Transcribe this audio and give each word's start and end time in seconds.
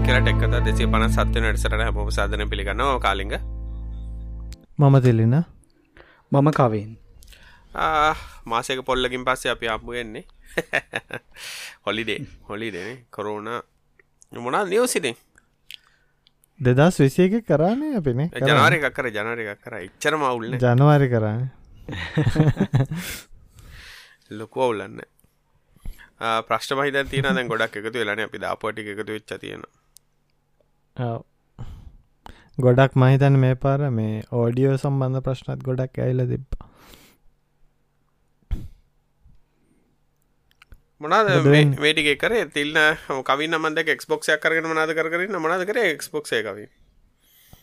අයිබන් 0.00 0.06
කියලා 0.06 0.20
ටෙක්කත 0.24 0.64
දෙසේ 0.64 0.86
පන 0.86 1.04
සත්වන 1.06 1.44
වැඩසරන 1.44 1.80
හැම 1.80 2.10
සාධන 2.10 2.48
පිළිගන්නවා. 2.48 2.98
කාලිග. 2.98 3.32
මම 4.78 4.96
තිලින 5.02 5.34
මම 6.32 6.50
කවෙන්. 6.52 6.96
මාසක 8.46 8.84
පොල්ලකින් 8.84 9.24
පස්සේ 9.24 9.52
අපි 9.52 9.68
අම්බුවෙන්නේ 9.68 10.24
හොලිඩේ 11.86 12.18
හොලිඩේ 12.48 13.06
කොරුණ 13.10 13.48
මොනා 14.38 14.64
නියවසිටින් 14.64 15.16
දෙදස් 16.60 17.00
විසිය 17.00 17.26
එක 17.28 17.46
කරන්නේ 17.46 17.96
අපිනේ 17.96 18.30
ජනවාරය 18.40 18.80
එකක් 18.80 18.94
කර 18.94 19.10
ජනවාරය 19.10 19.46
එකක් 19.46 19.62
කර. 19.62 19.74
ඉච්චර 19.80 20.16
මවුල්න 20.16 20.56
ජනවාරි 20.58 21.08
කරන්න 21.08 21.48
ලොකු 24.38 24.62
අවුලන්න 24.62 25.00
ප්‍රශ්ට 26.48 26.74
මහිත 26.74 27.22
දැන් 27.28 27.48
ගොඩක් 27.48 27.76
එකතු 27.76 27.98
වෙලන 27.98 28.20
අපි 28.20 28.38
දාපොටි 28.38 28.88
එකතු 28.88 29.12
වෙච්ච 29.12 29.36
තියෙන 29.36 29.68
ගොඩක් 32.58 32.98
මහිතන් 33.02 33.38
මේ 33.44 33.54
පාර 33.54 33.90
මේ 33.90 34.16
ඕඩියෝ 34.32 34.76
සම්බන්ධ 34.76 35.22
ප්‍රශ්නත් 35.26 35.62
ගොඩක් 35.68 35.98
ඇයිල 35.98 36.26
තිබ්බ. 36.32 36.48
මොනාද 41.00 41.30
මේටික 41.78 42.10
කර? 42.20 42.34
තිල්න්න 42.54 42.78
කවින්න 43.24 43.58
මන්ද 43.58 43.88
එක්ස්බොක්ෂයක් 43.88 44.42
කරගෙන 44.42 44.68
මනාද 44.68 44.94
කරන 44.98 45.40
මනාද 45.40 45.64
කර 45.64 45.78
එක්ස්බොක්ෂය 45.84 46.42
කවී 46.42 46.68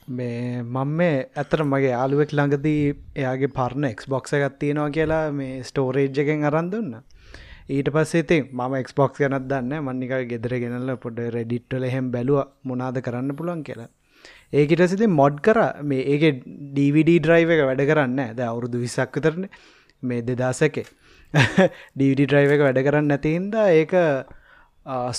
මේ 0.09 0.64
මං 0.64 0.95
මේ 0.98 1.16
ඇතර 1.36 1.64
මගේ 1.64 1.92
යාලුවෙක් 1.92 2.31
ළඟදී 2.31 2.83
එයාගේ 3.16 3.54
පරණ 3.58 3.88
එක්ස්බොක්ස 3.92 4.33
එකත් 4.33 4.58
තියෙනවා 4.59 4.89
කියලා 4.89 5.23
මේ 5.31 5.64
ස්ටෝරේජ් 5.64 6.22
එකෙන් 6.23 6.45
අරන් 6.45 6.72
දුන්න 6.72 6.94
ඊට 7.70 7.90
පස්සේ 7.92 8.23
ඉතින් 8.23 8.44
මම 8.50 8.73
එක්ස්බොක්ස් 8.80 9.20
ගැනත් 9.22 9.48
දන්න 9.52 9.86
මන්නික 9.86 10.14
ගෙදර 10.30 10.54
ගෙනල්ල 10.64 10.92
පොඩ 11.06 11.18
රෙඩිට්ටල 11.36 11.84
එහෙම 11.84 12.06
බැලුව 12.12 12.40
මොනාද 12.64 13.00
කරන්න 13.06 13.36
පුළුවන් 13.40 13.64
කියලා. 13.68 13.90
ඒකට 14.54 14.84
සිති 14.92 15.08
මොඩ් 15.12 15.42
කර. 15.42 15.60
මේ 15.84 16.06
ඒක 16.14 16.44
DVD 16.78 17.18
ඩ්‍රයිව 17.20 17.52
එක 17.56 17.64
වැඩ 17.70 17.84
කරන්න 17.92 18.22
ද 18.38 18.48
අවුරුදු 18.52 18.84
විසක් 18.86 19.20
විතරන. 19.20 19.45
මේ 20.04 20.22
දෙදාසකේ 20.22 20.88
ඩවිඩ 21.34 22.23
ඩ්‍රයිව 22.23 22.56
එක 22.56 22.66
වැඩ 22.68 22.82
කරන්න 22.88 23.12
නැතින්ද 23.14 23.60
ඒක 23.68 23.95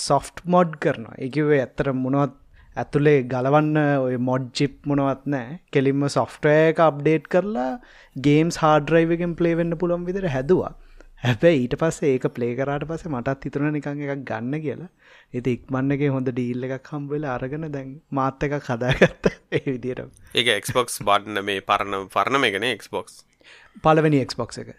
සොෆ්ට් 0.07 0.45
මොඩ් 0.47 0.77
කරනවා. 0.83 1.17
එකවේ 1.19 1.61
ඇත්තර 1.61 1.93
මොනවත් 2.03 2.35
ඇතුළේ 2.75 3.23
ගලවන්න 3.31 3.77
ඔය 4.07 4.17
මොඩ් 4.29 4.51
චිප් 4.57 4.75
මොනවත් 4.89 5.25
නෑ 5.33 5.61
කෙලින්ම 5.71 6.09
සොෆ්ටය 6.09 6.57
එක 6.67 6.85
අප්ඩේට් 6.89 7.29
කරලා 7.33 7.71
ගේම්ස් 8.15 8.63
හාඩරයිවගෙන් 8.63 9.37
පලේවෙන්න 9.39 9.81
පුළොම් 9.81 10.05
විදිර 10.09 10.31
හැදවා. 10.35 10.73
හැබැයි 11.23 11.63
ඊට 11.63 11.75
පස්සේ 11.79 12.11
ඒක 12.15 12.25
පලේ 12.35 12.51
කරාට 12.57 12.85
පස 12.89 13.05
මටත් 13.09 13.47
හිතුන 13.47 13.65
නිකං 13.75 14.03
එකක් 14.05 14.21
ගන්න 14.29 14.61
කියලා. 14.65 14.89
එති 15.33 15.55
ඉක්මන්නගේ 15.57 16.11
හොඳ 16.15 16.31
ඩීල්ල 16.31 16.67
එකක් 16.67 16.91
හම්බවෙල 16.93 17.25
අරගෙන 17.31 17.67
දැන් 17.73 17.89
මාත්ත 18.11 18.45
එකක් 18.47 18.69
හදාගත්ත 18.69 19.31
ඒ 19.51 19.63
විදියට 19.65 20.05
ඒක 20.35 20.53
එක්ස්බොක්ස් 20.55 21.01
බාඩ්න 21.09 21.41
මේ 21.49 21.65
පරණ 21.71 22.07
පරණ 22.15 22.47
එකන 22.51 22.67
එක්ස්බොක්ස් 22.69 23.19
පලවෙනි 23.83 24.23
එක්ස්බොක්ස 24.27 24.63
එක. 24.63 24.71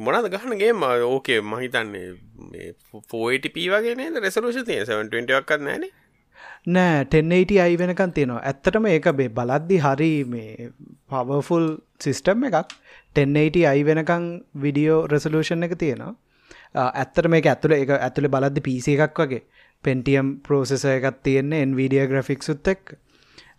මොනද 0.00 0.30
ගහනගේ 0.30 0.72
ම 0.72 0.86
ඕකේ 1.08 1.40
මහිතන්නේ 1.50 2.70
ෆෝටප 3.10 3.60
වගේ 3.66 4.08
රෙසරුෂ 4.20 4.64
තිය 4.70 4.80
7ක්ත් 4.84 5.60
නෑන 5.60 5.90
නෑ 6.66 7.04
1080 7.06 7.60
අයි 7.60 7.78
වෙනකන් 7.78 8.12
තියෙනවා. 8.12 8.42
ඇත්තටම 8.42 8.86
ඒක 8.88 9.10
බේ 9.16 9.28
බලද්දි 9.30 9.78
හරි 9.84 10.12
මේ 10.24 10.70
පවෆුල් 11.10 11.66
සිිස්ටම් 12.00 12.46
එකක් 12.48 12.72
1080 13.16 13.66
අයි 13.66 13.84
වෙනකං 13.84 14.24
විඩියෝ 14.56 15.00
රෙසලූෂන් 15.06 15.66
එක 15.68 15.76
තියෙනවා. 15.78 16.14
ඇත්තට 16.74 17.28
මේක 17.28 17.46
ඇතුළ 17.46 17.76
එක 17.76 17.94
ඇතුළ 17.98 18.28
බලද්දි 18.28 18.60
පිසි 18.62 18.98
එකක් 18.98 19.20
වගේ. 19.20 19.42
පෙන්ටියම් 19.84 20.36
ප්‍රෝසෙස 20.42 20.84
එකත් 20.88 21.22
තියෙන්නේ 21.22 21.62
එන්විඩිය 21.62 22.06
ග්‍රෆික්සුත් 22.06 22.68
එක් 22.68 22.94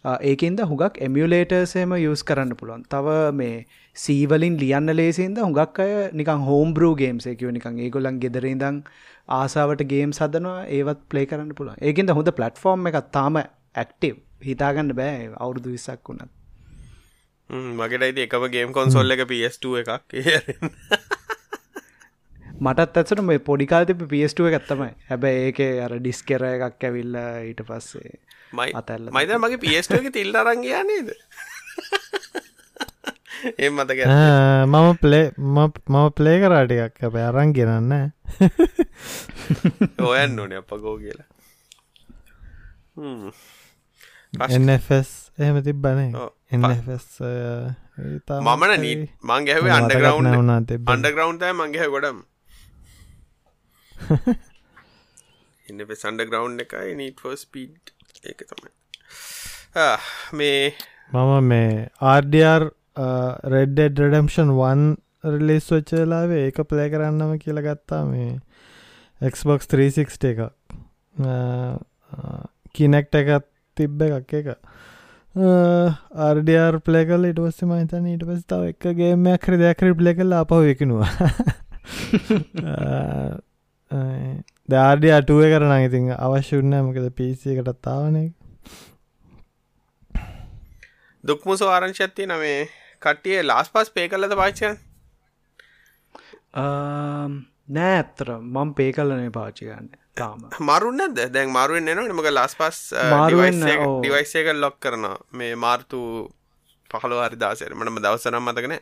ඒකන්ද 0.05 0.59
හුගක් 0.63 0.99
එමියලේටර්සේම 0.99 1.95
යස් 1.97 2.23
කරන්න 2.23 2.53
පුළුවන්. 2.53 2.83
තව 2.85 3.15
මේ 3.33 3.65
සීවලින් 3.95 4.57
ලියන්න 4.57 4.91
ලේසින්ද 4.91 5.37
හුඟක් 5.37 5.79
අය 5.79 5.93
නිකන් 6.13 6.45
හෝම් 6.49 6.73
බරූ 6.73 6.93
ගේම්ස් 6.95 7.27
එකව 7.27 7.51
නිකන් 7.51 7.79
ඒගොලන් 7.79 8.19
ගෙදරඉදං 8.19 8.81
ආසාාවට 9.29 9.85
ගේම් 9.87 10.13
සදනවා 10.13 10.65
ඒවත් 10.69 11.01
පලේ 11.09 11.25
කරන්න 11.25 11.53
පුළුවන්. 11.53 11.81
ඒකෙන්ද 11.81 12.09
හොඳ 12.11 12.31
පලට්ෆෝර්ම් 12.31 12.87
එකත් 12.87 13.11
තාම 13.11 13.41
ඇක්ටව් 13.41 14.17
හිතාගන්න 14.43 14.93
බෑ 14.93 15.29
අවුරුදු 15.37 15.71
විසක් 15.71 16.09
වුණත්. 16.09 16.31
මගේටයිති 17.49 18.25
එකම 18.25 18.47
ගේම් 18.51 18.73
කොන්සොල්ල 18.73 19.11
එක 19.11 19.25
PS2 19.29 19.65
එකක් 19.81 19.91
මටත් 22.59 22.97
ඇසට 22.97 23.21
මේ 23.21 23.39
පොඩිකාතිප 23.49 24.05
PS2 24.11 24.51
එකත්තමයි 24.51 24.91
හැබැයි 25.09 25.49
ඒක 25.49 25.59
අර 25.85 25.97
ඩිස්කෙර 25.99 26.41
එකක් 26.51 26.87
ඇවිල්ල 26.89 27.17
ඊට 27.49 27.61
පස්සේ 27.67 28.15
මයි 28.53 28.71
අතල්ල 28.81 29.11
මයිද 29.11 29.35
මගේ 29.37 29.61
PS2 29.65 29.99
එක 29.99 30.07
තිල්ල 30.13 30.33
අරංගයා 30.35 30.83
නේද? 30.83 31.09
ඒ 33.61 33.69
මතක 33.69 33.99
මම 34.65 34.87
පලේ 35.01 35.25
මම 35.37 36.07
පලේ 36.17 36.37
කරාටිකක් 36.41 37.03
අප 37.09 37.15
අරන් 37.23 37.53
ගෙනන්න 37.53 37.93
ඔයන්න 40.01 40.39
ඕන 40.39 40.51
අප 40.61 40.69
ගෝ 40.85 40.97
කියලා. 40.97 41.29
එස් 44.33 45.11
එහෙම 45.37 45.57
තිබ්බනේ 45.63 46.09
එස් 46.11 46.44
මමන 48.47 48.73
නී 48.85 48.95
මං 49.23 49.45
ගැහවේ 49.49 49.75
අන්ඩග්‍රවන්් 49.77 50.27
අන්ඩග්‍රවන්්තය 50.93 51.51
මංගේ 51.59 51.87
ගොඩම් 51.95 52.19
ඉන්න 55.65 55.79
සන්ඩ 55.95 56.27
ග්‍රවන්් 56.31 56.59
එකයි 56.65 56.97
නීට 56.99 57.23
ස්පීඩ් 57.43 57.93
ඒක 58.25 58.39
තමයි. 58.49 58.71
මේ 60.33 60.73
මම 61.13 61.31
මේ 61.51 61.71
ආර්ඩර් 62.11 62.61
රෙඩ්ඩ 63.55 63.99
රඩම්ෂන් 64.03 64.51
වන් 64.59 64.85
රිලිස් 65.33 65.67
වච්චලාවේ 65.73 66.43
ඒක 66.47 66.61
ප්ලේ 66.69 66.87
කරන්නම 66.93 67.31
කියල 67.43 67.59
ගත්තා 67.67 68.03
මේ 68.11 68.31
එක්බොක්ස් 69.21 69.67
360 69.73 70.31
එකක්. 70.31 70.41
කිනෙක්ට 72.75 73.15
එකත් 73.21 73.45
තිබ්බ 73.77 74.01
එකක් 74.07 74.33
එක 74.39 74.47
අර්ඩියර් 75.35 76.79
පලේකල් 76.79 77.27
ඉට 77.29 77.39
වස්ස 77.39 77.65
මහිතන 77.65 78.05
ඊට 78.07 78.23
පස් 78.23 78.45
තාව 78.47 78.63
එකගේමයක් 78.67 79.41
ක්‍ර 79.41 79.57
දෙයක්කර 79.57 79.91
පලේ 79.93 80.15
කල්ලා 80.15 80.45
අපහ 80.45 80.53
එකනවා. 80.65 81.09
දාඩිය 84.69 85.11
අටුව 85.11 85.41
කරන 85.45 85.73
ඉතින් 85.79 86.07
අවශ්‍යන්න 86.17 86.77
මකද 86.77 87.11
පිසි 87.13 87.53
එකටත් 87.53 87.81
තාවනය 87.81 88.23
දුක්මුස 91.23 91.61
ආරංශත්ති 91.63 92.29
නමේ 92.31 92.61
කට්ටිය 93.01 93.43
ලාස් 93.43 93.69
පස් 93.69 93.91
පේ 93.91 94.07
කල්ලද 94.07 94.33
පාච්චයන් 94.39 94.79
නෑ 96.55 97.93
ඇත්තර 97.93 98.33
මං 98.39 98.73
පේ 98.73 98.91
කල්ලනේ 98.93 99.31
පාචි 99.31 99.67
ගන්න 99.67 99.89
තාම 100.17 100.41
මරුන්නද 100.61 101.21
දැන් 101.29 101.51
මරුවෙන් 101.51 101.91
එන 101.93 102.01
මක 102.09 102.31
ලාස් 102.31 102.55
පස් 102.55 102.79
ඩිවයිස් 102.95 104.33
එක 104.41 104.51
ලොක් 104.55 104.77
කරන 104.79 105.07
මේ 105.33 105.53
මාර්තු 105.57 106.01
පහල 106.89 107.15
හරි 107.21 107.37
දාසර 107.37 107.71
මනම 107.73 107.99
දවසනම් 107.99 108.49
මතකන 108.49 108.75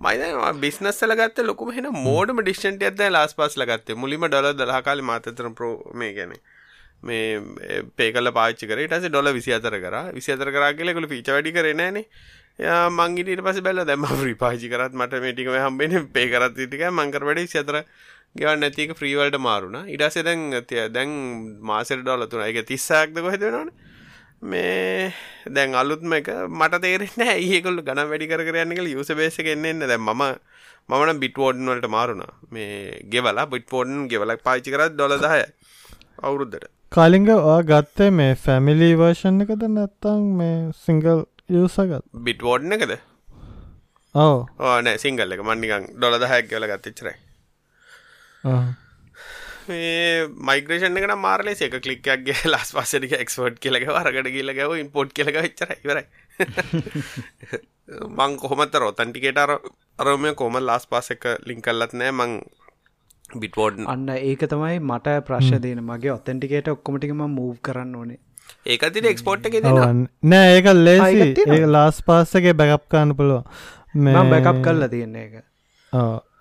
මයිද 0.00 0.22
බිස්නස්සල 0.60 1.14
ගත්ත 1.14 1.46
ලොකුම 1.46 1.72
හෙන 1.72 1.90
මෝඩම 1.98 2.40
ඩිස්ටන්ට 2.40 2.86
ඇද 2.88 3.04
ලාස් 3.10 3.34
පස් 3.34 3.56
ලගත්තේ 3.56 3.96
මුලිම 3.96 4.26
ඩොල 4.26 4.50
දලාකාල 4.54 5.04
මාතතර 5.04 5.48
ප්‍රෝ 5.52 5.74
මේ 5.94 6.12
ගැන 6.18 6.36
මේ 7.02 7.40
පේකල 7.96 8.32
පාචිකර 8.32 8.76
ටස 8.78 9.08
ඩොල 9.08 9.32
විසි 9.32 9.52
අතර 9.52 9.76
කර. 9.76 9.96
විසි 10.12 10.32
අතර 10.32 10.50
කරා 10.50 10.72
කියලෙකුල 10.72 11.08
පිච 11.08 11.28
වැඩි 11.28 11.52
කරනෑනේ 11.52 12.04
මංගිට 12.90 13.40
පස 13.40 13.60
බැල 13.60 13.84
දැම 13.84 14.04
්‍රිපාජි 14.22 14.68
කරත් 14.68 14.92
මට 14.94 15.20
මේටිකම 15.20 15.56
හම්බෙන 15.58 16.08
පේ 16.10 16.28
කරත් 16.28 16.56
ටික 16.56 16.84
මංකර 16.90 17.24
වැඩ 17.24 17.44
සතර 17.46 17.80
ගෙවන් 18.36 18.60
නැතික 18.62 18.94
්‍රීවල්ට 18.94 19.36
මාරුණ. 19.40 19.76
ඉඩස 19.88 20.16
දැන් 20.22 20.42
තිය 20.62 20.88
දැන් 20.88 21.10
මාසර 21.60 22.02
ඩොල 22.02 22.26
තුන. 22.26 22.42
එක 22.42 22.66
තිස්සාක්ද 22.66 23.16
කොහෙදෙනවන 23.16 23.70
මේ 24.42 25.12
දැන් 25.46 25.74
අලුත්ම 25.74 26.12
එක 26.14 26.28
මට 26.48 26.80
තේරෙන 26.84 27.24
ඒකොල් 27.26 27.80
ගන 27.82 28.02
වැඩි 28.10 28.28
කරයන්නක 28.30 28.82
යුස 28.88 29.10
බේස 29.12 29.38
කෙන්නෙන්න 29.38 29.82
දැ 29.82 29.98
ම 29.98 30.22
මන 30.90 31.18
බිට්වෝඩන් 31.22 31.70
වලට 31.70 31.90
මාරුණ. 31.90 32.22
මේ 32.50 33.00
ගෙවලා 33.10 33.46
බිට්පෝඩන් 33.46 34.06
ගෙවලක් 34.08 34.44
පාචි 34.44 34.70
කරත් 34.70 34.94
ඩොලදාය 34.94 35.42
අවුරුද්ධට 36.22 36.70
කාලිංග 36.92 37.26
ගත්තේ 37.70 38.10
මේ 38.10 38.36
ෆැමිලි 38.44 38.92
වර්ෂණ 39.00 39.46
එකද 39.46 39.64
නැත්තං 39.70 40.28
මේ 40.38 40.54
සිංගල් 40.84 41.24
යසගත් 41.62 42.06
බිට්වෝඩ්න 42.28 42.78
එකද? 42.78 42.94
ඕ 44.14 44.36
ඕනෑ 44.68 45.02
සිංගල් 45.04 45.34
එක. 45.34 45.42
මන්නිකං 45.42 45.90
ඩොලද 45.98 46.28
හැක් 46.32 46.48
කියල 46.52 46.68
ගත්තච්චරයි 46.72 47.16
මයිග්‍රේෂන් 49.68 50.96
එකට 50.96 51.16
මාරලේ 51.18 51.56
එක 51.66 51.76
කලික්ගේ 51.82 52.36
ලස් 52.46 52.72
පස්සටික 52.76 53.12
එක්ස්පෝට් 53.18 53.58
කියලක 53.58 53.86
වරකට 53.88 54.30
කියලකව 54.36 54.78
ඉන්පෝට් 54.78 55.12
කියලක 55.12 55.36
වෙච්චර 55.38 55.74
ඉවරයි. 55.76 56.06
මං 58.10 58.38
කොහොමත 58.38 58.74
රෝතන්ටිකේට 58.76 59.38
අර 59.38 59.52
අරම 59.98 60.26
කොම 60.34 60.58
ලාස් 60.62 60.86
පාස 60.86 61.10
එක 61.10 61.26
ලිංකල්ලත් 61.46 61.94
නෑ. 61.94 62.12
මං 62.12 62.40
බිටෝඩ් 63.42 63.84
අන්න 63.86 64.08
ඒක 64.14 64.46
තමයි 64.48 64.80
මට 64.80 65.20
ප්‍රශ්ය 65.28 65.60
දයන 65.60 65.84
මගේ 65.84 66.14
ඔත්තැන්ටිකේට 66.14 66.72
ඔක්කොමටිකම 66.74 67.22
මූව් 67.28 67.60
කරන්න 67.62 67.94
ඕනේ. 67.96 68.18
ඒකතිට 68.66 69.10
එක්ස්පෝට් 69.12 69.46
එක 69.46 69.60
නෑ 70.24 70.56
ඒක 70.56 70.72
ලේසි. 70.78 71.28
ඒ 71.48 71.66
ලාස් 71.66 72.02
පාස්සගේ 72.02 72.54
බැකප් 72.54 72.88
කාන්න 72.88 73.14
පුළුව 73.14 73.44
මම 73.94 74.34
බැකප් 74.34 74.64
කරලා 74.64 74.88
තියන්නේ 74.88 75.24
එක 75.28 75.34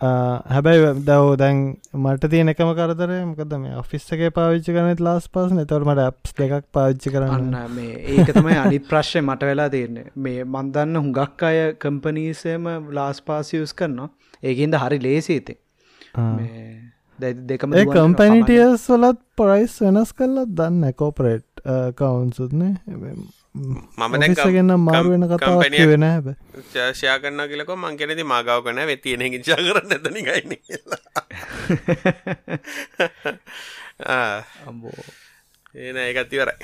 හැබැයි 0.02 0.92
දව් 1.08 1.32
දැන් 1.40 1.58
මට 1.94 2.30
තියෙන 2.32 2.52
එකම 2.54 2.70
කරදර 2.78 3.12
මොකද 3.30 3.56
මේ 3.64 3.76
ඔෆිස්සගේ 3.82 4.30
පාවිච්චි 4.38 4.76
කරනෙත් 4.76 5.02
ලාස් 5.08 5.28
පාස් 5.28 5.52
නතවට 5.52 5.88
මට 5.88 6.06
ඇප්ස් 6.06 6.36
දෙකක් 6.38 6.70
පාවිච්චි 6.72 7.12
කරන්න. 7.16 7.50
මේ 7.76 7.98
ඒක 8.16 8.32
තමයි 8.38 8.60
අනිත් 8.64 8.88
ප්‍රශ්ය 8.92 9.22
මට 9.22 9.50
වෙලා 9.52 9.70
තියන්නේ. 9.70 10.06
මේ 10.16 10.46
මන්දන්න 10.46 11.02
හුඟක් 11.02 11.44
අය 11.44 11.60
කම්පනීසේම 11.86 12.70
ලාස් 13.00 13.20
පාසියස් 13.22 13.74
කරනවා. 13.74 14.10
ඒකින්ද 14.44 14.80
හරි 14.84 15.02
ලේසිීති 15.08 15.58
දෙකම. 17.20 17.76
කම්පැනිටියස් 17.92 18.88
වලත් 18.94 19.20
පොරයිස් 19.36 19.76
වෙනස් 19.82 20.16
කරලත් 20.16 20.56
දන්න 20.62 20.96
කෝපරේට් 20.96 21.66
කවුන්සුත්නේ 22.00 22.74
මම 23.56 24.14
දැන් 24.14 24.36
කම්- 24.36 24.52
ගන්න 24.56 24.80
මාරු 24.80 25.10
වෙන 25.12 25.24
හැබ 26.04 26.28
ශයා 26.94 27.20
කරන්න 27.20 27.48
කියලක 27.48 27.70
මං 27.76 27.98
කෙනෙති 27.98 28.24
මාගාව 28.26 28.64
කන 28.64 28.86
වෙ 28.86 28.98
තියෙනකින් 28.98 29.44
ශා 29.44 29.60
කරන්න 29.60 29.92
ඇතනිකයින 29.92 30.50
අම්බෝ 34.68 35.04
ඒන 35.76 35.98
ඒකත්තිවරයි 36.00 36.56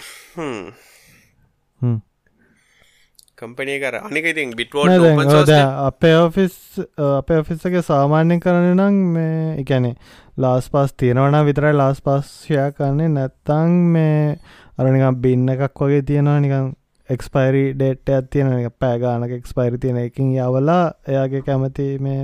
කම්පනය 3.38 3.80
කර 3.80 3.96
අනික 4.00 4.26
ඉතින් 4.26 4.54
බිට්වෝඩ් 4.54 5.50
අපේ 5.84 6.18
ඔෆිස් 6.18 6.80
අපේ 6.98 7.40
ඔෆිස්සගේ 7.40 7.82
සාමාන්‍යෙන් 7.84 8.40
කරන 8.40 8.74
නම් 8.74 8.94
මේ 9.12 9.56
එකැනෙ 9.58 9.96
ලාස් 10.38 10.70
පස් 10.70 10.94
තියෙනවන 10.96 11.46
විතරයි 11.46 11.74
ලාස් 11.74 12.02
පස්ෂයා 12.02 12.72
කරන්නේ. 12.72 13.10
නැත්තං 13.10 13.70
මේ 13.92 14.38
අරනිකම් 14.78 15.22
බින්න 15.22 15.50
එකක් 15.50 15.80
වගේ 15.80 16.02
තියෙනවා 16.04 16.40
නිකම් 16.40 16.72
එක්ස්පයිරි 17.10 17.64
ඩේට් 17.74 18.10
ඇත් 18.10 18.30
තියෙන 18.30 18.54
එක 18.54 18.78
පෑගානක 18.78 19.34
එක්ස්පයිරි 19.34 19.78
තියෙන 19.78 20.00
එකින් 20.00 20.32
යවලා 20.38 20.84
එයාගේ 21.08 21.42
කැමති 21.42 21.86
මේ 22.00 22.22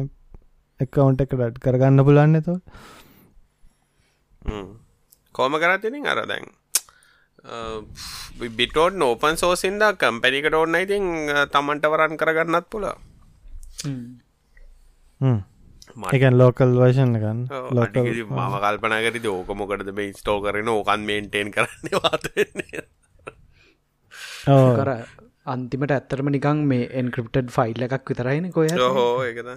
එකකවුන්ට 0.80 1.22
එක 1.22 1.34
ඩට් 1.34 1.62
කරගන්න 1.62 2.04
පුලන්න 2.04 2.42
තො 2.42 2.56
කෝම 5.32 5.54
කරතිනින් 5.56 6.08
අර 6.08 6.24
දැන් 6.26 6.50
බිටෝඩ් 8.52 8.96
නෝපන් 8.96 9.38
සෝසින්ද 9.38 9.86
කම්පැනිකට 9.98 10.54
ඕන්න 10.54 10.76
ඉතින් 10.78 11.08
තමන්ට 11.50 11.88
වරන් 11.88 12.18
කරගන්නත් 12.18 12.68
පුල 12.70 12.90
එකන් 16.12 16.38
ලෝකල් 16.38 16.76
වර්ෂන් 16.76 17.14
ගන්න 17.16 17.42
මම 18.28 18.58
කල්පනගරි 18.58 19.22
ඕක 19.30 19.50
මොකටද 19.56 19.92
මේ 19.94 20.14
ස්ටෝ 20.14 20.38
කරන 20.42 20.70
ඕකන් 20.70 21.06
මේන්ටේන් 21.06 21.52
කරන්න 21.52 21.98
වාතන්නේ 21.98 22.84
කර 24.78 24.92
අන්තිමට 25.48 25.92
ඇත්තරම 25.92 26.30
නිකං 26.30 26.62
මේ 26.68 26.90
එන්ක්‍රප්ටඩ් 26.96 27.50
ෆයිල් 27.52 27.88
එකක් 27.88 28.06
විතරයින 28.08 28.52
කොය 28.52 28.70
හෝ 28.78 29.10
ඒකද 29.24 29.50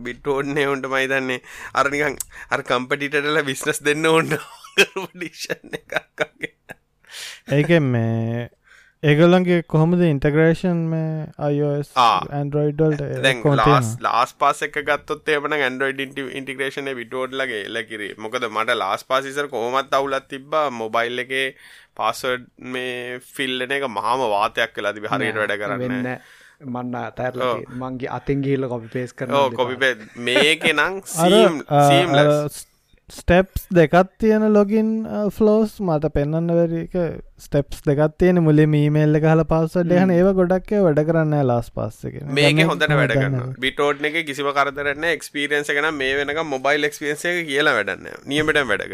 බිටෝඩ්නේ 0.00 0.66
ඔන්ට 0.68 0.88
මයිතන්නේ 0.88 1.40
අරනිකං 1.74 2.16
අර 2.50 2.64
කම්පටිටල 2.64 3.42
විස්නස් 3.44 3.82
දෙන්න 3.82 4.08
ඔන්න 4.08 4.34
ඩිෂන් 5.12 5.78
එකක්ගේ 5.78 6.52
ඒක 7.52 7.72
මේ 7.86 8.48
ඒගොල්ලන්ගේ 9.02 9.62
කොහොමද 9.72 10.02
ඉන්ටග්‍රේෂන් 10.08 10.82
මේ 10.90 11.06
අයෝස්. 11.46 11.88
ඇන්ඩරෝයිඩල්ට 11.96 13.00
දැන් 13.24 13.40
ලාස් 13.60 13.88
ලාස් 14.06 14.34
පාස 14.42 14.62
එක 14.66 14.78
ගත්තොත් 14.88 15.32
එමන 15.36 15.56
ඇන්ඩරෝයිඩ 15.58 16.20
ඉන්ටිග්‍රේෂන 16.40 16.90
විටෝඩ් 17.00 17.34
ලගේ 17.40 17.64
එලකිරි 17.70 18.10
මොකද 18.26 18.46
මට 18.50 18.78
ලාස් 18.82 19.02
පාසිසර 19.04 19.50
කොහොමත් 19.54 19.98
අවුලත් 20.00 20.28
තිබ්බා. 20.28 20.66
මොබයිල් 20.72 21.24
එකේ 21.24 21.48
පාස්වඩ් 21.98 22.46
මේ 22.74 23.18
ෆිල්ලන 23.34 23.76
එක 23.78 23.88
මහම 23.88 24.24
වාතයක් 24.36 24.78
කලා 24.78 24.94
තිබි 24.96 25.12
හරියට 25.14 25.42
වැඩ 25.42 25.58
කරන්න 25.62 26.10
මන්න 26.72 26.98
අතැරල 26.98 27.42
මංගේ 27.82 28.12
අතින් 28.18 28.44
ගීල 28.44 28.68
කොපි 28.70 28.92
පේස් 28.92 29.16
කර 29.18 29.34
ඕ 29.38 29.46
කොපි 29.52 29.94
මේක 30.28 30.68
නම් 30.72 31.02
සීම් 31.14 31.58
ස්ටෙප්ස් 33.08 33.66
දෙකත් 33.70 34.10
තියෙන 34.18 34.44
ලොගින් 34.52 34.90
ෆලෝස් 35.30 35.72
මට 35.80 36.10
පෙන්න්න 36.10 36.50
වැරක 36.50 36.94
ස්ටෙප්ස් 37.38 37.82
දෙකත් 37.82 38.14
තියෙන 38.18 38.40
මුලේ 38.40 38.66
මීමේල්ල 38.66 39.18
හල 39.22 39.44
පස්සට 39.44 39.92
යහන 39.92 40.12
ඒව 40.12 40.30
ගොඩක්ේ 40.34 40.80
වැඩ 40.80 41.02
කරන්න 41.04 41.34
ලාස් 41.44 41.70
පස්සක 41.70 42.22
මේක 42.30 42.62
හොඳට 42.64 42.88
වැඩ 42.92 43.14
කරන්න 43.14 43.54
බිටෝඩ් 43.58 44.04
එක 44.04 44.20
කිසිම 44.24 44.52
කරතරන්න 44.52 45.08
එක්ස්පිරියන්ස 45.10 45.68
එකන 45.68 45.90
මේ 45.94 46.14
වෙනක 46.20 46.44
මොබයිල් 46.48 46.88
එක්ස්පියන්ස 46.88 47.26
එක 47.26 47.42
කියලා 47.46 47.76
වැඩන්න 47.78 48.08
නියමට 48.26 48.62
වැඩ 48.64 48.88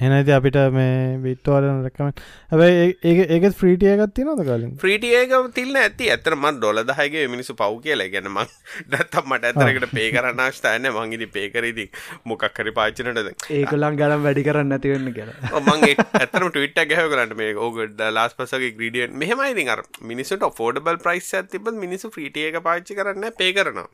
එනති 0.00 0.32
අපිට 0.32 0.56
මේ 0.72 0.92
විට්ටෝරන 1.24 1.80
රැකම 1.84 2.06
හැබයි 2.52 3.16
ඒක 3.30 3.44
ෆ්‍රීටියගත් 3.54 4.12
තිනොද 4.18 4.38
කලින්? 4.40 4.70
්‍රීටියක 4.78 5.32
තිල්න්න 5.52 5.76
ඇති. 5.76 6.06
ඇතරම 6.14 6.46
ඩොල 6.52 6.80
දහගේ 6.90 7.24
මිනිසු 7.28 7.54
පව් 7.54 7.74
කියලා. 7.84 8.08
ගැනම 8.14 8.38
ඩත්තම් 8.92 9.28
මට 9.28 9.50
ඇතරකට 9.50 9.92
පේ 9.92 10.06
කරනාශ්ථායන 10.14 10.88
මංගිදි 10.90 11.28
පේකරදි 11.34 11.84
මොකක්කරි 12.24 12.72
පාචනටද 12.78 13.28
ඒකොලන් 13.50 13.98
ගලම් 14.00 14.24
වැඩි 14.26 14.46
කරන්න 14.48 14.76
ඇතිවෙන්න 14.78 15.12
කියලා. 15.18 15.60
මගේ 15.68 15.92
ඇතම 16.14 16.48
ටවිට 16.48 16.80
ගැහ 16.86 17.04
කරන්න. 17.06 17.36
මේ 17.36 17.52
ඕගඩ 17.58 18.00
ලාස් 18.10 18.32
පසගේ 18.34 18.72
ග්‍රීඩියන් 18.72 19.20
මෙහමයි 19.24 19.68
අර 19.68 19.84
මිනිසට 20.04 20.48
ෆෝඩබල් 20.58 21.02
ප්‍රයිස් 21.04 21.30
ඇතිබ 21.34 21.70
මිනිසු 21.76 22.12
්‍රීටිය 22.16 22.48
එක 22.52 22.58
පාච්චි 22.62 22.96
කරන්න 22.96 23.28
පේ 23.36 23.52
කරනවා. 23.52 23.86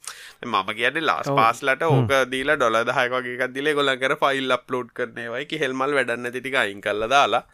මම 0.44 0.72
කියද 0.74 1.02
ලාස් 1.02 1.34
පාස්ලට 1.34 1.84
ඕක 1.90 2.16
දීලා 2.30 2.58
ඩොල 2.58 2.80
දහයකගේ 2.92 3.52
දිල 3.58 3.74
ගොල 3.74 3.94
කර 3.98 4.18
ෆයිල් 4.24 4.58
අප්ලෝඩ් 4.60 4.94
කරනවයි 4.94 5.62
හෙල්මල් 5.66 5.95
වැඩන්න 5.96 6.32
තිටික 6.32 6.56
අයින් 6.56 6.80
කල්ල 6.80 7.08
දාලා 7.08 7.44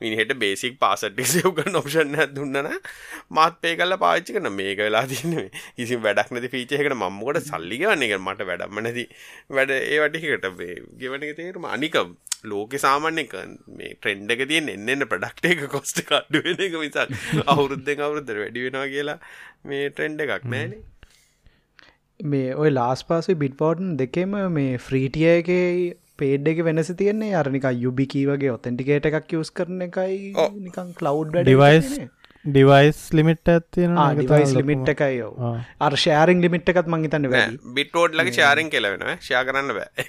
මිනිහට 0.00 0.32
බේසික් 0.36 0.78
පාසට්ටි 0.78 1.24
සයවකන්න 1.26 1.76
ඔප්ෂන් 1.76 2.16
දුන්නන 2.32 2.70
මාත් 3.30 3.60
පේ 3.60 3.74
කල්ල 3.76 3.96
පාච්චි 3.98 4.36
කන 4.36 4.50
මේක 4.52 4.80
වෙලා 4.80 5.04
තින්නේ 5.06 5.46
කිසි 5.76 5.98
වැඩක් 5.98 6.32
නැති 6.32 6.52
ෆීචයකට 6.54 6.94
මම්මකොට 6.94 7.40
සල්ලිග 7.42 7.84
වන්න 7.84 8.06
එක 8.06 8.16
මට 8.18 8.48
වැඩම්ම 8.50 8.80
නැති. 8.80 9.06
වැඩ 9.50 9.76
ඒ 9.76 10.00
වටිකට 10.02 10.50
ගෙවන 10.98 11.26
තේරුම 11.36 11.68
අනික 11.68 12.00
ලෝක 12.44 12.78
සාමාන්‍යක 12.78 13.34
මේ 13.70 13.92
ට්‍රෙන්ඩ් 13.94 14.32
එක 14.32 14.44
තියෙන් 14.46 14.70
එන්න 14.74 15.06
ප්‍රඩක්ට 15.06 15.50
එක 15.50 15.64
කොස්ට 15.68 16.04
කඩ්ඩු 16.04 16.44
වෙන 16.46 16.64
එක 16.66 16.78
විසක් 16.78 17.44
අවුරුද්ධෙන් 17.46 18.06
අවුරුද්දර 18.06 18.40
වැඩි 18.44 18.66
වෙනවා 18.66 18.88
කියලා 18.88 19.18
මේ 19.64 19.90
ට්‍රෙන්ඩ් 19.90 20.24
එකක් 20.26 20.46
නෑනේ 20.46 20.80
මේ 22.20 22.54
ඔය 22.56 22.70
ලාස් 22.70 23.04
පාසේ 23.04 23.36
බිට්පෝටන් 23.36 23.96
දෙකෙම 23.98 24.38
මේ 24.52 24.78
ෆ්‍රීටියගේ 24.78 25.68
පේඩ් 26.22 26.48
එක 26.52 26.62
වෙනස 26.68 26.94
තියන්නේ. 27.02 27.34
අරනික 27.40 27.68
යුබිකී 27.84 28.24
වගේ 28.30 28.54
ඔතැන්ටිකේට 28.54 29.10
එකක් 29.10 29.36
යස් 29.40 29.52
කරන 29.60 29.84
එකයි 29.90 30.32
නිකං 30.64 30.96
කලව් 30.98 31.44
ඩිවයිස් 31.44 31.92
ඩිවයිස් 32.44 33.00
ලිමිට් 33.12 33.48
ඇත්තියෙන 33.52 33.96
ඩිවයිස් 34.18 34.52
ලිමිට් 34.58 34.88
එකයි 34.92 35.16
යෝ 35.18 35.50
අර් 35.86 35.96
ෂෑරිං 36.02 36.40
ලිමිට් 36.44 36.70
එකත් 36.72 36.88
මංහිතන්න 36.94 37.28
වැඩ. 37.32 37.58
බිටෝඩ් 37.78 38.16
ලගේ 38.20 38.34
ශාරෙන් 38.38 38.70
කෙලවෙන 38.74 39.04
ෂයා 39.16 39.42
කරන්න 39.48 39.74
බෑ. 39.76 40.06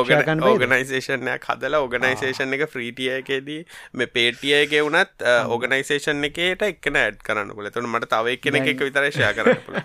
ඕගන 0.00 0.46
ඕගනයිසේෂනයක් 0.50 1.44
හදලා 1.50 1.82
ඕගනයිසේෂන් 1.84 2.56
එක 2.58 2.64
ෆ්‍රීටිය 2.72 3.10
එකේදී 3.18 3.60
මේ 4.00 4.12
පේටිය 4.16 4.56
එක 4.62 4.74
වුනත් 4.80 5.28
ඕගනයිසේෂන් 5.28 6.24
එකට 6.30 6.66
එක්න 6.70 7.00
ඇඩ් 7.04 7.20
කරන්න 7.28 7.54
පුල 7.60 7.70
තුන 7.76 7.92
මට 7.92 8.12
තව 8.16 8.40
කෙනෙ 8.46 8.64
එක 8.64 8.84
විතර 8.88 9.10
ෂයා 9.10 9.36
කරන්න 9.36 9.64
පුළ 9.68 9.84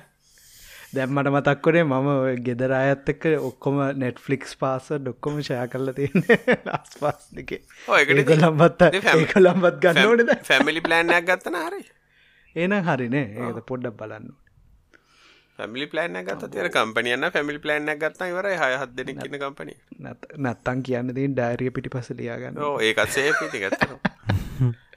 දැම්මට 0.93 1.29
මතක්කොනේ 1.29 1.83
මම 1.85 2.09
ගෙදර 2.45 2.73
අයත් 2.73 3.09
එක්ක 3.09 3.23
ඔක්කොම 3.41 3.79
නෙට්ෆලික්ස් 3.97 4.53
පාස 4.57 4.89
ඩොක්කොම 4.95 5.39
ෂය 5.39 5.57
කරලා 5.67 5.95
තියන්නේ 5.97 6.37
ලස් 6.67 6.91
පාස් 6.99 7.23
දෙක 7.31 7.53
ලම්බත් 8.35 8.85
ඒක 8.91 9.33
ලම්බත් 9.37 9.81
ගන්න 9.81 10.05
ඕනද 10.05 10.31
ෆැමිලි 10.43 10.81
ප්ලෑන්යක් 10.81 11.25
ගත්තන 11.25 11.57
හරි? 11.61 11.81
ඒන 12.55 12.77
හරිනේ 12.83 13.25
ඒද 13.39 13.59
පොඩ්ඩක් 13.65 13.97
බලන්න 13.97 14.29
ප්ලෑන් 15.87 16.19
ගත්ත 16.21 16.51
තිර 16.51 16.69
කම්පනියන්න 16.69 17.29
ෆැමිලි 17.31 17.63
ප්ලෑන් 17.65 17.89
ගත්ත 17.95 18.29
ඉවර 18.29 18.49
හය 18.53 18.69
හත් 18.75 18.91
දෙන 18.93 19.11
කියන 19.15 19.39
කම්පනි 19.39 19.75
නැත්තන් 20.39 20.85
කියන්න 20.85 21.09
දී 21.11 21.31
ඩයිරිය 21.31 21.71
පිටි 21.71 21.89
පස 21.89 22.13
ලියාගන්න. 22.13 22.61
ඒකත් 22.81 23.09
සේ 23.09 23.33
පිටි 23.39 23.65
ගත්ත 23.65 23.89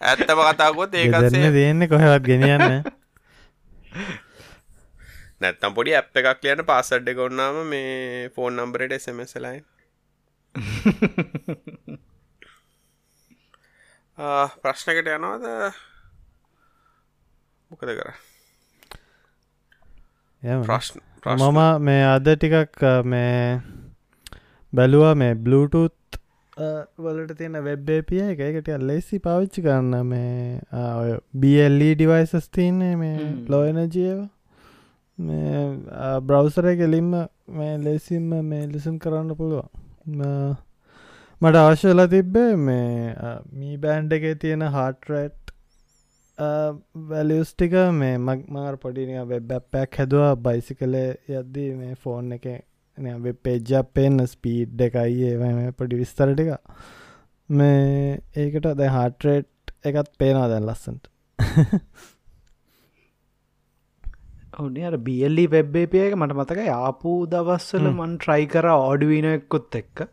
ඇත්තම 0.02 0.44
කතාගොත් 0.44 0.94
ඒකත් 0.96 1.32
දෙන්න 1.32 1.88
කොහෙවත් 1.88 2.24
ගෙනියන්න 2.24 2.68
නැත්තම් 5.40 5.74
පොඩි 5.74 5.94
ඇප් 5.94 6.18
එකක් 6.18 6.44
ලියන 6.44 6.62
පාසඩ් 6.64 7.08
එක 7.08 7.18
ඔන්නාම 7.22 7.56
මේ 7.66 8.28
ෆෝන් 8.30 8.56
නම්බරට 8.56 8.92
එසමසලයි 8.92 9.58
ප්‍රශ්නකට 14.62 15.10
යනවාද? 15.12 15.44
මොකද 17.70 17.90
කර 17.90 18.10
ප්‍රශ්න 20.64 21.02
මම 21.34 21.60
මේ 21.82 22.06
අද 22.06 22.30
ටිකක් 22.30 22.86
මේ 23.06 23.60
බැලුවා 24.72 25.14
මේ 25.16 25.34
බ්ලුටත් 25.36 26.20
වලට 26.98 27.36
තියෙන 27.36 27.58
වෙබ්බේපිය 27.62 28.22
එක. 28.22 28.40
එකට 28.40 28.70
ලෙසි 28.82 29.20
පාවිච්චි 29.20 29.60
කරන්න. 29.62 29.94
මේ 30.06 30.60
ඔය 30.94 31.12
බල්ලි 31.34 31.90
ඩිවයිසස් 31.94 32.48
තියන්නේ 32.50 32.94
මේ 32.96 33.28
ලෝයනජයවා 33.48 34.28
බ්‍රවසරය 35.18 36.76
කෙලින්ම 36.76 37.10
මේ 37.50 37.74
ලෙසිම්ම 37.78 38.30
මේ 38.44 38.66
ලිසන් 38.66 38.98
කරන්න 38.98 39.34
පුළුවන් 39.34 39.68
මට 41.42 41.56
අවශ්‍යලා 41.56 42.06
තිබ්බේ 42.06 42.52
මේ 42.58 43.14
මී 43.52 43.76
බෑන්්ඩ 43.76 44.12
එක 44.12 44.26
තියෙන 44.38 44.62
හාටරට් 44.70 45.52
වැලියස්ටික 47.08 47.74
මේ 47.92 48.14
මක් 48.18 48.40
මාර් 48.48 48.76
පොඩිනිය 48.76 49.24
වෙබ්බැක් 49.26 49.98
හැදවා 49.98 50.32
බයිසි 50.38 50.74
කලේ 50.74 51.10
යද්දී 51.34 51.70
මේ 51.74 51.94
ෆෝන් 51.96 52.32
එක 52.32 52.48
වෙබ් 52.98 53.40
පේජ්ජක් 53.42 53.92
පෙන්න්න 53.94 54.26
ස්පීඩ් 54.26 54.80
එකයි 54.80 55.30
ඒ 55.30 55.70
පොඩි 55.72 55.96
විස්තර 55.96 56.32
ටික. 56.32 56.52
මේ 57.50 58.20
ඒකට 58.34 58.68
දැ 58.74 58.88
හාටරේට් 58.88 59.72
එකත් 59.84 60.12
පේනවා 60.18 60.48
දැන් 60.48 60.66
ලස්සන්ට. 60.66 61.08
ඔන්න 64.56 64.76
අර 64.88 64.96
බියල්ලි 65.06 65.44
වෙබ්බේපිය 65.54 66.02
එක 66.08 66.14
මට 66.16 66.36
මතක 66.36 66.68
ආපු 66.74 67.14
දවස්සල 67.32 67.88
මන් 67.88 68.12
ට්‍රයි 68.20 68.46
කර 68.52 68.68
ඕඩුවීන 68.74 69.26
එක්කුත් 69.32 69.76
එක්ක. 69.80 70.06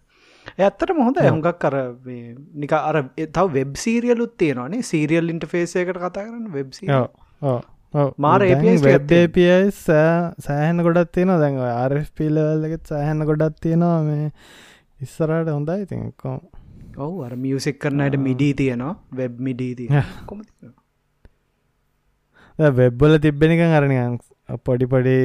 ඇත්තට 0.60 0.92
මොහොද 0.98 1.20
හුඟක් 1.26 1.60
කර 1.64 1.76
නික 2.64 2.74
අර 2.80 2.98
තව 3.38 3.46
වෙබ් 3.58 3.78
සීරියලුත් 3.84 4.34
තියෙනවානේ 4.42 4.90
සීරියල් 4.90 5.32
ඉන්ටෆේසයකට 5.36 6.02
කතා 6.02 6.26
කරන්න 6.26 6.50
වෙබ් 6.58 6.76
මාර 8.26 8.42
වෙබ්පයි 8.42 9.56
සෑහන 9.80 10.84
ගොඩත් 10.88 11.14
තියෙන 11.18 11.34
දැන් 11.44 11.62
ආර්පිලවල්ලගෙත් 11.70 12.94
සෑහන 12.94 13.26
ගොඩත් 13.32 13.58
තියෙනවා. 13.62 13.98
මේ 14.10 14.28
ඉස්සරට 15.02 15.54
හොඳයි. 15.56 15.88
තිකොම් 15.92 16.40
ඔවු 16.98 17.26
අර 17.26 17.34
මියසික් 17.38 17.80
කරනයට 17.80 18.20
මිඩී 18.28 18.54
තියෙනවා. 18.62 18.96
වෙබ් 19.20 19.40
මිඩීති 19.40 19.88
කොම 20.26 20.42
වෙබ්බල 22.60 23.18
තිබ්බෙනක 23.20 23.62
අරනියන් 23.80 24.20
පොඩි 24.62 24.88
පොඩි 24.88 25.18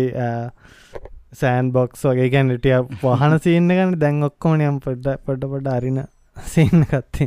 සෑන් 1.35 1.73
බොක්ස් 1.73 2.04
වගේ 2.04 2.28
ගැනටිය 2.30 2.76
පහන 3.00 3.40
සිීන්න 3.40 3.68
ගන්න 3.70 3.99
දැන් 3.99 4.23
ඔක්කොමනියම් 4.25 4.78
පොඩ්ඩ 4.80 5.25
පොඩ 5.25 5.44
පොඩ 5.47 5.68
අරින 5.70 6.00
සින්න 6.47 6.85
කත්ති 6.85 7.26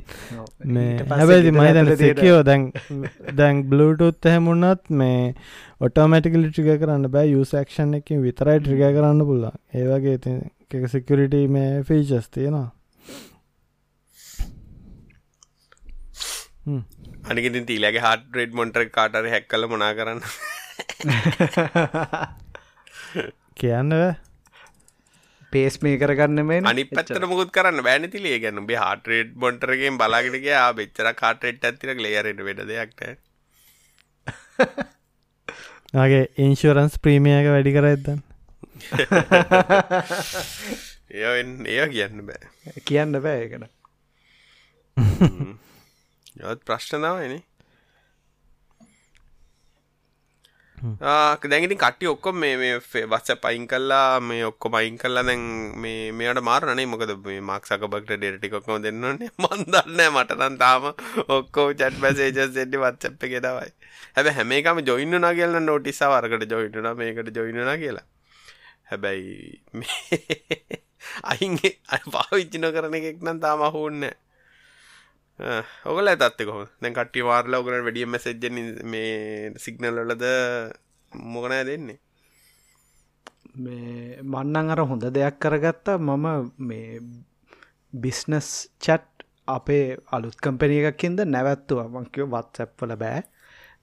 මේ 0.67 1.05
හැබැති 1.11 1.51
මයි 1.51 1.73
දැන 1.77 1.91
සිකයෝ 1.97 2.39
දැන් 2.43 2.67
දැන් 3.35 3.63
බ්ලුටුත් 3.65 4.27
හැමුණත් 4.27 4.93
මේ 4.93 5.19
ඔටෝමටිකලි 5.81 6.45
ට්‍රිග 6.47 6.71
කරන්න 6.75 7.09
බෑ 7.09 7.27
යුසක්ෂන් 7.29 7.97
එකින් 7.99 8.23
විතරයි 8.23 8.59
ට්‍රිග 8.59 8.85
කරන්න 8.89 9.25
පුල්ලා 9.25 9.53
ඒවගේ 9.75 10.37
එක 10.71 10.87
සිකරිට 10.87 11.35
මේ 11.49 11.83
ෆීචස් 11.83 12.29
තියෙනවා 12.29 12.69
අනිකතින් 17.27 17.65
තීලගේ 17.65 18.01
හට 18.01 18.35
රෙඩ් 18.35 18.53
මොන්ටර් 18.53 18.87
කාටර 18.91 19.29
හැක් 19.29 19.47
කල 19.47 19.67
මොනා 19.67 19.93
කරන්න 19.93 20.25
කියන්න 23.55 23.93
පේස් 25.51 25.75
මේ 25.81 25.97
කරගන්න 25.97 26.45
මේ 26.45 26.61
අනි 26.65 26.85
පත්තර 26.85 27.25
මුකුත් 27.25 27.51
කරන්න 27.51 27.83
බෑනතිලිය 27.83 28.37
ගැන 28.39 28.63
බේ 28.65 28.79
හටරේඩ් 28.79 29.35
බොන්ටරගෙන් 29.35 29.97
බලාගෙනගේ 29.97 30.63
බෙච්චර 30.73 31.11
කාටරෙට් 31.15 31.63
ඇතිර 31.63 31.89
ලේරට 31.97 32.41
වෙට 32.41 32.63
දෙයක්ට 32.67 33.01
ගේ 36.05 36.23
ඉන්ශරන්ස් 36.39 36.95
ප්‍රීමියක 36.99 37.47
වැඩි 37.47 37.75
කර 37.75 37.87
ඇදන්න 37.87 38.21
එය 41.11 41.23
එය 41.67 41.89
කියන්න 41.89 42.25
බෑ. 42.25 42.43
කියන්න 42.87 43.19
බෑ 43.19 43.45
එකන 43.45 43.67
යත් 46.41 46.63
ප්‍රශ්නනාවනේ 46.65 47.41
දැගිති 51.45 51.75
කට්ටි 51.75 52.07
ඔක්කොම 52.07 52.37
මේ 52.37 52.79
වස්ස 52.79 53.37
පයින් 53.37 53.67
කල්ලා 53.67 54.19
මේ 54.21 54.45
ඔක්කොම 54.45 54.73
අයින් 54.73 54.97
කල්ලා 54.97 55.23
දැන් 55.23 55.43
මේ 55.77 56.11
මේට 56.13 56.41
මාරණනේ 56.41 56.87
මොකද 56.87 57.13
මේ 57.21 57.41
මක්සක 57.41 57.85
බක්ට 57.87 58.17
ඩෙටටිකොක්කොම 58.17 58.81
දෙන්නන්නේ 58.81 59.29
මන්දන්න 59.37 60.01
මටනන් 60.07 60.57
තාම 60.57 60.89
ඔක්කෝ 61.29 61.67
චට් 61.73 62.01
බැසේජස් 62.01 62.57
එඩි 62.57 62.77
වත්සප් 62.77 63.29
එක 63.29 63.37
දවයි 63.39 63.71
හැබ 64.13 64.31
හැමේකම 64.31 64.81
ජොයින්න 64.83 65.21
නා 65.21 65.33
කියලන්න 65.33 65.65
නොටිසා 65.65 66.09
වරකට 66.13 66.51
ජොයිටන 66.51 66.89
මේකට 66.95 67.35
ජොයිනනා 67.35 67.77
කියලා. 67.77 68.07
හැබැයි 68.85 69.61
අහින්ගේ 71.31 71.73
අ 71.89 71.99
පාවිච්චින 72.07 72.67
කරන 72.73 72.97
එකෙක් 72.99 73.21
නම් 73.21 73.39
තාම 73.39 73.63
හෝන්නෑ 73.69 74.15
ඔගල 75.85 76.07
ඇතත්ක 76.07 76.45
කො 76.47 76.61
දැන් 76.77 76.93
කට්ටි 76.93 77.23
වාර්ල 77.23 77.53
ඔගලට 77.53 77.83
වැඩිය 77.87 78.07
මැසෙජ්ජ 78.07 78.47
මේ 78.85 79.51
සිගනල් 79.57 80.01
වලද 80.01 80.25
මොකනෑ 81.11 81.65
දෙන්නේ 81.65 81.99
මේ 83.55 84.21
මන්නන් 84.23 84.69
අර 84.69 84.79
හොඳ 84.81 85.03
දෙයක් 85.09 85.39
කරගත්තා. 85.39 85.97
මම 85.99 86.25
මේ 86.59 86.99
බිස්නස් 87.93 88.69
චට් 88.79 89.25
අපේ 89.47 89.97
අලුත් 90.11 90.37
කම්පැනිය 90.37 90.85
එකක්කින්ද 90.85 91.19
නැවැත්තුව. 91.25 91.79
මංකව 91.87 92.27
වත්සැප්වල 92.33 92.95
බෑ. 92.95 93.21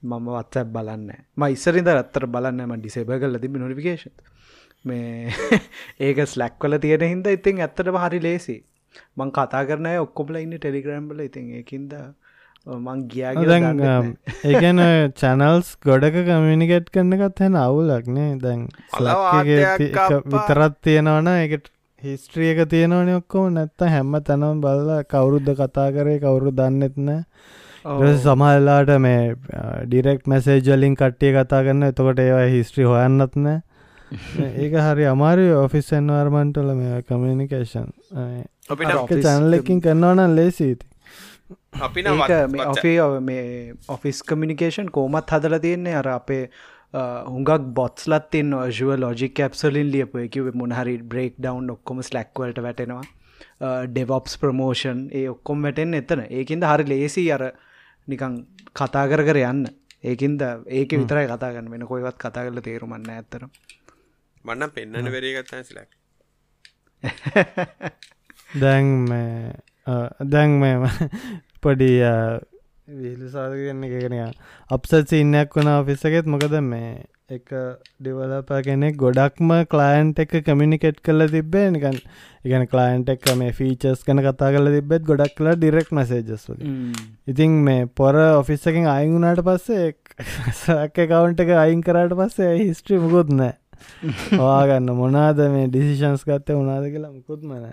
මම 0.02 0.28
වත්සැප් 0.30 0.68
බලන්න 0.68 1.10
ම 1.36 1.42
ඉස්සරින්ද 1.48 1.88
රත්තර 1.88 2.26
බලන්න 2.26 2.64
ම 2.64 2.74
ඩිසේබ 2.76 3.10
කල 3.14 3.38
තිබ 3.38 3.56
නොටිකේෂන් 3.56 4.14
මේ 4.84 5.32
ඒක 6.00 6.18
ස්ලැක්වල 6.24 6.78
තියෙන 6.78 7.04
හින්ද 7.04 7.26
ඉතින් 7.28 7.58
ඇත්තට 7.58 7.90
හරි 7.96 8.20
ලේසි 8.20 8.56
මං 9.16 9.33
කතා 9.33 9.64
කරනය 9.64 9.95
ඔක්කොබල 9.99 10.40
ඉන්න 10.40 10.57
ටෙලිග්‍රම්බල 10.57 11.21
ඉතින් 11.21 11.54
ඒකින්ද 11.54 11.95
මං 12.66 13.02
ගියා 13.09 13.33
ඒගැන 14.45 14.85
චැනල්ස් 15.14 15.73
ගොඩක 15.85 16.21
කමිනිකට් 16.26 16.92
කරන්නගත් 16.92 17.42
හැන 17.42 17.59
අවුලක්නේ 17.59 18.30
දැන් 18.40 18.68
විතරත් 20.28 20.80
තියෙනවන 20.83 21.35
එකට 21.35 21.73
හිස්ට්‍රිය 22.02 22.50
එක 22.50 22.68
තියෙනවන 22.71 23.09
ඔක්කොම. 23.12 23.47
නැත්ත 23.52 23.87
හැම්ම 23.87 24.18
තැනම් 24.23 24.61
බලලා 24.61 24.99
කවුරුද්ධ 25.04 25.54
කතා 25.57 25.87
කරේ 25.92 26.21
කවුරු 26.21 26.52
දන්නෙත්න 26.52 27.09
සමහල්ලාට 28.18 28.92
මේ 29.00 29.35
ඩිරෙක්් 29.87 30.26
මැසේජලින් 30.26 30.95
කට්ටිය 30.97 31.33
කතා 31.35 31.62
කරන්න 31.62 31.88
එතකොට 31.88 32.21
ඒවා 32.21 32.47
හිස්ට්‍රි 32.49 32.87
හොයන්නත්න 32.87 33.49
ඒක 34.62 34.76
හරි 34.80 35.04
අමාරි 35.07 35.49
ඔෆිස් 35.54 35.90
එන්වර්මන්ටල 35.92 36.71
මේ 36.75 37.02
කමිනිකේෂන් 37.04 37.90
අපිට 38.70 39.22
චැනලකින් 39.22 39.80
කරන්නවන 39.80 40.34
ලේසිීති 40.37 40.87
අපි 41.80 42.04
ඔෆේ 42.66 42.96
මේ 43.20 43.44
ඔෆිස් 43.88 44.22
කමිනිකේෂන් 44.22 44.90
කෝමත් 44.90 45.30
හදල 45.30 45.58
තියෙන්නේ? 45.58 45.94
අර 45.94 46.08
අපේ 46.08 46.42
හුඟක් 47.28 47.70
බොත්ස්ලත් 47.75 48.30
තින් 48.30 48.54
ෝජුව 48.54 48.94
ලෝජික් 48.98 49.34
කැප්සලින් 49.34 49.92
ලියපු. 49.92 50.25
එකව 50.26 50.52
මොනහරි 50.54 50.98
බ්‍රේක් 51.04 51.34
ඩවන් 51.38 51.70
ඔක්කොම 51.70 52.02
ස්ලක්වලට 52.02 52.62
වැටෙනවා. 52.62 53.02
ඩෙවොප්ස් 53.88 54.38
ප්‍රමෝෂන් 54.38 55.02
ඒ 55.12 55.26
ඔක්කොම් 55.28 55.62
වැටෙන් 55.62 55.94
එතන. 55.94 56.25
ඒකින්ද 56.30 56.64
හරි 56.64 56.88
ලේසි 56.92 57.28
අර 57.32 57.50
නිකං 58.08 58.40
කතා 58.75 59.06
කර 59.10 59.25
කර 59.28 59.44
යන්න. 59.44 59.68
ඒකින්ද 60.04 60.42
ඒක 60.68 60.92
විතරයි 60.92 61.26
කතාගන්න 61.26 61.70
වෙන 61.70 61.87
කොයිවත් 61.87 62.18
කතා 62.18 62.44
කරල 62.46 62.60
තේරුමන්න 62.62 63.10
ඇතරම් 63.10 63.50
මන්න 64.44 64.70
පෙන්න්නන 64.70 65.10
වෙරේගත්තා 65.12 65.62
සිලක් 65.62 65.90
දැන් 68.48 68.88
දැන් 70.26 70.56
මෙම 70.60 70.88
පොඩි 71.62 71.90
විහිලුසාදගන්න 72.88 73.84
එකකනය 73.86 74.24
අප්සත් 74.70 75.14
ඉන්නයක් 75.14 75.54
වුණ 75.54 75.70
ඔෆිස්සකෙත් 75.70 76.26
මොකද 76.26 76.54
මේ 76.64 76.92
එක 77.30 77.50
ඩිවලප 78.00 78.50
කෙනෙක් 78.62 78.94
ගොඩක්ම 78.96 79.50
කලයින්ට 79.66 80.20
එක 80.20 80.30
කමිනිකෙට් 80.42 81.02
කල 81.02 81.26
තිබේ 81.28 81.66
නිකන් 81.68 81.98
ඉගන 82.44 82.64
කලයින්ට 82.66 83.10
එක් 83.10 83.28
මේ 83.36 83.52
ෆීචස් 83.52 84.00
කන 84.02 84.22
කතා 84.22 84.52
කල 84.54 84.70
තිබෙත් 84.70 85.04
ගොඩක් 85.04 85.34
කලා 85.36 85.56
ඩිරෙක් 85.56 85.92
මසේජස් 85.92 86.46
ඉතින් 87.28 87.58
මේ 87.62 87.82
පොර 87.94 88.16
ඔෆිස්සකින් 88.16 88.88
අයිගුණට 88.88 89.44
පස්සේ 89.44 89.92
කවුන්ට 90.94 91.44
එක 91.44 91.52
අයින් 91.58 91.82
කරට 91.82 92.16
පස්සේ 92.16 92.54
හිස්ට්‍රි 92.56 93.00
මුකුත් 93.00 93.34
නෑ 93.34 93.54
වාගන්න 94.38 94.94
මොනාද 95.00 95.44
මේ 95.50 95.68
ඩිසිෂන්ස් 95.68 96.24
ගත්ත 96.24 96.56
උනාද 96.56 96.88
කියලා 96.88 97.12
මුකුත් 97.12 97.44
මන 97.44 97.68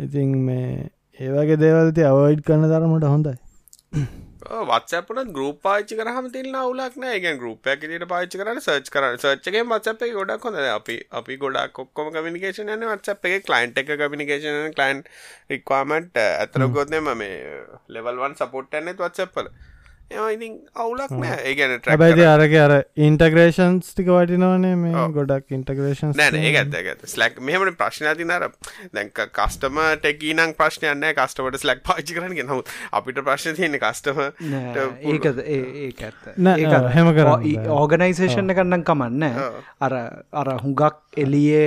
ඉතින් 0.00 0.34
මේ 0.44 0.88
ඒවගේ 1.18 1.60
දේවල්ති 1.62 2.04
අවයිඩ් 2.06 2.42
කරන 2.44 2.66
තරමට 2.66 3.06
හොඳයි. 3.06 3.36
වත්සපට 4.68 5.32
ගරුප 5.32 5.58
පාච්චි 5.62 5.96
කරහම 5.96 6.28
තිල්න්න 6.32 6.56
අවුලක් 6.56 6.94
නෑ. 6.96 7.18
ගැ 7.24 7.34
ගරුප 7.36 7.66
ඇකිට 7.66 8.06
පාච්චි 8.12 8.40
කරන 8.40 8.60
සර්ච් 8.60 8.92
කර 8.94 9.08
සර්ච්ගේ 9.16 9.64
වත්සප 9.64 10.06
එක 10.06 10.14
ගොඩක් 10.14 10.46
හොඳ 10.48 10.60
අපි 10.68 10.96
අපි 11.12 11.36
ගොඩක් 11.36 11.74
කොක්කොම 11.78 12.08
කමිනිකේෂන 12.14 12.72
න 12.72 12.86
වත්සප 12.86 13.30
එක. 13.30 13.44
කලයින්ට 13.44 13.82
එක 13.82 13.92
කමිනිකේෂන 13.96 14.72
කලයින් 14.78 15.02
රික්වාමට 15.50 16.22
ඇතර 16.22 16.66
ගොත්නම 16.70 17.12
මේ 17.16 17.60
ලෙවල්වන් 17.88 18.38
සපොට් 18.40 18.80
ඇනෙත් 18.80 19.04
වත්සපල 19.04 19.52
එම 20.10 20.24
ඉතින් 20.34 20.54
අවුලක් 20.76 21.12
නෑ. 21.14 21.36
ඒගැන 21.48 21.74
හැබැයි 21.86 22.24
අරක 22.26 22.54
අර 22.62 22.72
ඉන්ටග්‍රේෂන්ස් 23.00 23.92
ටික 23.92 24.08
වටිනවනේ 24.10 24.74
මේ 24.76 25.04
ගොඩක් 25.16 25.54
ඉන්ටග්‍රේෂන් 25.56 26.14
නෑන 26.18 26.38
ඒ 26.40 26.52
ඇත්ත 26.54 26.74
ඇත 26.80 27.04
ස්ලක් 27.12 27.38
මෙහමට 27.40 27.76
ප්‍රශ්න 27.78 28.08
තිනර 28.18 28.46
දැක 28.92 29.20
කස්ටම 29.38 29.78
ටෙකීනං 30.00 30.54
ප්‍රශ්නයන්න 30.58 31.06
කස්ටමට 31.14 31.60
ස්ලක් 31.62 31.84
පාචි 31.86 32.18
කරන 32.18 32.34
නහු 32.42 32.58
අපිට 32.92 33.22
ප්‍රශ්න 33.22 33.54
තියෙන 33.54 33.78
කස්ටම 33.78 34.20
ඒකද? 35.06 35.40
ඒක 35.46 36.02
ඇත්ත. 36.02 36.28
හෙම 36.90 37.12
කර 37.14 37.32
ඕගනයිසේෂණ 37.70 38.52
කරන්න 38.52 38.84
කමන්න 38.84 39.24
අර 39.80 39.96
අර 40.34 40.52
හුඟක් 40.64 41.18
එලියේ 41.18 41.64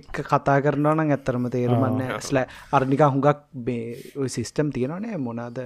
එක් 0.00 0.22
කතා 0.24 0.58
කරනවා 0.66 0.98
නම් 0.98 1.14
ඇත්තරම 1.14 1.50
තේරුමන්න 1.50 2.04
ස්ල 2.20 2.42
අර්නිකා 2.72 3.10
හුඟක් 3.14 3.46
බේ 3.66 4.28
සිිස්ටම් 4.28 4.74
තියෙනවනේ 4.74 5.16
මොනාද 5.18 5.58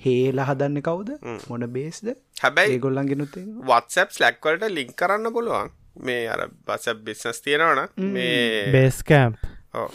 හේල 0.00 0.40
හදන්න 0.40 0.82
කවුද? 0.82 1.14
මොන 1.48 1.66
බේස්ද 1.72 2.12
හැබැයි 2.42 2.78
ගොල්ලන්ගෙනුත් 2.80 3.40
වත්සප් 3.64 4.18
ස්ලැක්වලට 4.18 4.70
ලිංක් 4.70 4.94
කරන්න 4.96 5.32
පුළුවන්. 5.32 5.74
මේ 6.00 6.28
අර 6.28 6.48
බස 6.66 6.94
බිස්නස් 7.02 7.42
තියෙනවන. 7.42 7.88
මේ 8.10 8.72
බේස්කෑම්ප් 8.72 9.38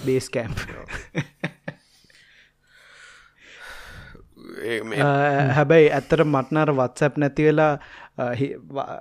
බේස් 0.05 0.29
කෑම්ප් 0.29 0.57
හැබැයි 5.55 5.91
ඇත්තට 5.91 6.23
මටනර 6.25 6.71
වත්සැප් 6.73 7.17
නැති 7.17 7.45
වෙලා 7.45 7.73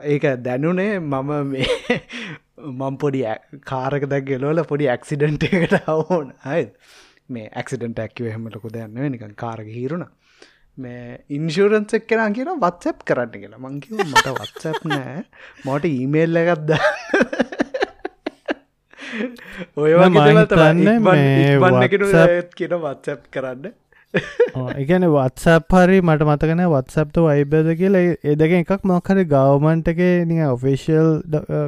ඒක 0.04 0.28
දැනුනේ 0.44 1.00
මම 1.00 1.32
මේ 1.46 1.98
මම් 2.68 2.98
පොඩි 2.98 3.24
කාරක 3.64 4.06
දැක් 4.06 4.24
ගෙලෝල 4.24 4.62
පොඩි 4.64 4.88
ඇක්සිඩන්ට 4.88 5.48
එකට 5.50 5.76
අවෝන් 5.86 6.32
අයි 6.46 6.70
මේ 7.28 7.50
ඇක්සිඩන්ට 7.52 8.04
ඇක්ව 8.04 8.30
හෙමටකු 8.34 8.72
දැන්න 8.72 9.00
නිකන් 9.08 9.34
කාරක 9.36 9.68
හිරුණා 9.70 10.10
මේ 10.78 11.18
ඉන්ශූරන්ස 11.30 11.96
එක්කෙන 11.98 12.34
කියන 12.36 12.50
වත්සැප් 12.62 13.02
කරන්න 13.08 13.34
කියලා. 13.34 13.60
මංකිව 13.60 14.04
මට 14.04 14.26
වත්සැප් 14.36 14.80
නෑ. 14.92 15.18
මට 15.66 15.84
ඊමේල් 15.90 16.40
එකක්ද 16.42 16.70
ඔය 19.76 19.92
මතන්න 20.06 20.40
කියන 22.56 22.74
වත්සැප් 22.78 23.22
කරන්න. 23.34 23.76
එකන 24.76 25.04
වත්සප් 25.06 25.78
හරි 25.78 26.00
මට 26.00 26.26
මතකන 26.26 26.62
වත්සප්ට 26.72 27.18
වයිබද 27.24 27.70
කියලා. 27.80 28.04
ඒ 28.24 28.34
දෙක 28.36 28.52
එකක් 28.58 28.84
මොක්හරි 28.90 29.24
ගවමන්ටගේ 29.32 30.24
නිය 30.30 30.44
ඔෆිසිියල් 30.46 31.10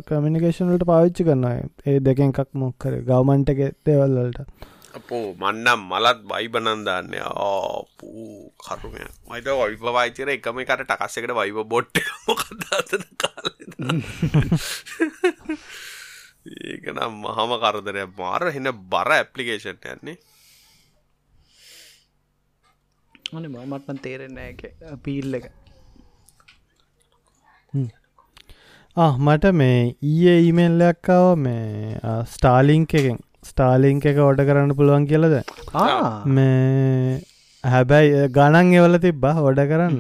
කමිනිකේෂන්ලට 0.09 0.87
පාවිච්චි 0.87 1.27
කරන්න 1.29 1.69
ඒ 1.87 1.99
දෙක 2.01 2.23
එකක් 2.27 2.49
මොක්කර 2.57 3.01
ගවමන්ටගේ 3.11 3.73
දේවල්ලට 3.87 4.70
අපෝ 4.99 5.27
මන්නම් 5.43 5.81
මලත් 5.91 6.21
වයිබනන්දන්න 6.31 7.15
ආපූ 7.25 8.53
කරුමය 8.65 9.05
මයිත 9.31 9.47
ඔයිප 9.55 9.83
වයිචර 9.97 10.29
එකම 10.35 10.57
එකට 10.63 10.83
ටකස්සකට 10.89 11.33
වයිබ 11.39 11.59
බොට් 11.73 11.95
මොකක්දත 12.27 13.07
කාල? 13.23 13.49
ඒක 16.71 16.85
නම් 16.95 17.15
මහම 17.23 17.53
කරදරය 17.63 18.05
මාර 18.19 18.43
හෙන 18.57 18.69
බර 18.93 19.11
ඇපලිකේෂන්ට 19.19 19.85
යන්නේ. 19.95 20.19
අන 23.37 23.45
මමත්ම 23.55 23.99
තේරෙන්නේ 24.05 24.51
පීල් 25.07 25.31
එක. 25.39 25.47
මට 29.27 29.45
මේ 29.59 29.81
ඊයේ 30.11 30.39
ඊමෙල්ලක්කාව 30.47 31.29
මේ 31.45 31.99
ස්ටාලිංක 32.33 32.93
එකෙන් 33.01 33.19
ස්ටාලිංක 33.49 34.05
එක 34.11 34.19
ඕඩ 34.27 34.41
කරන්න 34.49 34.77
පුළුවන් 34.79 35.05
කියලද? 35.11 35.35
මේ 36.37 37.21
හැබැයි 37.65 38.29
ගණන් 38.37 38.73
එවල 38.81 38.99
තිබ්බා 39.05 39.35
හොඩ 39.39 39.61
කරන්න. 39.71 39.99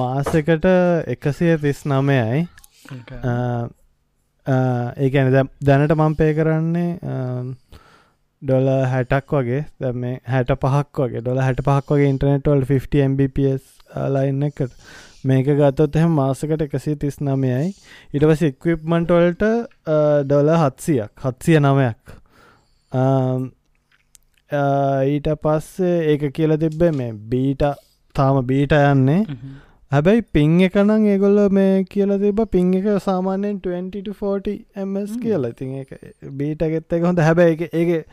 මාසකට 0.00 0.66
එකසිය 1.14 1.54
තිස් 1.64 1.80
නමයයි 1.92 2.46
ඒඇන 4.46 5.48
දැනට 5.68 5.94
මම්පේ 6.00 6.32
කරන්නේ 6.38 6.90
ඩොල 8.42 8.68
හැටක් 8.92 9.30
වගේ. 9.38 9.62
දැ 9.80 9.92
මේ 10.02 10.20
හැට 10.32 10.50
පහක් 10.62 10.96
වගේ. 11.06 11.20
ඩොල 11.22 11.40
හැට 11.46 11.60
පහක් 11.66 11.88
වගේ 11.96 12.12
ඉන්ටර්නෙට්වල් 12.14 12.62
50 12.70 13.08
mbps 13.10 13.64
ලයින්න 14.14 14.46
එකට 14.48 14.72
මේක 15.26 15.50
ගත්තොත් 15.60 15.96
එහෙම 15.96 16.14
මාසකට 16.20 16.66
එකසි 16.66 16.96
තිස් 16.96 17.18
නමයයි 17.20 17.72
ඉට 18.14 18.28
පස 18.28 18.46
ඉක්විප්මන්ටවල්ට 18.50 19.48
ඩොල 20.24 20.54
හත්සියක් 20.62 21.26
හත්සිය 21.26 21.58
නමයක් 21.60 22.16
ඊට 24.50 25.28
පස්සේ 25.42 25.94
ඒක 26.12 26.32
කියල 26.32 26.56
තිබ්බේ 26.56 26.92
මේ 26.92 27.12
බීට 27.12 27.62
තාම 28.14 28.46
බීට 28.46 28.72
යන්නේ. 28.72 29.24
හැබැයි 29.92 30.22
පිං 30.32 30.60
එකනං 30.60 31.06
ඒගොල්ල 31.06 31.40
මේ 31.50 31.84
කියල 31.84 32.14
තිබ 32.18 32.40
පිං 32.52 32.72
එක 32.74 32.86
සාමාන්‍යයෙන් 33.00 33.58
2040 33.60 34.84
ms 34.84 35.16
කියලා. 35.22 35.50
ඉතින් 35.50 35.84
බීට 36.32 36.62
ගෙත්ත 36.64 36.92
එක 36.92 37.02
හොඳ. 37.02 37.18
හැබැයි 37.18 37.68
ඒ 37.72 38.04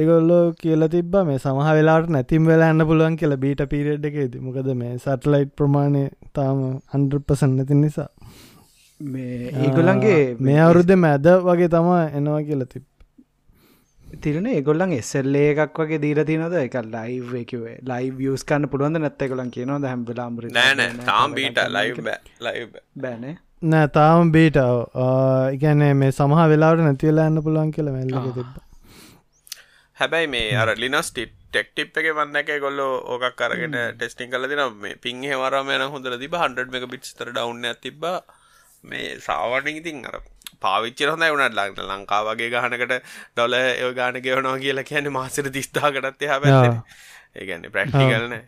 ඒගොල්ලෝ 0.00 0.42
කියල 0.62 0.82
තිබ 0.94 1.14
මේ 1.28 1.38
සමහ 1.42 1.68
වෙලාට 1.76 2.10
නැතිම් 2.14 2.48
වෙලා 2.50 2.72
එන්න 2.72 2.86
පුළුවන් 2.88 3.14
කියලා 3.20 3.42
බීට 3.44 3.62
පිරෙඩ් 3.72 4.04
එකේද. 4.08 4.34
මොකද 4.46 4.68
මේ 4.80 4.96
සටලයිට් 5.04 5.52
ප්‍රමාණය 5.60 6.02
තාම 6.38 6.58
අන්ඩපසන් 6.96 7.54
නැති 7.58 7.78
නිසා. 7.84 8.10
මේ 9.00 9.38
ඒගොල්ලන්ගේ 9.62 10.20
මේ 10.48 10.58
අවුරුද්ධ 10.66 10.92
මැද 11.06 11.30
වගේ 11.48 11.70
තමා 11.76 12.02
එනවා 12.18 12.42
කියලා 12.50 12.68
තිබ 12.74 12.84
තිරන 14.24 14.46
ඒගොල්ලන් 14.52 14.92
එස්සල්ලේ 14.98 15.46
එකක් 15.54 15.80
වගේ 15.82 16.02
දීර 16.04 16.20
තිනද 16.30 16.58
එක 16.60 16.76
ලයිව් 16.96 17.32
එකවේ 17.40 17.74
ලයි 17.90 18.12
වියස් 18.20 18.46
කන්න 18.50 18.70
පුළුවන්ද 18.74 19.02
නැත්තකොලන් 19.04 19.50
කියනවද? 19.56 19.88
හැම්බලාම්ර 19.92 20.46
නෑන 20.58 21.02
තාම් 21.08 21.34
බීට 21.38 21.58
ලයි 21.76 22.62
බෑනේ. 23.02 23.34
නෑ 23.72 23.88
තාම 23.98 24.30
බීට 24.36 24.60
ඉගැනේ 25.56 25.92
මේ 26.04 26.12
සමහ 26.12 26.46
වෙලාට 26.54 26.86
නැතිවලා 26.86 27.28
එන්න 27.32 27.44
පුළුවන් 27.48 27.74
කියල 27.76 27.92
මැල්ල 27.96 28.32
තිබ 28.38 28.54
හැබැයි 29.96 30.28
මේ 30.28 30.48
අර 30.54 30.72
ලිනස් 30.76 31.10
ටෙක්ටිප් 31.12 31.98
එක 32.00 32.08
වන්න 32.12 32.40
එක 32.40 32.50
ගොල්ල 32.60 32.80
ඕකක් 32.84 33.42
අරගෙන 33.42 33.76
ටෙස්ටිං 33.92 34.32
කල 34.32 34.48
දින 34.50 34.64
මේ 34.78 34.96
පින් 34.98 35.22
හවරම 35.24 35.70
යන 35.72 35.84
හොඳර 35.88 36.16
තිබ 36.18 36.36
100 36.38 36.80
එක 36.80 36.88
පිට් 36.90 37.12
තර 37.12 37.30
ඩවන්න 37.30 37.78
තිබ 37.80 38.08
මේ 38.84 39.14
සාවටින් 39.20 39.80
ඉතින් 39.80 40.02
අර 40.04 40.18
පාවිච්චි 40.60 41.08
හොඳයි 41.08 41.30
වුණට 41.32 41.56
ලංට 41.56 41.86
ලංකා 41.86 42.20
වගේ 42.26 42.50
ගහනකට 42.52 42.98
ඩොල 43.30 43.56
ඒ 43.60 43.94
ගාන 43.94 44.20
ගෙවනවා 44.22 44.58
කියලා 44.58 44.90
කියන 44.90 45.08
මාසර 45.12 45.48
තිස්ථාකටත් 45.52 46.28
හැ 46.28 46.52
ඒගැන්න 47.36 47.66
ප්‍රක්ටිකල්න 47.70 48.38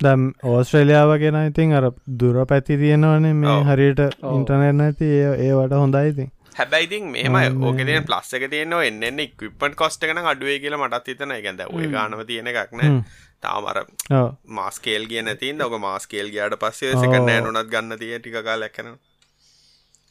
දැම් 0.00 0.26
ඕස්ට්‍රේලියාව 0.46 1.16
ගෙන 1.20 1.40
ඉතින් 1.42 1.72
අර 1.74 1.86
දුර 2.20 2.42
පැති 2.46 2.76
තියෙනවනේ 2.78 3.32
මේ 3.36 3.56
හරියට 3.66 4.04
ඉන්ටර්නෙට් 4.30 4.76
නැති. 4.76 5.08
ඒ 5.38 5.52
වට 5.54 5.80
හොඳයිඉතින් 5.82 6.30
හැබැයිතින් 6.58 7.10
මෙම 7.14 7.36
ඕකෙන 7.62 7.90
ප්ලස් 8.08 8.32
එක 8.38 8.46
තියනවා 8.54 8.86
එන්න 8.86 9.24
ඉක්විපට 9.26 9.76
කොස්ට 9.82 10.06
එකන 10.06 10.22
අඩුවේ 10.32 10.58
කියලා 10.64 10.80
මටත් 10.82 11.12
හිතන 11.12 11.36
ගැද 11.46 11.62
ඔය 11.68 11.90
ගානව 11.96 12.24
තියෙන 12.30 12.50
එකක්න 12.52 13.04
තාමර 13.42 13.84
මාස්කේල් 14.58 15.06
කිය 15.12 15.22
නැතින් 15.28 15.62
ඔක 15.68 15.78
මාස්කේල් 15.86 16.32
ගයාට 16.34 16.58
පස්සේ 16.64 16.96
සක 16.96 17.22
නෑනුනත් 17.28 17.70
ගන්න 17.74 18.00
තිය 18.00 18.18
ටික 18.18 18.40
කාල 18.48 18.66
එක්කන 18.68 18.90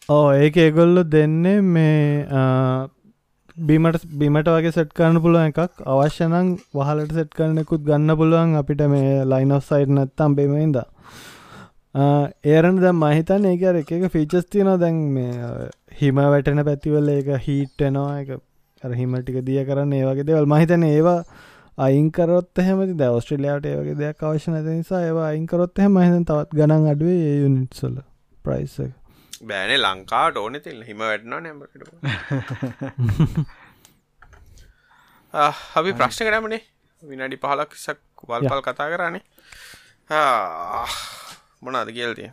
ඕ 0.09 0.29
ඒක 0.35 0.55
ඒගොල්ලො 0.59 1.03
දෙන්නේ 1.15 1.59
මේ 1.73 2.87
බිමට 3.57 4.05
බිමට 4.19 4.47
වගේ 4.47 4.71
සෙට් 4.71 4.93
කරන්න 4.93 5.21
පුළුවන් 5.23 5.51
එකක්. 5.51 5.81
අවශ්‍යනං 5.85 6.53
වහලට 6.73 7.13
සෙට් 7.13 7.33
කරනෙකුත් 7.37 7.83
ගන්න 7.83 8.15
පුළුවන්. 8.17 8.55
අපිට 8.55 8.83
මේ 8.93 9.25
ලයින් 9.25 9.51
ඔෆ් 9.51 9.65
සයිට් 9.65 9.91
නැත්තම් 9.91 10.35
බෙමයින්ද 10.37 10.79
ඒරන 12.45 12.79
දැම් 12.79 13.03
මහිතන් 13.03 13.45
ඒක 13.45 13.63
එක 13.73 13.91
එක 13.91 14.11
ෆීචස් 14.15 14.47
තියනවා. 14.47 14.77
දැන් 14.77 14.97
මේ 15.13 15.69
හිම 15.91 16.15
වැටෙන 16.15 16.63
පැතිවල 16.63 17.09
ඒක 17.09 17.29
හීට්ටනවා 17.41 18.13
එක 18.21 18.29
හිමටික 18.95 19.37
දිය 19.45 19.61
කරන්න 19.65 19.93
ඒවගේ 19.93 20.25
දෙවල්. 20.25 20.45
මහිතන 20.47 20.83
ඒවා 20.85 21.21
අයින්කරොත් 21.77 22.57
හෙමති 22.59 22.93
ද 22.93 23.09
ඔස්ට්‍රලියයාට 23.09 23.65
ඒවගේ 23.65 23.97
දෙයක් 23.97 24.23
අවශ්‍ය 24.23 24.51
නැති 24.51 24.71
නිසා 24.71 25.01
ඒවා 25.03 25.27
අයින්කරොත් 25.27 25.73
හෙම 25.77 25.93
මහිතන් 25.93 26.25
තවත් 26.25 26.51
ගණන් 26.53 26.85
අඩුවේ 26.87 27.21
ඒ 27.25 27.37
යුනිට්සල 27.39 27.95
ප්‍රයිස 28.45 28.75
බෑනේ 29.43 29.79
ලංකාට 29.79 30.35
ඕනෙ 30.37 30.59
තිල් 30.59 30.81
හිම 30.83 30.99
වැටන 31.01 31.33
නැමට 31.37 31.73
අපි 35.77 35.91
ප්‍රශ්න 35.93 36.27
කරමනේ. 36.27 36.61
විනාඩි 37.03 37.37
පහලක්සක් 37.37 37.99
වල්පල් 38.27 38.61
කතා 38.63 38.89
කරන්නේ 38.89 39.23
මොනාද 41.61 41.89
කියල්තිය 41.91 42.29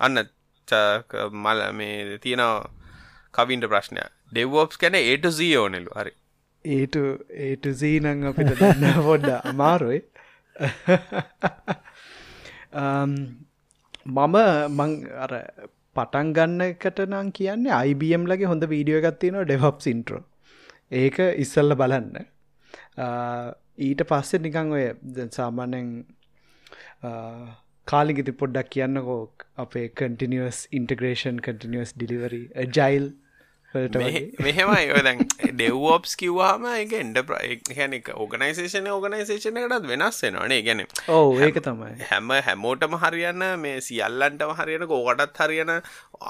අන්න 0.00 0.18
මල 1.36 1.60
මේ 1.72 2.18
තියෙනවා 2.18 2.79
කවින්ට 3.40 3.68
ප්‍රශ්නය 3.74 4.06
ඩෙව්ෝප්ස් 4.32 4.80
කැන 4.84 4.98
ඒට 5.02 5.30
සී 5.38 5.52
ඕනෙලු. 5.56 5.92
හරි. 6.00 6.12
ඒට 6.64 6.96
ඒට 7.48 7.66
සීනං 7.82 8.26
අපිට 8.32 8.56
දන්න 8.58 9.04
පොඩ්ඩ 9.10 9.30
අමාරුයි. 9.52 10.00
Um, 12.80 13.14
මම 14.06 14.36
මං 14.70 14.92
අර 15.24 15.32
පටන් 15.96 16.28
ගන්න 16.34 16.60
එකට 16.66 17.00
නම් 17.04 17.30
කියන්නේ 17.38 17.72
අයිBM 17.78 18.26
ලගේ 18.30 18.50
හොඳ 18.50 18.66
වීඩියෝ 18.72 19.00
එකත්තියනවා 19.02 19.46
ඩෙවප් 19.48 19.80
සින්ට්‍රෝ 19.86 20.22
ඒක 21.00 21.18
ඉස්සල්ල 21.44 21.74
බලන්න. 21.80 22.28
Uh, 22.96 23.48
ඊට 23.86 24.04
පස්සේ 24.10 24.42
නිකං 24.44 24.76
ඔය 24.76 24.84
සාමාන්‍යෙන් 25.38 25.90
uh, 27.08 27.48
කාලිගිති 27.86 28.36
පොඩ්ඩක් 28.42 28.70
කියන්නකෝ 28.76 29.22
අපේ 29.64 29.86
කටිනිස් 30.00 30.60
ඉන්ටග්‍රේෂන් 30.78 31.42
කටිනිස් 31.46 31.96
ඩිලිවරි 31.96 32.42
ජයිල් 32.78 33.08
මෙහෙමයි. 33.72 34.86
ඔය 34.90 35.02
දැන් 35.06 35.20
ඩෙව්ෝප්ස් 35.54 36.16
කිව්වාම 36.18 36.64
එක 36.70 36.94
එන්ඩ 37.00 37.18
ප්‍රයිහැන 37.28 37.92
ඕගනයිසේෂන 38.14 38.88
ඕගනයිසේෂන 38.90 39.60
එකටත් 39.60 39.86
වෙනස් 39.90 40.18
වෙනවානේ 40.24 40.62
ගැන 40.66 40.82
ඕ 41.08 41.28
ඒක 41.38 41.60
තමයි. 41.62 41.92
හැම 42.10 42.32
හැමෝටම 42.46 42.96
හරියන්න 43.04 43.44
මේ 43.64 43.76
සියල්ලන්ටම 43.88 44.54
හරියන 44.60 44.86
කෝකටත් 44.90 45.38
හරියන 45.44 45.70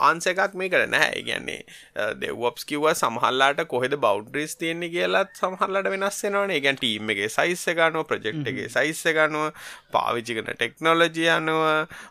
ආන්ස 0.09 0.29
එකක් 0.33 0.53
මේ 0.55 0.69
කර 0.75 0.85
නැහැ 0.87 1.23
ගැන්නේ 1.29 2.11
දෙව්වප්ස් 2.21 2.69
කිව්ව 2.69 2.91
සමහල්ලාට 2.95 3.65
කොහෙද 3.73 3.97
බෞඩ්රිස් 4.05 4.57
තියෙන්නේ 4.61 4.93
කියලත් 4.93 5.33
සමහල්ලට 5.41 5.91
වෙනස් 5.95 6.21
වෙනවාන 6.27 6.55
ගැන් 6.67 6.81
ටීම් 6.83 7.15
එක 7.17 7.25
සයිස්ස 7.31 7.65
ගනුව 7.81 8.05
ප්‍රජෙක්් 8.13 8.45
එක 8.53 8.61
සයිස්ස 8.77 9.03
ගනුව 9.17 9.65
පාවිච්චි 9.97 10.37
කන 10.39 10.53
ටෙක්නෝලජි 10.53 11.27
අනුව 11.39 11.65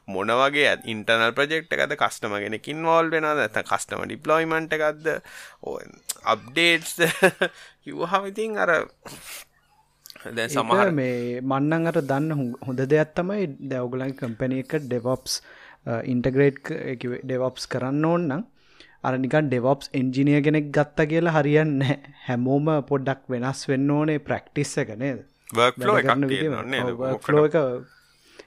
මොන 0.07 0.35
වගේ 0.41 0.73
ඉන්ටර්නල් 0.95 1.37
ප්‍රජෙක්් 1.37 1.69
එකද 1.69 1.95
කස්ටමගෙනකින් 2.01 2.83
වෝල් 2.89 3.13
වෙන 3.15 3.29
ඇත 3.29 3.61
කස්ටම 3.71 4.03
ඩිප්ලොයිමන්ට 4.09 4.77
එකක්ද 4.79 5.18
අප්ඩේට්ස් 6.25 6.95
කිව්හමිතින් 7.83 8.57
අර 8.57 8.71
දැ 10.27 10.47
සමහර 10.49 10.91
මේ 10.91 11.41
මන්නන් 11.41 11.89
අට 11.89 11.99
දන්න 12.03 12.53
හොඳ 12.67 12.85
දෙයක් 12.85 13.11
තමයි. 13.15 13.43
දැවගලන් 13.71 14.15
කම්පැනි 14.15 14.63
එක 14.63 14.79
ඩෙවොප්ස් 14.83 15.41
ඉන්ටග්‍රේට් 16.05 16.71
ඩෙවොප්ස් 17.23 17.67
කරන්න 17.67 18.05
ඕන්නම් 18.05 18.43
අර 19.03 19.13
නිකන් 19.17 19.47
ඩෙවොප්ස් 19.47 19.91
එන්ජිනිය 19.93 20.41
කෙනෙක් 20.41 20.67
ගත්ත 20.75 21.07
කියලා 21.11 21.35
හරියන්න 21.37 21.77
හැමෝම 22.25 22.67
පොඩ්ඩක් 22.89 23.21
වෙනස් 23.29 23.63
වෙන්න 23.69 23.91
ඕනේ 23.91 24.19
ප්‍රක්ටිස්ස 24.21 24.81
එක 24.83 24.91
නේද? 24.97 25.23
ෆ්ලෝ 27.23 27.45
එක 27.45 27.57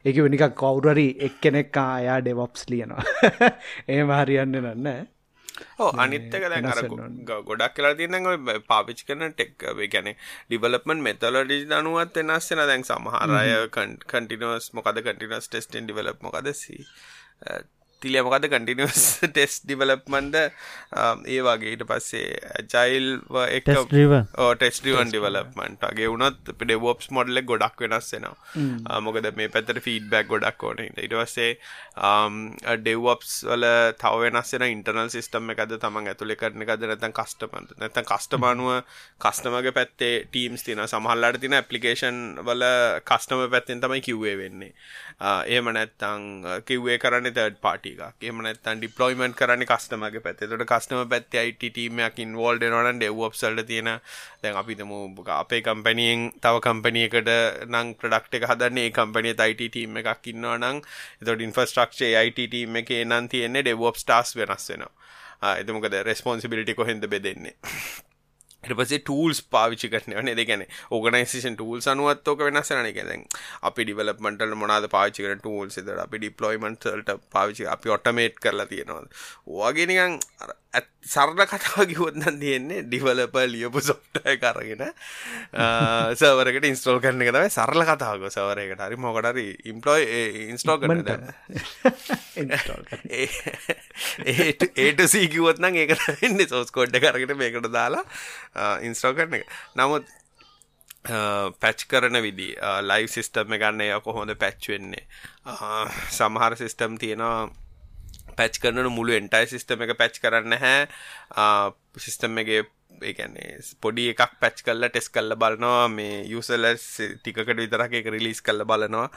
එක 0.04 0.16
නික 0.28 0.44
කවුරරි 0.54 1.08
එක් 1.20 1.40
කෙනෙක් 1.40 1.76
ආයා 1.78 2.20
ඩෙවොප්ස් 2.20 2.68
ලියනවා. 2.68 3.04
ඒ 3.88 4.04
හරියන්න 4.20 4.60
නන්න 4.60 5.06
අනිත්තක 5.96 6.46
දැන් 6.46 6.66
අර 6.66 6.80
ගොඩක් 7.44 7.74
කියලා 7.74 7.94
තියන්න 7.94 8.30
පාවිච් 8.66 9.04
කරන 9.04 9.34
ටෙක් 9.34 9.66
ගැන 9.90 10.10
ඩිවලපමන් 10.14 11.02
මෙතලඩි 11.02 11.60
දනුවත් 11.66 12.18
වෙනස්සෙන 12.22 12.64
දැන් 12.64 12.84
සමහරය 12.84 13.54
කටිනස් 13.68 14.72
මොකද 14.72 15.02
කටිනස් 15.02 15.48
ටෙස්ටන් 15.48 15.86
ඩිවලප් 15.86 16.20
මොකදසි 16.20 16.78
තිලිය 18.04 18.22
මොකද 18.26 18.46
කටිනිස් 18.52 19.04
ටෙස් 19.22 19.54
ඩිවලප්මන්ද 19.64 20.34
ඒ 20.40 21.40
වගේ. 21.46 21.72
ඊට 21.74 21.84
පස්සේ 21.90 22.28
ජයිල් 22.72 23.08
ටෙස්ටිවන් 24.58 25.12
ඩිවලප්මන්ට 25.12 25.82
ගේ 25.98 26.08
වුණත් 26.12 26.52
පෙඩවෝප්ස් 26.60 27.10
මොඩල 27.18 27.42
ගොඩක් 27.50 27.84
වෙනස්සෙනවා 27.86 29.00
මොකද 29.06 29.30
මේ 29.38 29.52
පැතර 29.54 29.80
ෆීඩබැක් 29.86 30.26
ගොඩක් 30.32 30.66
ඕන. 30.68 30.78
ඉට 31.06 31.14
පස්සේ 31.20 31.50
ඩෙව්වප්ස් 32.82 33.32
වල 33.50 33.66
තව 34.02 34.14
වෙනස්සෙන 34.26 34.66
ඉන්ටර්නල් 34.68 35.10
සිස්ටම් 35.16 35.52
එකද 35.54 35.76
තමන් 35.84 36.10
ඇතුළෙ 36.12 36.38
කරන 36.40 36.66
එකද 36.66 36.86
නැතන් 36.90 37.16
කස්ටමන්ට 37.18 37.76
නැතන් 37.82 38.08
කස්ටමානුව 38.10 38.70
කස්ටමගේ 39.24 39.74
පැත්තේ 39.78 40.14
ටීම්ස් 40.28 40.66
තින 40.66 40.82
සමහල්ලට 40.86 41.40
තින 41.44 41.56
ඇපලිකේෂන් 41.60 42.18
වල 42.48 42.64
කස්ටම 43.08 43.46
පැත්තෙන් 43.54 43.82
තමයි 43.84 44.00
කිව්වේ 44.08 44.36
වෙන්නේ. 44.42 44.72
ඒම 45.54 45.66
නැත්තං 45.76 46.22
කිව්වේ 46.68 46.98
කරන්න 47.02 47.30
තඩ් 47.32 47.56
පාටි 47.64 47.91
එකක්. 47.94 48.26
එම 48.28 48.42
නැත්තන් 48.46 48.80
ඩිප්ලොයිමන්ට් 48.80 49.36
කරන්න 49.38 49.64
කස්ටමගේ 49.70 50.22
පැත්තේ. 50.26 50.48
තොට 50.50 50.64
කස්ටම 50.72 51.02
පැත්ති 51.12 51.40
අයිට 51.42 51.58
ටීමයක් 51.62 52.20
ඉන්වෝල්ඩ 52.24 52.66
නොන 52.74 53.00
ඩෙව්වප්සල්ට 53.00 53.66
තියෙන 53.70 53.90
දැන් 54.42 54.60
අපිතම 54.62 54.92
අපේ 55.38 55.62
කම්පැනියෙන් 55.68 56.28
තව 56.40 56.62
කම්පනියකට 56.68 57.30
නං 57.68 57.94
ප්‍රඩක්් 58.00 58.40
එක 58.40 58.48
හදන්නේ. 58.52 58.88
කම්පනිය 58.98 59.34
අයිට 59.38 59.62
ටීම 59.66 60.00
එකක් 60.02 60.30
ඉන්නවා 60.34 60.56
නං 60.58 60.82
එතොට 61.22 61.46
ඉන්ෆස්ට්‍රක්ෂේ 61.48 62.14
අයිට 62.22 62.40
ටීම 62.40 62.80
එක 62.82 62.94
නන් 63.04 63.28
තියෙන්නේ 63.28 63.66
ඩෙවෝප් 63.66 64.00
ටාස් 64.00 64.36
වෙනස් 64.36 64.70
වෙනවා. 64.70 64.94
එතමකද 65.60 66.00
රෙස්පොන්සිබිලිටි 66.06 66.74
කොහෙද 66.74 67.06
බෙදෙන්නේ? 67.10 67.56
පසේ 68.62 69.00
ටූල්ස් 69.00 69.42
පාවිචි 69.48 69.88
කරන 69.88 70.16
නේ 70.24 70.34
දෙගැන 70.34 70.64
ඕගනයිසේෂන් 70.90 71.56
ටූල් 71.56 71.82
අනුවත්තෝක 71.92 72.44
වෙනස්සන 72.46 72.90
ගැන 72.98 73.26
අපි 73.62 73.84
ඩිවලපමටල් 73.84 74.54
මොනාද 74.54 74.88
පාචිකන 74.88 75.38
ටූල් 75.38 75.70
සිද 75.70 75.92
අපි 75.96 76.22
ඩිප්ලොයිමන්ටල්ට 76.22 77.14
පාවිචි 77.30 77.66
අපි 77.66 77.94
ඔටමේට් 77.96 78.38
කරලා 78.38 78.66
තියෙනවා. 78.66 79.06
වගෙනකං 79.46 80.18
සරණ 81.04 81.44
කතාව 81.50 81.84
ගිවොත්න්න 81.90 82.38
තියෙන්නේ 82.40 82.84
ඩිවලප 82.86 83.34
ලියපු 83.52 83.80
සොට්ටය 83.84 84.36
කරගෙන 84.40 84.84
සවරකට 86.16 86.68
ඉන්ස්ටෝල් 86.70 87.00
කරන 87.04 87.24
එක 87.26 87.32
තමයි 87.36 87.50
සරල 87.52 87.84
කතාවක 87.90 88.24
සවරයකට 88.32 88.80
හරි 88.86 89.00
මොකටරි 89.04 89.46
ඉම්පලෝයි 89.72 90.46
ඉන්ස්ටෝ 90.54 90.78
කරනට 90.80 91.10
ඒට 94.86 95.04
සීකිවොත්නම් 95.14 95.78
ඒකට 95.84 96.24
එන්නේ 96.24 96.48
සෝස් 96.48 96.72
කොඩ්ඩ 96.72 96.96
කරගෙන 97.04 97.36
මේකට 97.36 97.68
දාලා 97.72 98.04
ඉන්ස්ටෝ 98.88 99.12
කරන 99.18 99.40
එක. 99.42 99.48
නමුත් 99.76 100.08
පැච් 101.60 101.84
කරන 101.90 102.16
විදි 102.24 102.52
ලයිව් 102.88 103.10
සිිස්ටම් 103.10 103.56
ගන්න 103.58 103.84
ය 103.88 103.90
කොහොඳ 104.04 104.32
පැච් 104.38 104.70
වෙන්නේ? 104.72 105.04
සමහර 106.14 106.56
සිිස්ටම් 106.60 106.96
තියෙනවා 107.02 107.50
පැච් 108.36 108.60
කරන 108.62 108.92
මුළු 108.92 109.18
එන්ටයි 109.18 109.50
සිිස්ටම 109.50 109.84
එක 109.86 109.96
පැච් 109.98 110.22
කරන්න 110.22 110.58
හැ 110.58 110.78
සිිස්ටම් 111.98 112.40
එකගේ 112.44 112.62
ඒගැන්නේ 113.02 113.58
පොඩි 113.80 114.08
එකක් 114.12 114.38
පැච් 114.40 114.62
කල්ල 114.64 114.88
ටෙස් 114.88 115.10
කල්ල 115.10 115.36
බලනවා. 115.36 115.88
මේ 115.90 116.22
යුසලස් 116.28 116.86
ටිකට 117.18 117.54
විතරක 117.58 118.00
එක 118.00 118.10
රිලිස් 118.14 118.42
කල්ල 118.42 118.64
බලනවා. 118.64 119.08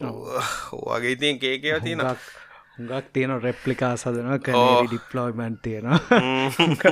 වගේ 0.00 1.16
ඉතින් 1.16 1.40
කේකව 1.40 1.82
තියෙනවා. 1.84 2.14
ගක් 2.80 3.12
තියෙන 3.12 3.34
රෙප්ලිකා 3.42 3.92
සදන 3.96 4.38
ඩිප්ලෝයිමන්් 4.40 5.58
තියෙනවා. 5.62 5.98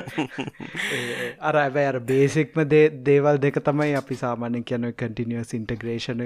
අර 1.48 1.56
ඇබැ 1.56 2.00
බේසික්ම 2.02 2.64
දේවල් 3.04 3.40
දෙක 3.40 3.62
තමයි 3.64 3.94
අපි 3.94 4.14
සාමාන්‍ය 4.16 4.62
කියන 4.62 4.90
කටිනිියස් 4.94 5.54
ඉන්ටග්‍රේෂන 5.54 6.24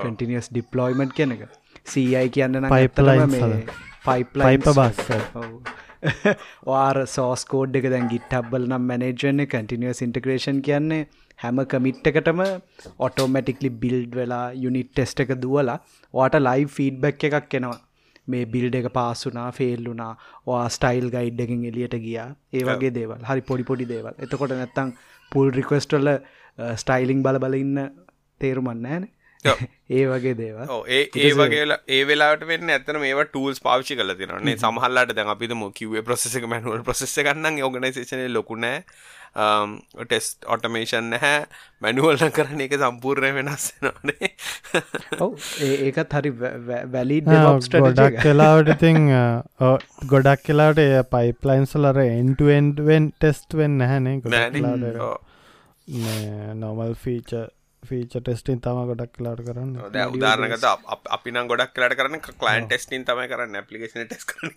කටිනිියස් 0.00 0.50
ඩිප්ලෝයිමන්් 0.50 1.12
කියන 1.12 1.36
එක 1.36 1.44
සයි 1.86 2.28
කියන්න 2.36 2.68
පයිපලයි 2.74 3.48
පයිප්ලයිප 4.06 4.68
බස් 4.78 4.98
වාර 6.70 6.96
සෝස් 7.16 7.44
කෝඩ් 7.52 7.76
එක. 7.78 7.86
දැන් 7.94 8.08
ගිට්ටබ්බල 8.12 8.66
නම් 8.70 8.84
මැනේජන 8.90 9.44
කටිනිියස් 9.54 10.02
ඉන්ටග්‍රේෂන් 10.06 10.58
කියන්නේ 10.68 11.00
හැම 11.38 11.62
කමිට් 11.72 12.10
එකටම 12.10 12.42
ඔටෝමැටික්ලි 13.06 13.70
බිල්ඩ් 13.82 14.12
වෙලා 14.20 14.44
යුනිට් 14.64 14.92
ටෙස්ට 14.92 15.24
එක 15.24 15.34
දුවලා 15.44 15.78
වාට 16.14 16.38
ලයි් 16.46 16.70
ෆීඩ්බැක් 16.76 17.26
එකක් 17.30 17.58
එනවා. 17.60 17.80
මේ 18.32 18.44
බිල්ඩ 18.52 18.76
එක 18.80 18.88
පාසුනා 18.98 19.48
ෆෙල්ලුනා 19.58 20.12
වා 20.50 20.62
ස්ටයිල් 20.76 21.08
ගයිඩ් 21.16 21.40
එකින් 21.46 21.64
එලියට 21.70 21.96
ගියා. 22.06 22.28
ඒ 22.56 22.64
වගේ 22.68 22.94
දේවල්. 22.98 23.20
හරි 23.30 23.42
පොඩි 23.50 23.68
පොඩි 23.70 23.90
දේවල්. 23.92 24.14
එතකොට 24.26 24.56
නැත්තං 24.60 24.94
පුල් 25.32 25.50
රික්වස්ටල්ල 25.58 26.10
ස්ටයිලිං 26.82 27.20
බල 27.26 27.38
බල 27.44 27.60
ඉන්න 27.64 27.84
තේරුමන්න 28.40 28.86
ෑන 28.92 29.04
ඒ 29.90 30.04
වගේ 30.06 30.34
දේව 30.34 30.60
ඒ 30.88 31.02
ඒ 31.20 31.32
වගේ 31.34 31.80
ඒ 31.88 32.04
වෙලාට 32.04 32.46
වෙන්න 32.46 32.70
ඇතන 32.70 33.00
මේ 33.00 33.26
ටූල්ස් 33.26 33.60
පාවිච්චි 33.60 33.98
කල 33.98 34.14
තිරන්නේ 34.14 34.56
සමහල්ලට 34.58 35.16
දැන් 35.16 35.34
අපිම 35.34 35.66
කිවේ 35.72 36.02
ප්‍රසෙස 36.02 36.38
මැනුවල් 36.46 36.82
ප්‍රසෙස 36.82 37.18
ගන්න 37.20 37.60
ඕගනයිසේන 37.62 38.24
ලොකුනෑ 38.32 38.80
ටෙස් 39.34 40.26
ඔටමේෂන් 40.46 41.08
නැහැ. 41.10 41.46
මැනුවල්න 41.82 42.30
කරන 42.30 42.60
එක 42.60 42.76
සම්පූර්ණය 42.76 43.30
වෙනස් 43.34 43.66
නොනේ 43.82 44.30
ඒකත් 45.80 46.14
හරි 46.14 46.32
වැලි 46.92 47.18
ගොඩක් 47.26 48.20
කලාවට 48.22 48.72
ඉතිං 48.76 49.10
ගොඩක් 50.06 50.46
කලාට 50.46 50.78
එය 50.78 50.94
පයිප්ලයින්ස්ලර 51.10 52.00
එන්ටුවෙන්ඩුවෙන් 52.04 53.10
ටෙස්ට් 53.12 53.58
වෙන්න 53.58 53.76
නැහැනේ 53.78 54.16
නොමල් 56.56 56.94
ෆීච 56.96 57.34
ෆීච 57.84 58.18
ටෙස්ටින් 58.18 58.60
තම 58.60 58.86
ගොඩක් 58.88 59.12
කලාට 59.14 59.42
කරන්න. 59.42 59.76
උදාරනගත 60.10 60.64
අපි 61.10 61.30
නම් 61.30 61.46
ගොඩක් 61.46 61.72
කලාට 61.72 61.94
කරන්න 61.94 62.20
කලයින් 62.36 62.66
ටෙස්ටින් 62.66 63.04
තමයි 63.04 63.28
කරන්න 63.28 63.56
ඇපලිකේෂන 63.56 64.04
ටෙස් 64.04 64.24
කරන 64.26 64.50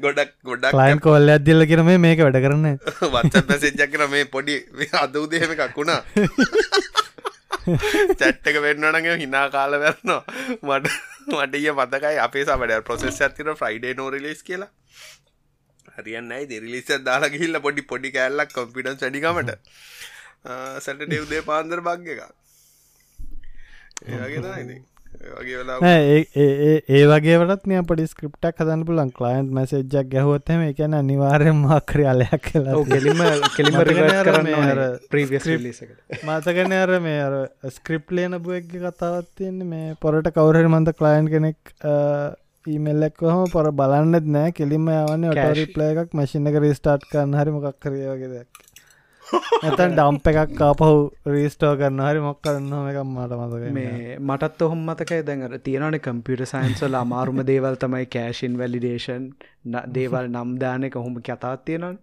ගොඩක් 0.00 0.34
ගොඩක් 0.44 0.74
ලයින් 0.74 1.00
කොල්ල 1.00 1.30
අදදිල්ල 1.30 1.66
කරම 1.66 1.98
මේක 1.98 2.20
වැඩ 2.20 2.40
කරන්න. 2.40 2.78
වත්සත් 3.08 3.46
පැසෙච්චක් 3.46 3.92
කර 3.92 4.08
මේ 4.08 4.28
පොඩි 4.28 4.64
අද 4.98 5.16
උදහෙම 5.16 5.50
එකක් 5.56 5.76
වුණා. 5.76 6.02
චැට්ටක 8.18 8.60
වෙන්නනග 8.60 9.16
හිනා 9.16 9.50
කාල 9.50 9.78
වැරනවා. 9.78 10.24
මට 10.62 10.90
මටය 11.28 11.72
මතකයි 11.72 12.18
අපේ 12.20 12.44
සමට 12.44 12.84
ප්‍රොසෙස් 12.84 13.20
ඇතින 13.20 13.54
ෆ්‍රයිඩේ 13.54 13.94
නෝරලිස් 13.94 14.42
කියලා 14.42 14.68
හරියන්නයි 15.96 16.44
දෙරිලිස 16.52 16.92
දාලා 17.08 17.32
ගිහිල්ල 17.34 17.62
පොඩි 17.66 17.88
පොඩි 17.90 18.14
කෑල්ලක් 18.16 18.54
කොම්පිටන්ස් 18.58 19.02
වැඩිකමට 19.02 19.52
සැටටේ 20.84 21.20
උදේ 21.26 21.42
පාන්දර 21.50 21.84
බග් 21.88 22.16
එක 22.16 22.22
ඒගේ 24.02 24.80
ඒ 26.88 27.02
වගේට 27.06 27.66
නිය 27.70 27.80
පඩි 27.88 28.06
ස්ක්‍රප්ටක් 28.12 28.62
හදන්න 28.62 28.84
පුලන් 28.88 29.10
කලයින්් 29.18 29.50
මසේජ්ජක් 29.56 30.08
ගැහවත්තම 30.14 30.62
එකන 30.64 30.96
අනිවාරයෙන් 31.00 31.58
මාක්‍ර 31.64 32.02
අලයක් 32.12 32.48
කියලා 32.48 32.82
කෙලිම 32.90 33.22
කෙලිම 33.56 33.76
මතකන 36.26 36.76
අර 36.80 36.92
මේ 37.06 37.20
අර 37.26 37.34
ස්ක්‍රිප් 37.70 38.14
ලියන 38.18 38.38
බුවක්ග 38.46 38.72
කතාවත් 38.86 39.28
තියෙන්නේ. 39.36 39.66
මේ 39.66 39.96
පොරට 40.02 40.32
කවුරහරි 40.38 40.68
මන්ද 40.68 40.96
කලයින්් 41.00 41.30
කෙනෙක් 41.34 41.60
ඊමල්ලෙක්වහම 42.64 43.50
පොර 43.52 43.66
බලන්නෙත් 43.72 44.26
නෑ. 44.34 44.52
කෙලිම 44.52 44.86
යවන්න 44.88 45.30
ඔට 45.30 45.56
රිප්ලය 45.58 45.86
එකක් 45.92 46.12
මශින 46.14 46.46
එක 46.46 46.58
රිස්ටාට් 46.62 47.08
කරන්න 47.10 47.38
හරි 47.38 47.54
මොකක් 47.54 47.80
කරයවගේ 47.82 48.30
දෙයක් 48.32 48.71
ඇතන් 49.62 49.92
ඩම්ප 49.92 50.26
එකක් 50.32 50.54
කාපහු 50.54 50.88
රීස්ටෝ 51.28 51.72
කරන්න 51.74 52.02
හරි 52.04 52.20
මොක් 52.20 52.38
කරන්න 52.40 52.88
එකක් 52.90 53.00
මට 53.06 53.38
මතක 53.38 53.72
මේ 53.72 54.16
මටත් 54.20 54.62
ඔහොම 54.62 54.80
මතකයි. 54.88 55.20
දැඟට 55.22 55.64
තියෙනවන 55.64 55.98
කම්පියට 56.00 56.44
සයින්සල් 56.46 56.96
අමාරුම 56.96 57.42
දේවල් 57.44 57.78
තමයි 57.82 58.06
කෑෂන් 58.08 58.58
වැලිඩේෂන් 58.60 59.28
දේවල් 59.90 60.26
නම් 60.28 60.56
දානක 60.58 60.98
හොම 60.98 61.20
කතාත් 61.22 61.64
තියෙනවන්. 61.64 61.98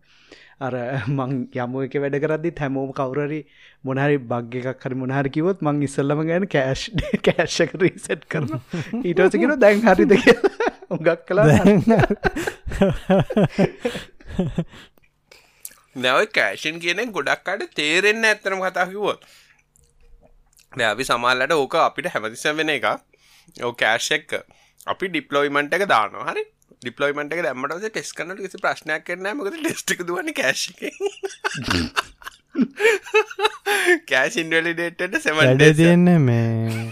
අර 0.59 0.73
මං 1.09 1.33
යමුව 1.55 1.85
එක 1.85 1.95
වැඩ 2.03 2.19
කරදදි 2.23 2.51
හැමෝම 2.57 2.91
කවුරරි 2.93 3.39
මොනහරි 3.83 4.17
බග් 4.25 4.63
එකක් 4.63 4.85
හරි 4.85 4.99
මොනහරි 5.01 5.29
කිවොත් 5.31 5.61
මං 5.61 5.83
ඉස්සල්ලම 5.87 6.23
ගැන 6.29 6.47
කෑශ් 6.49 6.85
කෑශ්ක 7.27 7.75
රීසෙට් 7.83 8.27
කරන 8.27 8.51
ඊටසකෙන 9.03 9.55
දැන් 9.59 9.85
හරිද? 9.87 10.15
උගක් 10.91 11.09
කලා 11.27 11.45
නැව 15.99 16.25
කෑෂන් 16.37 16.81
කියන 16.83 17.03
ගොඩක් 17.11 17.53
අට 17.53 17.63
තේරෙන්න 17.75 18.27
ඇත්තනම 18.31 18.61
කතාකිවොත් 18.65 19.29
අපි 20.85 21.03
සමල්ලට 21.03 21.53
ඕක 21.55 21.75
අපිට 21.81 22.11
හැමතිසම් 22.13 22.57
වෙන 22.57 22.69
එක 22.69 22.85
ඕ 23.63 23.73
කෑශ් 23.73 24.11
එක්ක. 24.11 24.31
අපි 24.87 25.05
ඩිප්ලොයිමට 25.09 25.73
එක 25.73 25.85
දාන 25.89 26.17
හරි? 26.27 26.43
ඩිප්ලොයිමට 26.81 27.33
එක 27.35 27.43
දැමට 27.45 27.75
ටෙස් 27.85 28.13
කනට 28.13 28.45
කිසි 28.45 28.61
ප්‍රශ්නයක් 28.63 29.05
කරන 29.07 29.27
මක 29.33 29.55
ටෙස්ටික 29.55 30.05
දුවන 30.07 30.33
කෑශ් 30.33 30.65
කෑශින් 34.09 34.49
වලිඩේට 34.51 35.19
සෙම 35.23 35.41
තියන්නේ 35.59 36.19
මේ. 36.19 36.89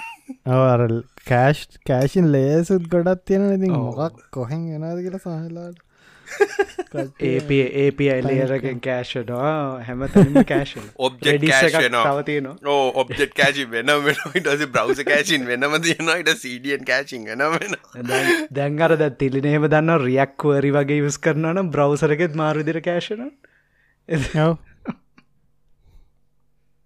අර 0.58 0.82
කෑෂ් 1.28 1.80
කෑෂන් 1.88 2.32
ලේසුත් 2.34 2.88
ගොඩත් 2.94 3.26
තියෙන 3.26 3.50
ඉතින් 3.54 3.76
මොකක් 3.76 4.24
කොහෙන් 4.32 4.66
ගෙනද 4.72 5.04
කියලා 5.04 5.24
සහලාට 5.26 5.87
ඒපලේරකෙන් 7.24 8.80
කෑෂනවා 8.82 9.54
හැමතම 9.88 10.38
කෑශ 10.44 10.76
ඔබ්ජෙක් 11.00 11.42
තවතියන 11.42 12.48
ඕ 12.68 12.86
ඔබ්ජෙක් 12.96 13.34
කෑචි 13.34 13.66
වෙන 13.72 13.92
වෙන 14.06 14.22
ඉටස 14.36 14.66
බ්‍රවස 14.68 15.04
කෑචින් 15.04 15.48
වෙනම 15.48 15.78
තියෙනවා. 15.82 16.18
ඉට 16.18 16.32
සීඩියන් 16.38 16.86
කෑචින් 16.86 17.26
වෙන 17.26 17.44
වෙන 17.56 17.76
දැන්ගර 18.52 18.96
ද 18.96 19.10
තිලිනේම 19.18 19.68
දන්න 19.68 20.06
රියක්වරි 20.06 20.72
වගේ 20.74 21.02
විස් 21.02 21.20
කරනන 21.20 21.72
බ්‍රවසරකෙත් 21.72 22.34
මාරුදිර 22.36 22.82
කෑශන 22.82 23.28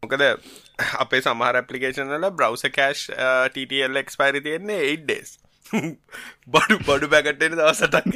මොකද 0.03 0.25
අපේ 0.99 1.21
සමහර 1.23 1.61
පපලිකේෂනල 1.63 2.27
බ්‍රවස 2.33 2.63
කෑශ් 2.73 3.05
ටල් 3.53 4.01
එක්ස්පයිරි 4.01 4.41
තියෙන්නේ 4.41 4.81
8 4.85 5.03
ඩේස් 5.03 5.37
බඩු 6.51 6.77
බඩු 6.87 7.07
පැකට්ටෙන 7.11 7.53
දවසටක් 7.53 8.15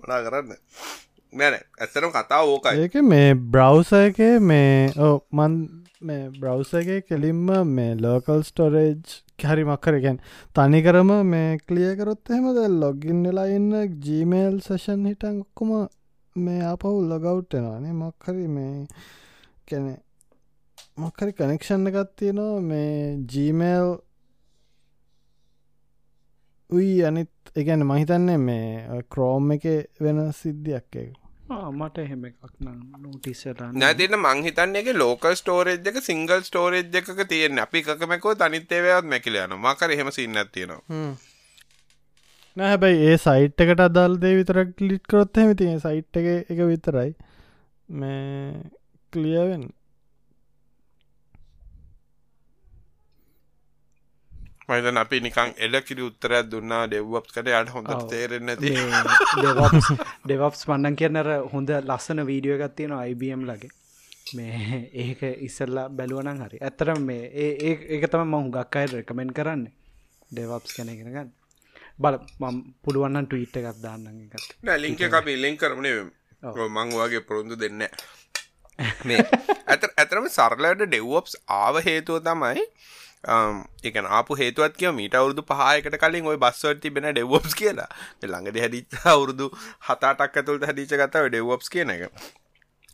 මොනා 0.00 0.20
කරන්න? 0.24 0.56
නැන 1.32 1.58
ඇත්තනම් 1.80 2.12
කතා 2.14 2.42
ඕකයි. 2.44 2.84
ඒක 2.84 2.94
මේ 3.12 3.34
බ්‍රව්ස 3.34 3.92
එක 3.98 4.18
මේ 4.40 4.92
ඕ 5.06 5.14
මන් 5.32 5.54
මේ 6.02 6.30
බ්‍රව්ස 6.40 6.72
එක 6.80 7.08
කෙලින්ම 7.08 7.50
මේ 7.76 7.92
ලෝකල් 8.04 8.42
ස්ටොරේජ් 8.48 8.96
හරි 9.42 9.64
මක්කරගෙන් 9.64 10.18
තනිකරම 10.54 11.12
මේ 11.26 11.58
කලියකරොත් 11.66 12.30
එහෙමද? 12.30 12.58
ලොගින් 12.82 13.22
වෙලා 13.26 13.46
ඉන්න 13.58 13.70
ජීමේල් 14.06 14.58
සෂන් 14.60 15.06
හිටන් 15.10 15.40
ඔක්කොම 15.44 15.88
මේ 16.36 16.60
අපහු 16.72 16.96
ලොගවුට්ටෙනවානේ 17.12 17.94
මක්හරි 18.02 18.46
මේ 18.56 18.86
කැනෙ 19.68 19.94
මොක්හරි 20.96 21.32
කනෙක්ෂන් 21.32 21.88
එකත් 21.90 22.12
තියෙනවා. 22.18 22.60
මේ 22.70 23.16
ජීමේල් 23.32 23.88
උයි 26.70 27.04
අනිත් 27.08 27.30
එකන 27.60 27.86
මහිතන්නේ 27.86 28.38
මේ 28.40 29.00
ක්‍රෝම් 29.10 29.56
එක 29.56 29.66
වෙන 30.00 30.20
සිද්ධියක් 30.32 31.00
එක 31.02 31.16
මට 31.48 31.98
එහෙම 31.98 32.24
එකක් 32.28 32.52
නෝටිසට 32.62 33.62
නැතින 33.74 34.16
මංහිතන්නේ 34.18 34.82
එක 34.82 34.92
ලෝක 34.96 35.24
ස්ටෝරේජ් 35.34 35.90
එක 35.92 36.00
සිංගල් 36.02 36.44
ස්ටෝරේජ් 36.44 37.00
එකක 37.00 37.24
තියෙන 37.28 37.58
අපි 37.58 37.84
එකකමැකෝ 37.84 38.34
තනිත්තේවයත් 38.36 39.06
මැකිලයන 39.06 39.56
මකර 39.56 39.90
එහෙම 39.90 40.12
සින්නත් 40.12 40.52
තියෙනවා. 40.52 41.14
නෑ 42.56 42.68
හැබැයි 42.68 43.08
ඒ 43.08 43.16
සයිට් 43.18 43.64
එකට 43.64 43.80
අදල් 43.80 44.18
දේ 44.22 44.34
විතරක් 44.40 44.82
ලිට් 44.82 45.06
කරොත් 45.06 45.42
හෙම 45.42 45.54
තිය 45.56 45.74
සයිට් 45.80 46.20
එක 46.22 46.52
එක 46.52 46.60
විතරයි. 46.72 47.10
මේ 47.88 48.52
කලියවෙන් 54.68 54.84
මහිතන 54.84 54.98
අපි 54.98 55.20
නිකං 55.20 55.50
එලකිරි 55.66 56.02
උත්තරයක් 56.02 56.50
දුන්නා 56.50 56.86
ඩෙව්වප් 56.86 57.26
කට 57.28 57.48
යට 57.50 57.70
හොඳ 57.70 57.88
තේරෙන්න 58.10 58.54
ති 58.56 58.72
ඩෙවප්ස් 60.24 60.64
පන්නන් 60.68 60.96
කියන්නර 60.96 61.30
හොඳ 61.52 61.70
ලස්සන 61.80 62.24
වීඩියෝ 62.26 62.58
එකත් 62.58 62.76
තියෙන 62.76 62.94
අයිBM 62.94 63.44
ලගේ 63.46 63.70
මේ 64.34 64.80
ඒක 65.04 65.22
ඉස්සල්ලා 65.40 65.88
බැලුවනන් 65.90 66.44
හරි. 66.44 66.58
ඇතරම් 66.60 67.02
මේ 67.02 67.24
ඒ 67.36 67.72
ඒක 67.88 68.06
තම 68.10 68.26
මහු 68.26 68.50
ගක් 68.50 68.76
අයි 68.76 68.92
රකමෙන්් 68.92 69.32
කරන්න. 69.32 69.64
ඩෙවප්ස් 70.30 70.76
කැනගෙන 70.76 71.08
ගන්න 71.08 71.32
බල 71.98 72.20
මම් 72.40 72.60
පුළුවන්න 72.84 73.26
ටීට් 73.26 73.56
එකත්. 73.56 73.82
දාන්න 73.82 74.06
එකත් 74.06 74.78
ලිංක 74.78 75.02
අපි 75.14 75.36
ලිං 75.38 75.56
කරමනේ 75.56 76.04
මං 76.68 76.94
වගේ 76.94 77.20
පොරොන්දු 77.22 77.56
දෙන්න 77.56 77.84
මේ 79.04 79.24
ඇත 79.66 79.90
ඇතරම 79.94 80.28
සරලට 80.30 80.86
ඩෙව්වප්ස් 80.86 81.40
ආව 81.56 81.82
හේතුව 81.82 82.22
තමයි 82.22 82.68
එකන 83.24 84.06
ආපු 84.08 84.36
හේතුවත් 84.36 84.76
කිය 84.76 84.92
මීට 84.92 85.14
අවුරදු 85.14 85.42
පහයකට 85.42 85.98
කලින් 85.98 86.26
ඔය 86.26 86.36
බස්වට 86.36 86.80
තිබෙන 86.80 87.10
ඩෙව්වොප්ස් 87.10 87.54
කියලා. 87.54 87.90
ළඟට 88.22 88.58
හැදිච්ච 88.58 88.94
අවුරුදු 89.12 89.50
හතාටක් 89.88 90.36
ඇතුළට 90.36 90.64
හැදිච්ච 90.64 90.94
ගතාව 90.94 91.28
ඩෙව්වොප්ස් 91.28 91.68
කියන 91.68 91.90
එක. 91.90 92.10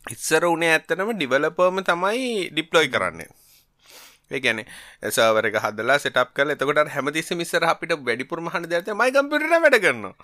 ඉස්සර 0.05 0.45
උනේ 0.45 0.71
ඇත්තනම 0.73 1.13
ඩිවලපර්ම 1.13 1.83
තමයි 1.83 2.49
ඩිප්ලොයි 2.49 2.89
කරන්නේ. 2.89 3.29
ඒ 4.31 4.41
කියන්නේ 4.41 5.11
සර්වර් 5.11 5.45
එක 5.45 5.59
හදලා 5.61 5.99
සෙටප් 5.99 6.33
කරලා 6.33 6.57
එතකොට 6.57 6.89
හැමතිස්සෙම 6.89 7.45
ඉස්සර 7.45 7.61
අපිට 7.63 7.93
වැඩිපුර 7.99 8.41
මහන 8.41 8.65
දෙයක් 8.65 8.89
මයි 8.93 9.13
කම්පියුටරේ 9.13 9.61
වැඩ 9.61 9.77
කරනවා. 9.77 10.15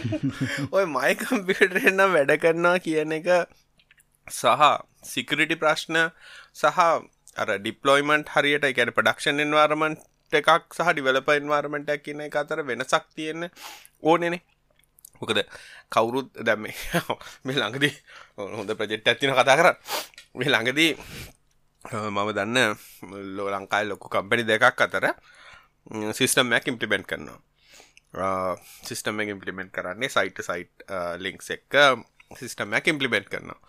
ඔය 0.76 0.84
මයි 0.88 1.12
කම්පියුටරේ 1.20 1.92
නම් 1.92 2.16
වැඩ 2.16 2.32
කරනවා 2.40 2.80
කියන 2.80 3.12
එක 3.18 3.28
සහ 4.26 4.64
සිකියුරිටි 5.04 5.60
ප්‍රශ්න 5.60 6.00
සහ 6.54 6.80
අර 7.36 7.54
ඩිප්ලොයිමන්ට් 7.58 8.32
හරියට 8.34 8.64
එකැන 8.64 8.92
ප්‍රඩක්ෂන් 8.92 9.44
එන්වාර්මන්ට් 9.44 10.02
එකක් 10.32 10.50
සහ 10.72 10.90
ඩිවලප 10.90 11.30
එන්වාර්මට 11.32 11.90
එක 11.90 12.04
කියන 12.04 12.26
එක 12.26 12.36
අතර 12.36 12.62
වෙනසක් 12.64 13.06
තියෙන 13.14 13.48
ඕනෙනේ 14.02 14.42
මොකද 15.20 15.40
කවුරුත් 15.88 16.28
දැම්ම 16.40 16.68
මේ 17.44 17.56
ළඟදී 17.56 17.94
හොඳ 18.56 18.74
ප්‍රජෙට් 18.74 19.08
ඇතින 19.08 19.32
කතා 19.32 19.56
කර 19.56 19.68
මේ 20.34 20.50
ළඟදී 20.50 20.92
මම 21.84 22.30
දන්න 22.32 22.58
ලෝ 23.36 23.48
ලංකායි 23.48 23.88
ලොකු 23.88 24.08
කම්පනි 24.08 24.44
දෙකක් 24.44 24.80
අතර 24.80 25.04
සිිස්ටම්මයක් 26.12 26.66
ඉම්පලිමෙන්ට් 26.66 27.06
කරනවා. 27.06 28.56
සිිස්ටම 28.82 29.20
ඉම්පලිමෙන්ට් 29.22 29.72
කරන්නේ 29.72 30.08
සයිට 30.08 30.42
සයිට් 30.42 30.82
ලිංක්ස් 31.18 31.50
එක්ක 31.50 31.74
සිිස්ටම්මයක් 32.32 32.88
ඉම්පලිමෙන්ට් 32.88 33.28
කරනවා. 33.28 33.60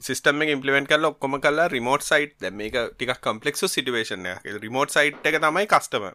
සිස්ටම 0.00 0.42
ඉම්පලිමෙන්ට 0.44 0.88
කල 0.88 1.04
ඔක්කොම 1.04 1.40
කලා 1.40 1.68
රිමෝට් 1.68 2.04
සයිට් 2.04 2.36
දැ 2.40 2.50
මේක 2.52 2.74
ටික් 2.94 3.14
කම්පලෙක්ු 3.18 3.68
සිටුවේශන 3.68 4.26
රිමෝට් 4.60 4.92
සයිට් 4.92 5.24
එක 5.24 5.40
තමයි 5.40 5.66
කස්ටම 5.66 6.10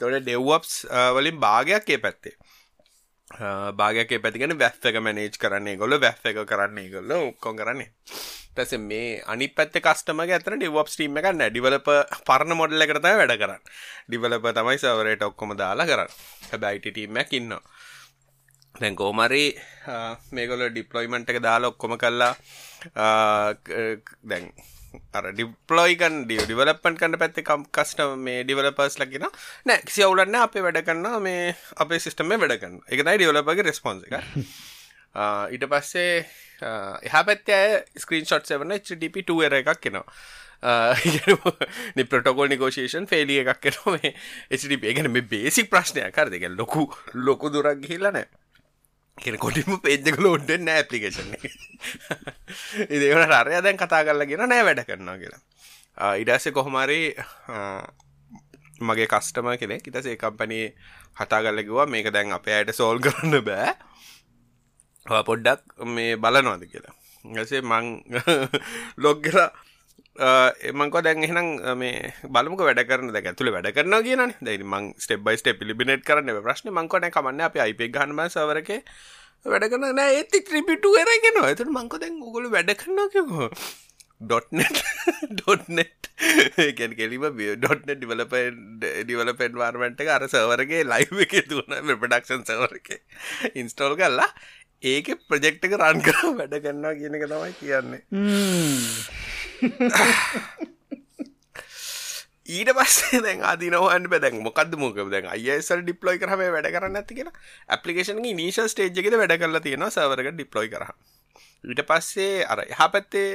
තොට 0.00 0.20
ඩෙව්වප්ස් 0.20 0.74
වලින් 1.16 1.40
භාගයක් 1.40 1.90
ඒ 1.90 1.98
පැත්තේ. 1.98 2.36
භාගක 3.74 4.14
පැතිගෙන 4.22 4.58
වැස්ස 4.58 4.86
එක 4.86 5.00
මැනේජ් 5.00 5.38
කරන්නේ 5.38 5.76
ගොල 5.76 5.98
වැස්ස 5.98 6.24
එක 6.24 6.40
කරන්නේ 6.46 6.90
ගොල්ල 6.90 7.12
ඔක්කො 7.18 7.54
කරන්නේ. 7.54 7.90
ටස 8.54 8.78
මේ 8.80 9.22
අනි 9.26 9.48
පැත්ත 9.50 9.78
කස්ටම 9.80 10.20
ඇතන 10.22 10.58
ඩිවප් 10.58 10.90
ස්ටීම 10.90 11.18
එක 11.18 11.30
ඩිවලප 11.34 11.88
පරණ 12.26 12.54
මොඩල්ල 12.54 12.86
කරත 12.86 13.08
වැඩ 13.12 13.34
කරන්න. 13.40 13.62
ඩිවලප 14.08 14.46
තමයි 14.52 14.78
සවරයට 14.78 15.26
ඔක්කොම 15.28 15.56
දාලා 15.58 15.86
කරන්න. 15.86 16.14
හැබැයිටටීමක් 16.50 17.34
ඉන්නවා. 17.40 17.62
දැන් 18.74 18.96
කෝමරි 18.98 19.44
මේගොල 20.34 20.62
ඩිප්ලොයිමන්ට් 20.66 21.28
එක 21.30 21.38
දාලා 21.42 21.70
ඔක්කොම 21.70 21.94
කල්ලා 21.94 22.32
දැන් 24.24 24.50
අර 25.14 25.28
ඩිප්ලොයිකන් 25.30 26.16
ඩිවලපන් 26.26 26.98
කන්න 26.98 27.18
පැත්ති 27.20 27.44
කස්ටම 27.46 28.18
මේ 28.18 28.42
ඩිවලපර්ස් 28.42 28.98
ලකින 28.98 29.26
නෑ 29.66 29.78
කිසි 29.86 30.06
අවුලන්න 30.06 30.40
අපේ 30.40 30.64
වැඩ 30.66 30.82
කන්න 30.82 31.22
මේ 31.22 31.54
අපේ 31.78 32.02
සිිස්ටම 32.02 32.34
වැඩගන්න 32.34 32.80
එකනයි 32.88 33.16
ඩිවලපගේ 33.16 33.66
රෙස්පොන්ස 33.68 34.06
එක. 34.08 34.14
ඊට 35.54 35.68
පස්සේ 35.70 36.26
එහ 37.06 37.24
පැත්ත 37.30 37.54
ස්ක්‍රීන් 37.96 38.26
ෂොට් 38.26 38.50
සවන 38.50 38.74
HDP2 38.80 39.52
එකක් 39.52 39.74
කෙනවා 39.80 40.06
ප්‍රටකොල් 42.10 42.50
නිකෝෂේෂන් 42.50 43.06
ෆෙලිය 43.06 43.42
එකක් 43.44 43.60
කරම 43.68 44.00
එචඩි 44.02 44.82
ඒගැන 44.82 45.12
මේ 45.12 45.30
බේසික් 45.34 45.70
ප්‍රශ්නයක්. 45.70 46.10
කර 46.10 46.32
දෙක 46.32 46.50
ලොකු 46.58 46.90
ලොකු 47.22 47.54
දුරක් 47.54 47.78
ගිහිල්ලනෑ 47.78 48.26
කෙන 49.18 49.38
කොටිම 49.38 49.78
පේජ්ජකල 49.80 50.26
ඔඩ්ඩෙන් 50.26 50.64
නෑ 50.66 50.82
ඇපලිකේෂන් 50.82 51.34
ඉදවට 52.90 53.34
අරය 53.36 53.60
දැන් 53.62 53.78
කතා 53.78 54.02
කරලා 54.02 54.26
ගෙන 54.26 54.44
නෑ 54.44 54.64
වැඩ 54.66 54.82
කරනවා 54.88 55.18
කියලා. 55.18 55.42
ඉඩස්ස 56.18 56.50
කොහොමරි 56.52 57.00
මගේ 58.80 59.06
කස්ටම 59.06 59.50
කෙනෙ 59.56 59.78
ඉතසේ 59.80 60.16
කම්පනී 60.16 60.66
හතාගල්ලකිවා 61.20 61.86
මේක 61.86 62.10
දැන් 62.10 62.32
අපේ 62.32 62.56
අයට 62.58 62.74
සෝල් 62.74 62.98
කරන්න 63.00 63.38
බෑ. 63.46 63.70
පොඩ්ඩක් 65.24 65.86
මේ 65.86 66.16
බලනවාද 66.16 66.66
කියලා. 66.66 66.94
ගසේ 67.24 67.62
මං 67.62 67.86
ලොග්ගලා 69.04 69.48
එමංක 70.16 70.96
දැන් 71.02 71.24
එහෙනම් 71.26 71.48
මේ 71.78 72.14
බලමුක 72.30 72.60
වැඩ 72.62 72.86
කරන 72.86 73.10
දැ 73.10 73.22
ඇතුළ 73.26 73.50
වැඩ 73.50 73.70
කරන 73.74 73.94
කියන 74.06 74.34
දැ 74.40 74.58
මං 74.62 74.92
ස්ටෙබ්බයි 75.04 75.38
ස්ටේ 75.40 75.58
පිලිබිනට් 75.58 76.04
කරන 76.06 76.30
ප්‍රශ්න. 76.42 76.70
මංකන 76.70 77.10
කමන්න 77.10 77.40
අප 77.48 77.56
අයිප 77.58 77.82
ගහනම 77.90 78.20
සවරක 78.28 78.70
වැඩ 79.44 79.66
කරන 79.72 79.90
නෑ 79.98 80.14
ඒති 80.20 80.44
ත්‍රිපිටු 80.46 80.94
එරගෙන 81.02 81.42
ඇතුට 81.42 81.72
මංක 81.74 81.98
දැන් 82.04 82.20
ගොල 82.36 82.46
වැඩ 82.54 82.70
කරනවා 82.78 83.10
කිවෝ 83.10 83.50
ඩොට්නෙට් 84.20 84.78
ඩොට්නෙට් 85.34 86.10
ගැන් 86.78 86.94
කෙලිම 86.94 87.26
ඩොට්න 87.58 87.90
ඩිවලප 87.98 88.34
ඩිවලපෙන් 88.78 89.58
වාර්මට 89.62 90.06
අර 90.16 90.28
සවරගේ 90.30 90.86
ලයිව 90.86 91.24
එක 91.26 91.34
තුන 91.50 91.74
ප්‍රඩක්ෂන් 91.90 92.46
සවරක 92.46 93.00
ඉන්ස්ටෝල් 93.58 93.98
කල්ලා 93.98 94.30
ඒක 94.94 95.10
ප්‍රජෙක්්ක 95.28 95.70
රන් 95.74 96.06
කර 96.06 96.22
වැඩ 96.38 96.58
කරන්නවා 96.62 96.98
කියන 97.02 97.18
එක 97.18 97.30
තමයි 97.30 97.54
කියන්නේ. 97.60 98.00
ඊට 102.46 102.70
පස්සේ 102.76 103.20
දැන් 103.24 103.40
ආදිනවන්න 103.42 104.08
බැදැන් 104.12 104.40
මොකද? 104.44 104.74
මොක 104.76 104.98
දැන් 105.10 105.26
අයසල් 105.34 105.80
ඩිප්ලොයි 105.84 106.20
කරම 106.20 106.42
වැඩ 106.54 106.68
කරන්න 106.74 106.98
ඇති 107.00 107.18
කියෙන 107.18 107.30
ඇපලිකේෂන් 107.68 108.20
නීශල් 108.20 108.68
ස්ටේජ්ගෙද 108.68 109.16
වැඩ 109.16 109.36
කරලා 109.40 109.64
තියෙන 109.64 109.86
සවරක 109.88 110.34
ඩිප්ලොයි 110.34 110.68
කර 110.68 110.84
ඊට 111.64 111.86
පස්සේ 111.88 112.44
අර 112.44 112.60
එහා 112.66 112.90
පැත්තේ 112.92 113.30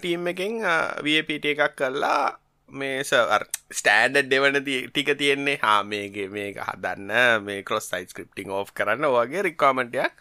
ටීම් 0.00 0.26
එකෙන් 0.32 0.58
වපට 1.04 1.54
එකක් 1.54 1.78
කරලා 1.78 2.24
මේ 2.68 3.04
ස්ටෑන්ඩ 3.06 4.26
දෙවන 4.26 4.58
ටික 4.58 5.10
තියෙන්නේ. 5.18 5.58
හා 5.62 5.82
මේගේ 5.84 6.28
මේක 6.28 6.58
හදන්න 6.58 7.44
මේ 7.44 7.62
කොස් 7.62 7.90
සයි 7.90 8.06
ස්ක්‍රප්ටිං 8.06 8.50
ඕ් 8.50 8.66
කරන්න 8.74 9.06
වගේ 9.06 9.42
රිකාමටයක් 9.46 10.12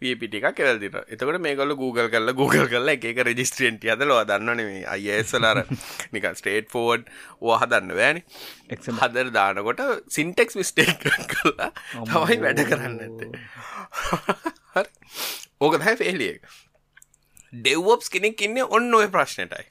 පිටි 0.00 0.40
එකක් 0.40 0.56
කෙවල්දින 0.56 0.94
එතකට 0.98 1.40
මේකල 1.44 1.74
Google 1.76 2.08
කරල 2.08 2.32
Google 2.32 2.66
කරලා 2.70 2.94
එක 2.96 3.20
රජිස්ට්‍රියන්ට 3.28 3.84
අදලවා 3.94 4.24
දන්නන 4.28 4.86
අයසලර 4.88 5.60
නික 6.16 6.28
ස්ටේට් 6.34 6.70
ෆෝඩ් 6.72 7.04
හදන්න 7.56 7.92
වෑනි 7.98 8.22
එක් 8.70 8.86
හදර 8.86 9.32
දානකොට 9.34 9.82
සින්ටෙක්ස් 10.08 10.56
විස්ටේක් 10.56 11.04
කරලා 11.34 11.70
තමයි 12.06 12.40
වැඩ 12.46 12.64
කරන්න. 12.70 12.96
ඇත 14.74 14.88
ඕක 15.60 15.76
දැ 15.84 15.96
ෆෙලිය 16.00 16.32
ඩෙව්වොප්ස් 17.52 18.08
කෙනෙක් 18.08 18.40
ඉන්න 18.46 18.64
ඔන්න 18.64 18.94
ඔය 18.94 19.10
ප්‍රශ්නයටයි 19.12 19.68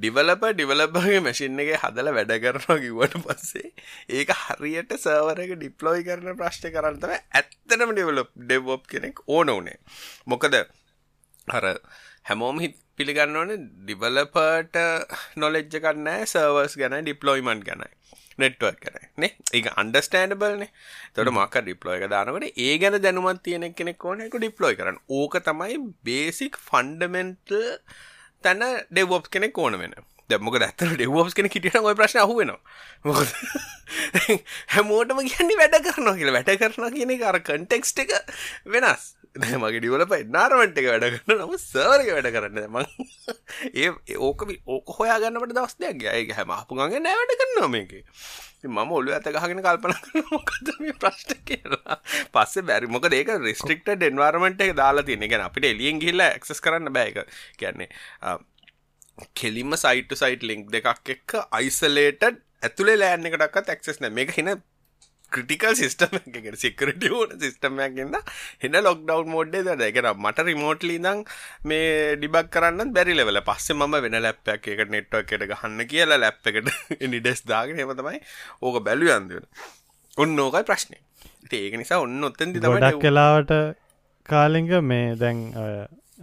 ඩිවලප 0.00 0.44
ඩිවලපගේ 0.50 1.20
මැසින් 1.20 1.62
එක 1.62 1.72
හදල 1.76 2.10
වැඩ 2.16 2.34
කරනවා 2.42 2.78
කිවට 2.80 3.16
පස්සේ 3.24 3.70
ඒක 4.10 4.34
හරියට 4.38 4.94
සවරක 4.96 5.54
ඩිප්ලෝයි 5.54 6.06
කරන 6.06 6.36
ප්‍රශ්ට 6.38 6.68
කරන්නතම 6.74 7.12
ඇත්තනම 7.12 7.92
ඩිවලප් 7.92 8.30
ඩෙවෝප් 8.42 8.86
කෙනෙක් 8.92 9.24
ඕන 9.28 9.52
ඕනේ 9.54 9.78
මොකද 10.26 10.56
හර 11.48 11.66
හැමෝම 12.24 12.62
හිත් 12.64 12.76
පිළිගන්න 12.96 13.36
ඕන 13.36 13.52
ඩිවලපට 13.84 14.82
නොලෙජ්ජ 15.36 15.78
කන්නෑ 15.78 16.28
සර්වර්ස් 16.28 16.76
ගැන 16.80 17.00
ඩිප්ලොයිමන්් 17.00 17.64
ගැනයි 17.64 17.96
නෙට්වක් 18.38 18.78
කන 18.82 18.96
නේ? 19.16 19.32
ඒ 19.52 19.72
අන්ඩස්ටෑන්ඩබල්න 19.76 20.64
තොට 21.14 21.30
මක 21.30 21.62
ඩිප්ලෝය 21.62 22.08
දානකට 22.08 22.60
ඒ 22.60 22.74
ගැන 22.78 22.96
දැනුමත් 23.04 23.42
තියෙන 23.42 23.66
කෙනෙක් 23.74 24.04
ඕනෙක 24.04 24.36
ඩිප්ලෝයි 24.36 24.78
කරන්න. 24.78 25.00
ඕක 25.10 25.36
තමයි 25.44 25.76
බේසික් 26.04 26.56
ෆන්ඩමෙන්ටල් 26.68 27.60
තැන 28.42 28.64
ඩෙවෝප් 28.90 29.28
කෙනෙක් 29.30 29.58
ඕන 29.58 29.78
වෙන. 29.78 29.94
දැමක 30.30 30.58
ඇත්තර 30.60 30.94
ඩෙවෝප් 30.96 31.32
කෙන 31.34 31.50
කිටියට 31.52 31.80
ඔය 31.82 31.96
ප්‍රශ්න 31.98 32.22
අහුවෙන 32.24 32.52
මොකද 33.04 33.32
හැමෝටම 34.74 35.22
කියන්නේ 35.26 35.58
වැඩ 35.60 35.80
කරනවා 35.86 36.16
කියලා. 36.18 36.36
වැඩ 36.38 36.60
කරනවා 36.62 36.92
කියන 36.94 37.14
අර 37.24 37.40
කන්ටෙක්ස්ට 37.46 38.04
එක 38.04 38.14
වෙනස්. 38.66 39.14
මගේ 39.34 39.78
ඩිවලප 39.78 40.12
නාරමට 40.28 40.78
එක 40.80 40.86
වැඩ 40.90 41.04
කරන්න 41.06 41.42
නම 41.44 41.52
සවරක 41.56 42.08
වැඩ 42.10 42.28
කරන්න 42.34 42.64
ම 42.66 42.78
ඒ 43.82 44.16
ඕක 44.18 44.42
ඕක 44.66 44.90
හොයාගන්නට 44.98 45.54
දවස්දයක් 45.54 46.00
ගයගේ 46.00 46.34
හැම 46.34 46.50
අපපුගගේ 46.50 46.98
නෑවැඩ 46.98 47.34
කරනවා 47.38 47.70
මේක. 47.70 47.92
මම 48.64 48.92
ඔලු 48.92 49.14
ඇත 49.14 49.28
ගහගෙන 49.28 49.62
කල්පන 49.62 49.94
මොකද 50.32 50.72
මේ 50.80 50.96
ප්‍රශ්ට 50.96 51.36
කියලා. 51.44 52.00
පස්සේ 52.34 52.64
බැරි 52.64 52.88
මොක 52.88 53.06
ඒක 53.10 53.30
රිස්ට්‍රික්ට 53.40 53.92
ඩෙන්වාර්මට 53.92 54.66
එක 54.66 54.74
දාලා 54.74 55.06
තියෙන 55.06 55.26
ගැන 55.26 55.46
අපිට 55.46 55.70
එලියෙන් 55.70 56.02
ගිල්ල 56.02 56.26
එක්සස් 56.26 56.60
කරන්න 56.60 56.90
බෑක 56.90 57.22
කියන්නේ 57.56 57.88
කෙලින්ම 59.34 59.78
සයිට 59.78 60.16
සයිට් 60.16 60.42
ලිංක් 60.42 60.66
දෙකක් 60.72 61.14
එක්ක 61.14 61.38
අයිසලේටඩ් 61.52 62.42
ඇතුළේ 62.62 62.98
ලෑන් 62.98 63.30
එකටක්ත් 63.30 63.70
ඇක්සස් 63.70 64.02
නෑ. 64.02 64.10
මේක 64.12 64.34
හින 64.34 64.52
ක්‍රටිකල් 65.32 65.74
සිිස්ටම 65.74 66.16
එකට 66.20 66.58
සිකරට 66.62 67.04
ඕන 67.10 67.34
සිිස්ටමයක්ගන්න 67.36 68.16
හෙන 68.64 68.78
ලොක්ඩව් 68.80 69.30
මෝඩ්ඩේ 69.34 69.64
ද 69.72 69.88
එකන 69.88 70.10
මට 70.14 70.46
රිමෝට්ලි 70.48 70.96
දං 71.00 71.22
මේ 71.64 72.16
ඩිබක් 72.16 72.50
කරන්න 72.54 72.94
බැරි 72.96 73.14
ලෙවල 73.14 73.42
පස්සේ 73.42 73.78
ම 73.78 73.98
වෙන 73.98 74.18
ලැප්පයක් 74.20 74.70
එක 74.74 74.82
නෙට්වක් 74.96 75.36
එකට 75.36 75.46
ගහන්න 75.52 75.86
කියලා 75.86 76.18
ලැප් 76.18 76.50
එකට 76.52 76.72
නිඩෙස් 77.14 77.44
දාගෙන 77.44 77.82
හෙමතමයි 77.82 78.24
ඕක 78.62 78.82
බැලු 78.82 79.12
අන්දන 79.12 79.46
ඔන්න 80.16 80.36
ඕකයි 80.40 80.66
ප්‍රශ්නය 80.66 80.98
ඒක 81.52 81.78
නිසා 81.78 82.02
ඔන්න 82.02 82.20
ඔත්තෙන්දි 82.24 82.62
ගොඩක් 82.62 83.00
කලාවට 83.00 83.56
කාලිංග 84.28 84.70
මේ 84.84 85.16
දැන් 85.16 85.40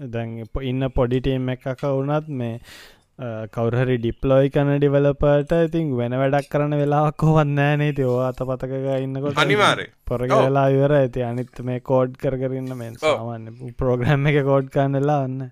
දැන් 0.07 0.37
ඉන්න 0.63 0.89
පොඩිටීම් 0.91 1.49
එකක 1.49 1.83
වුණත් 1.83 2.29
මේ 2.41 2.59
කවරහරි 3.53 3.97
ඩිප්ලෝයි 3.97 4.49
කන 4.53 4.71
ඩිවලපට 4.77 5.53
ඉතින් 5.57 5.93
වෙන 5.99 6.15
වැඩක් 6.21 6.49
කරන්න 6.51 6.77
වෙලාක් 6.81 7.23
හොවන්නෑ 7.27 7.77
නේ. 7.81 7.93
තිෝ 7.99 8.17
අත 8.25 8.41
පතක 8.49 8.97
ඉන්නකොට 9.05 9.39
අනිවාර 9.43 9.79
පොරග 10.05 10.33
වෙලා 10.33 10.65
ඉවර 10.75 10.93
ඇති 10.97 11.23
අනිත් 11.29 11.61
මේ 11.69 11.79
කෝඩ් 11.91 12.17
කරන්න 12.23 12.75
මෙ 12.81 12.89
සාමන්න 13.03 13.71
ප්‍රෝග්‍රම් 13.79 14.27
එක 14.31 14.37
කෝඩ් 14.49 14.69
කන්නලා 14.75 15.21
වන්න 15.23 15.49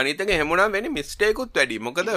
අනිතක 0.00 0.32
හෙමුණම් 0.40 0.72
වෙන 0.76 0.88
මිස්ටේකුත් 0.94 1.52
වැඩි. 1.60 1.78
මොකද 1.88 2.08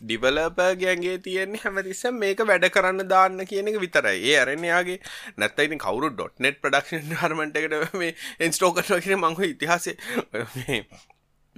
ඩිවලපගේගේ 0.00 1.18
තියෙන්නේ 1.26 1.60
හැමතිස්සම් 1.64 2.18
මේක 2.22 2.40
වැඩ 2.50 2.66
කරන්න 2.74 3.04
දාන්න 3.12 3.44
කියන 3.52 3.68
එක 3.70 3.78
විතරයි. 3.84 4.18
ඒ 4.30 4.40
අරන්නයාගේ 4.42 4.98
නැත්තයිති 5.36 5.80
කවරු 5.84 6.12
ඩොට් 6.16 6.40
නෙට් 6.46 6.60
ප්‍රඩක්ෂන් 6.64 7.14
හරමට 7.22 7.60
එකට 7.62 7.96
මේ 8.02 8.16
එන්ස්ටෝකටව 8.48 9.00
කියෙන 9.04 9.20
මංහ 9.20 9.46
ඉතිහාසේ 9.52 9.96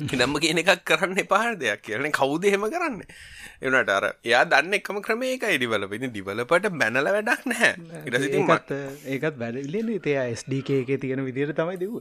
නම්ම 0.00 0.34
කියන 0.40 0.60
එකක් 0.62 0.80
කරන්න 0.82 1.18
එපාර 1.20 1.56
දෙයක් 1.60 1.82
කියන 1.84 2.12
කවුද 2.12 2.44
හෙම 2.46 2.64
කරන්න? 2.66 3.02
එනට 3.62 3.90
අර 3.90 4.04
එයා 4.24 4.44
දන්න 4.46 4.76
එකම 4.78 5.00
ක්‍රමේක 5.04 5.44
ඉඩිවල 5.46 5.84
වෙනි 5.86 6.08
දිවලපට 6.08 6.70
බැනල 6.74 7.08
වැඩක් 7.08 7.42
නැහැ. 7.52 7.72
ඒකත් 8.08 8.70
ඒකත් 9.06 9.36
වැඩලන 9.42 9.90
තේ 10.00 10.24
ස්ඩක 10.34 10.68
එක 10.80 10.90
තියෙන 11.04 11.24
විදිර 11.26 11.52
තමයි 11.52 11.76
දෙව 11.76 11.94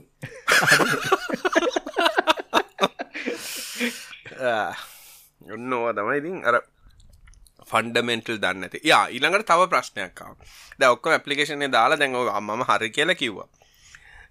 ඔන්න 5.50 5.72
ඕවා 5.72 5.92
තමයි. 5.92 6.16
ඉතින් 6.20 6.36
අර 6.48 6.56
ෆන්ඩමෙන්ටල් 7.70 8.40
දන්න 8.42 8.66
ඇති 8.66 8.80
යා 8.84 9.04
ඊළඟට 9.08 9.48
තව 9.50 9.68
ප්‍රශ්නයක්කාව 9.72 10.34
ද 10.80 10.82
ඔක්ක 10.94 11.04
ඇපලිකේෂනේ 11.14 11.70
දාලා 11.70 12.00
දැන්ව 12.00 12.30
අම්ම 12.32 12.64
හරි 12.68 12.90
කියලා 12.96 13.20
කිව්වා 13.22 13.48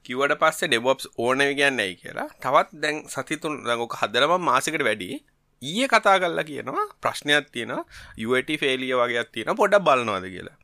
කිවට 0.05 0.35
පස්සේ 0.43 0.69
ඩෙවොප්ස් 0.69 1.09
ඕන 1.17 1.43
කියන්නයි 1.51 1.89
කියලා. 2.01 2.29
තවත් 2.43 2.81
දැන් 2.83 3.03
සතිතුන් 3.07 3.59
දඟක 3.65 3.97
හදරම 4.01 4.35
මාසකට 4.41 4.85
වැඩි. 4.89 5.09
ඊය 5.61 5.87
කතා 5.87 6.17
කල්ලා 6.19 6.47
කියනවා 6.51 6.85
ප්‍රශ්නයක් 7.01 7.51
තියෙන 7.53 7.75
යුවට 8.17 8.55
ෆේලිය 8.61 8.93
වගේයක් 8.95 9.33
තියෙන 9.33 9.55
පොඩක් 9.55 9.83
බලනවාද 9.87 10.29
කියලා. 10.35 10.57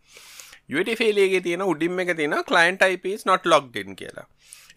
යුවට 0.69 0.95
ෆේලියගේ 1.01 1.45
තියෙන 1.47 1.67
උඩින්ම 1.71 1.99
එක 1.99 2.15
තියෙන 2.21 2.39
කලයින්ට 2.51 2.87
යිපස් 2.87 3.25
නොට 3.25 3.45
ලොක්්ඩන් 3.45 3.99
කියලා. 4.01 4.27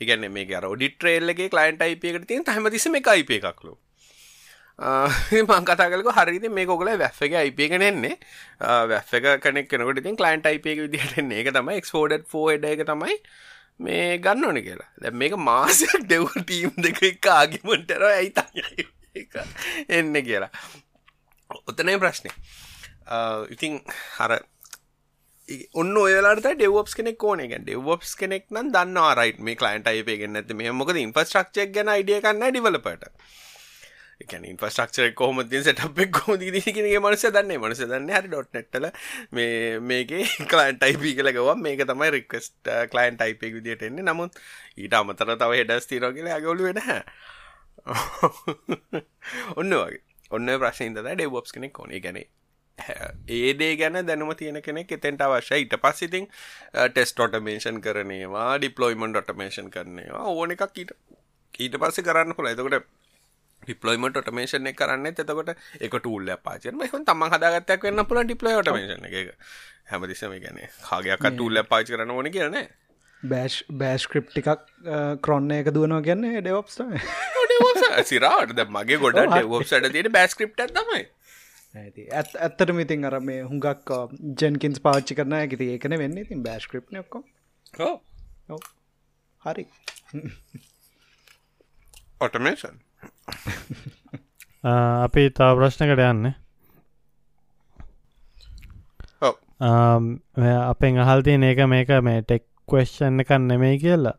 ඉගන්න 0.00 0.30
මේ 0.32 0.56
අර 0.58 0.64
ඩිට්‍රේල්ලගේ 0.72 1.50
කලයින්ට 1.50 1.84
අයිපකට 1.86 2.26
තියෙන 2.30 2.44
හැමතිස 2.48 2.86
මේ 2.94 3.02
අයිප 3.14 3.30
එකක්ලු 3.36 3.74
මං 5.42 5.64
කතාකලක 5.70 6.10
හරිති 6.18 6.50
මේ 6.50 6.66
කොල 6.66 6.84
වැැෆ 6.84 7.22
එක 7.26 7.34
අයිප 7.42 7.62
එකනෙන්නේ 7.66 8.14
වැැෆ 8.60 9.14
එක 9.18 9.28
කනෙක් 9.46 9.70
කෙනකට 9.72 10.02
තින් 10.06 10.18
කලයින්ට 10.20 10.46
අයිප 10.46 10.68
එක 10.72 10.82
විදිහටන්නේ 10.84 11.42
එක 11.42 11.50
තමයි 11.56 11.78
එක්ස්පෝඩ් 11.82 12.26
ෆෝඩ 12.34 12.68
එක 12.72 12.84
තමයි 12.92 13.16
මේ 13.78 14.18
ගන්න 14.18 14.44
ඕන 14.44 14.60
කියලා. 14.66 14.90
දැ 15.02 15.14
මේක 15.22 15.34
මාසයක් 15.48 15.96
ඩෙව් 16.04 16.28
ටීම් 16.36 16.72
දෙක 16.84 17.02
එක 17.10 17.32
ආගිමටර 17.38 18.04
ඇයි 18.10 18.30
ත 18.36 18.38
එන්න 19.96 20.14
කියලා. 20.28 20.52
ඔතනය 21.70 21.98
ප්‍රශ්නය 22.02 22.30
ඉතිං 23.54 23.80
හර 24.18 24.32
ඔන්න 25.80 25.96
ඔයලාට 25.96 26.44
ඩෙවෝප් 26.44 26.88
කෙනෙක් 26.96 27.24
ඕන. 27.24 27.40
එක 27.40 27.54
ඩෙවෝප්ස් 27.64 28.14
කෙනෙක් 28.20 28.50
නම් 28.52 28.72
දන්න 28.74 28.98
රයිට 29.18 29.38
මේ 29.40 29.56
කලයින්ට 29.60 29.88
අයිපයගෙන් 29.92 30.36
ඇති 30.40 30.56
මේ 30.58 30.74
මොකද 30.80 30.98
ඉන්ෆස්ට්‍රක්ෂක් 31.04 31.72
ගැන 31.76 31.92
අයිඩිය 31.94 32.20
කන්න 32.24 32.50
ඩිවලපට 32.52 33.08
එකන 34.20 34.44
ඉන්ෆස්ටක්ෂර 34.44 35.12
කොහොම 35.14 35.42
ති 35.44 35.60
සටපක් 35.60 36.10
කොම 36.16 36.38
දිනගේ 36.38 37.00
මනස 37.00 37.24
දන්නේ 37.28 37.58
මනස 37.58 37.82
දන්න 37.82 38.10
හරි 38.10 38.28
ඩොට් 38.28 38.50
නෙට්ටල 38.52 38.88
මේ 39.32 39.78
මේකේ 39.82 40.24
කලයින් 40.46 40.78
ටයිපී 40.78 41.14
කලගව 41.18 41.52
මේක 41.58 41.84
තමයි 41.84 42.10
රික්වස්ට 42.10 42.72
කලයින් 42.90 43.16
ටයිපෙක් 43.16 43.54
විදිට 43.54 43.82
එන්නේ. 43.82 44.04
නමුත් 44.04 44.40
ඊට 44.76 44.94
අමතර 44.94 45.34
තව 45.34 45.60
හෙඩස් 45.60 45.86
තිීර 45.86 46.10
කියලා 46.12 46.40
ගොලු 46.40 46.68
වෙන 46.68 46.82
ඔන්න 49.60 49.78
වගේ. 49.78 50.02
ඔන්න 50.30 50.50
ප්‍රශ්නීන්ද 50.58 51.00
ඩෙවොප්ස් 51.00 51.52
කෙනෙක් 51.52 51.72
කොනේ 51.74 52.00
ගැනේ 52.00 52.26
ඒදේ 53.38 53.72
ගැන 53.76 53.98
දැනුම 54.04 54.34
තියෙන 54.36 54.62
කෙනෙක් 54.62 54.92
එතෙන්ට 54.92 55.22
අවශ්‍ය 55.22 55.56
ඊට 55.56 55.74
පස්සිතින් 55.78 56.26
ටෙස්ට 56.88 57.20
ඔටමේෂන් 57.20 57.80
කරනවා 57.80 58.50
ඩිපලොයිමන්් 58.58 59.16
ඔටමේෂන් 59.16 59.70
කරනවා 59.70 60.24
ඕන 60.32 60.54
එකක් 60.54 60.66
ඊට 60.76 60.92
ඊට 61.58 61.78
පස්සේ 61.78 62.04
කරන්න 62.04 62.36
පුළ 62.36 62.50
එතකොට 62.50 62.86
ඩිපලොයිමට 63.68 64.20
ඔටමේෂන් 64.22 64.72
එක 64.72 64.78
කරන්න. 64.82 65.06
එතකොට 65.12 65.54
එක 65.80 65.96
ටූල්ල 65.96 66.34
පාචන 66.42 66.84
හ 66.84 67.00
තම 67.06 67.24
හදාගත්තයක් 67.32 67.88
වන්න 67.88 68.08
පුල 68.10 68.24
ඩිපලොයි 68.24 68.60
ඔටමේෂන් 68.62 69.08
එක. 69.12 69.32
හැමතිසම 69.90 70.36
ගැන 70.44 70.60
කාගයක් 70.82 71.24
ටූල්ල 71.28 71.64
පාච 71.72 71.94
කරන 71.94 72.14
ඕන 72.16 72.30
කියන 72.36 72.58
බෑෂ් 73.22 73.58
බෑස්ක්‍රප් 73.82 74.32
ටිකක් 74.32 74.66
ක්‍රොන්න 75.22 75.54
එක 75.54 75.70
දුවනවා 75.76 76.02
කියන්නේ 76.08 76.42
ඩෙවොප්ස් 76.42 76.80
සිරාට 78.10 78.60
මගේ 78.76 78.98
ගොඩ 79.04 79.20
ඩෙවොප්සට 79.24 79.88
තියෙන 79.92 80.12
බෑස්ක්‍රප්ට 80.16 80.62
තමයි. 80.76 81.02
ඇත් 81.74 82.36
ඇත්තට 82.38 82.74
මිතින් 82.78 83.08
අර 83.10 83.18
මේ 83.20 83.42
හුඟක් 83.42 83.94
ජැන්කින්ස් 84.42 84.82
පාච්චි 84.86 85.18
කරන 85.18 85.38
ඇති 85.40 85.70
ඒකන 85.74 85.98
වෙන්න. 86.02 86.18
ඉතින් 86.24 86.44
බෑස්ක්‍රප් 86.46 86.94
ඔක්කො 87.02 87.24
හරි. 89.42 89.64
ඔටමේෂන් 92.20 92.78
අපි 95.04 95.30
තා 95.30 95.54
ප්‍රශ්නකට 95.54 96.02
යන්න. 96.02 96.34
අපෙන් 99.60 100.98
අහල් 100.98 101.22
තියෙන 101.22 101.42
ඒක 101.44 101.64
මේක 101.66 101.90
මේ 102.02 102.22
ටෙක් 102.22 102.44
කවෙස්්ෂන් 102.68 103.20
එකක් 103.20 103.32
නෙමෙයි 103.40 103.78
කියලා. 103.78 104.16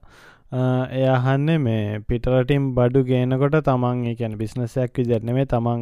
එය 0.91 1.05
අහන්නේ 1.07 1.57
මේ 1.59 1.99
පිටරටින් 2.01 2.73
බඩු 2.73 3.03
ගේනකොට 3.05 3.57
තමන් 3.61 4.05
එකැන 4.07 4.37
බිස්නසයක් 4.37 4.91
විදිරනෙමේ 4.95 5.45
තමන් 5.45 5.81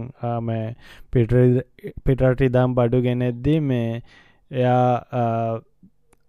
පිටරට 2.03 2.41
ඉදම් 2.41 2.75
බඩු 2.75 3.01
ගෙනෙද්දී 3.01 3.59
මේ 3.61 4.01
එයා 4.51 5.61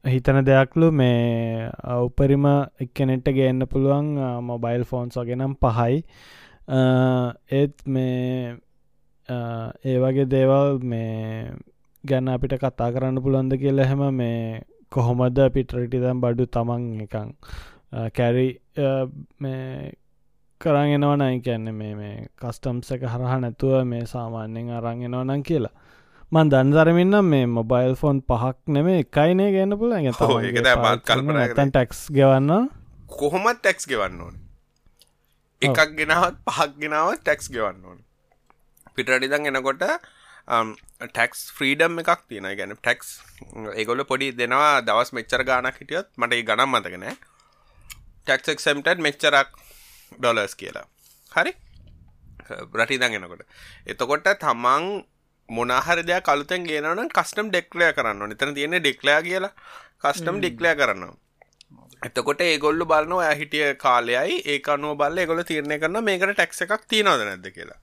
හිතන 0.04 0.38
දෙයක්ලු 0.44 0.90
මේ 0.92 1.70
උපරිම 1.98 2.46
එක්කනෙට්ට 2.80 3.32
ගේන්න 3.32 3.66
පුළුවන් 3.66 4.14
මොබයිල් 4.42 4.84
ෆෝන්ස් 4.84 5.16
වගෙනම් 5.16 5.56
පහයි 5.56 6.04
ඒත් 6.68 7.86
මේ 7.86 8.56
ඒ 9.28 9.98
වගේ 9.98 10.28
දේවල් 10.28 10.78
මේ 10.82 11.52
ගැන්න 12.04 12.28
අපිට 12.28 12.58
කතා 12.58 12.92
කරන්න 12.92 13.22
පුළුවන්ද 13.22 13.56
කියලා 13.56 13.86
හැම 13.86 14.02
මේ 14.14 14.60
කොහොමද 14.90 15.38
පිටරටිදම් 15.54 16.20
බඩු 16.20 16.46
තමන් 16.46 16.84
එකං 17.06 17.30
කැරි 18.12 18.48
කරගෙනව 20.60 21.12
නයි 21.16 21.40
කියන්න 21.40 21.72
මේ 21.72 21.94
මේ 21.94 22.16
කස්ටම්ස 22.36 22.92
එක 22.92 23.04
හරහා 23.04 23.38
නැතුව 23.38 23.84
මේ 23.84 24.04
සාමාන්‍යෙන් 24.06 24.70
අරංගෙනව 24.70 25.22
නං 25.24 25.42
කියලා. 25.42 25.72
මන් 26.32 26.50
දන්දරමින්නම් 26.52 27.24
මේ 27.24 27.46
මොබයිල් 27.48 27.94
ෆෝන් 27.96 28.20
පහක් 28.22 28.56
නෙමේ 28.68 28.98
එකයිනේ 29.04 29.52
ගන්න 29.54 29.78
පුල 29.78 29.94
තන් 31.54 31.70
ටැක්ස් 31.70 32.02
ගෙවන්න. 32.12 32.68
කොහොමත් 33.08 33.62
ටැක්ස් 33.62 33.88
ගෙවන්න 33.88 34.20
ඕන 34.20 34.47
එකක් 35.62 35.90
ගෙනවත් 35.98 36.36
පහක් 36.46 36.70
ගෙනාවත් 36.78 37.20
ටැක්ස් 37.20 37.50
ගෙවන්න 37.50 37.82
ඕන. 37.84 37.98
පිටරටිදන් 38.94 39.50
එනකොට 39.50 39.82
ටැක්ස් 41.06 41.40
ෆ්‍රීඩම් 41.56 41.98
එකක් 42.02 42.22
තියෙන 42.28 42.46
ගැන 42.58 42.74
ටැක්ස් 42.76 43.08
ඒගොල 43.74 44.04
පොඩි 44.04 44.30
දෙනවා 44.32 44.82
දවස් 44.82 45.10
මෙච්චර 45.12 45.42
ගානක් 45.44 45.80
හිටියොත් 45.80 46.08
මට 46.16 46.40
ගනම් 46.44 46.70
මතකනෑ 46.72 47.14
ටැක්සක්සම්ටඩ් 48.24 49.04
මෙච්චරක් 49.06 49.50
ඩොලර්ස් 50.12 50.54
කියලා. 50.54 50.86
හරි? 51.32 51.52
රටි 52.72 52.96
දගෙනකොට 52.96 53.42
එතකොට 53.86 54.28
තමන් 54.38 54.84
මොනහර 55.48 55.98
දෙයක් 56.02 56.24
කලුතෙන් 56.24 56.62
ගේනවන 56.64 57.10
කස්ටම් 57.10 57.50
ඩෙක්ලය 57.50 57.90
කරන්න 57.92 58.28
නිතන 58.30 58.54
තියෙන 58.54 58.78
ඩෙක්ලයා 58.78 59.22
කියලා. 59.22 59.56
කස්ටම් 59.98 60.38
ඩෙක්ලය 60.38 60.70
කරනවා 60.76 61.16
එතකොට 62.02 62.40
ඒගොල්ලු 62.42 62.86
බලන්න 62.86 63.14
ඔය 63.14 63.28
හිටිය 63.34 63.74
කාලයයි 63.76 64.38
ඒ 64.46 64.60
අනුව 64.68 64.96
බල්ල 64.96 65.24
ගොල 65.26 65.42
තිරණය 65.44 65.78
කරන 65.78 66.00
මේකට 66.04 66.32
ටැක්ස 66.32 66.64
එකක් 66.66 66.86
තියනවද 66.86 67.24
නැද 67.24 67.48
කියලා. 67.50 67.80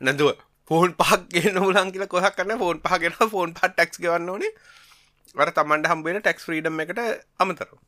නැදුව 0.00 0.34
ෆෝන් 0.70 0.92
පහක් 0.94 1.22
ගෙන 1.36 1.62
මුලන් 1.62 1.94
කියලා 1.94 2.08
කොහක් 2.08 2.36
කරන්න 2.36 2.58
ෆෝන් 2.58 2.82
පහගෙන 2.82 3.16
ෆෝන් 3.28 3.54
පත් 3.54 3.72
ටක්ස් 3.72 4.04
ගවන්න 4.04 4.30
ඕනේ. 4.30 4.52
වර 5.34 5.50
තමන්ට 5.52 5.90
හම්බෙන 5.90 6.20
ටැක්ස් 6.20 6.44
්‍රීඩම් 6.48 6.80
එකට 6.84 7.00
අමතරු 7.38 7.78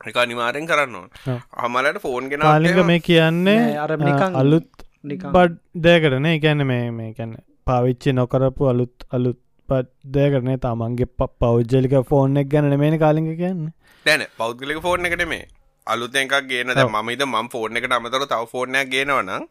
එක 0.00 0.16
අනිවාරෙන් 0.16 0.66
කරන්න 0.66 0.96
හමලට 1.58 2.00
ෆෝන් 2.02 2.30
ගෙන 2.30 2.46
ලික 2.60 2.80
මේ 2.84 3.00
කියන්නේ 3.00 3.76
අර 3.78 3.94
අලුත් 4.34 4.86
බඩ් 5.04 5.58
දෑකටන 5.84 6.28
එකැන 6.28 6.66
මේ 6.66 6.90
මේ 6.92 7.12
කැන 7.14 7.36
පාවිච්චි 7.66 8.14
නොකරපු 8.14 8.70
අලුත් 8.72 9.06
අලුත් 9.10 9.40
පත් 9.68 10.14
දෑකරන 10.14 10.52
තමන්ගේ 10.58 11.10
ප 11.12 11.30
පෞද්ජලික 11.38 11.96
ෆෝන් 12.10 12.36
එක් 12.36 12.48
ගැන 12.48 12.78
මේන 12.78 12.98
කාලික 12.98 13.30
කියන්න 13.42 13.64
දැන 14.06 14.26
පෞද්ගලික 14.36 14.80
ෆෝර්න 14.82 15.08
එකට 15.08 15.26
මේ 15.28 15.48
අලුත් 15.86 16.16
එකක් 16.16 16.38
ගේනද 16.46 16.84
මමයිද 16.96 17.26
මම් 17.26 17.48
ෆෝර්න 17.48 17.76
එකට 17.76 17.92
අමතර 17.92 18.26
තව 18.26 18.42
ෆෝර්නයක් 18.46 18.90
ගේනවනම් 18.94 19.48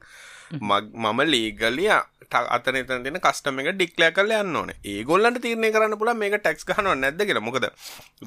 මම 0.51 1.19
ලීගලිය 1.25 1.89
අතන 2.31 2.77
තියෙන 2.83 3.19
කස්ටම 3.19 3.59
එක 3.61 3.69
ඩික්ලෑ 3.75 4.11
කරලා 4.11 4.43
යන්න 4.43 4.55
ඕනේ. 4.55 4.75
ඒගොල්ලන්ට 4.85 5.39
තීරණය 5.43 5.71
කරන්න 5.71 5.97
පුළුවන් 5.99 6.19
මේක 6.19 6.37
ටැක්ස් 6.39 6.67
ගහනව 6.67 6.95
නැද්ද 6.95 7.23
කියලා. 7.23 7.43
මොකද 7.43 7.67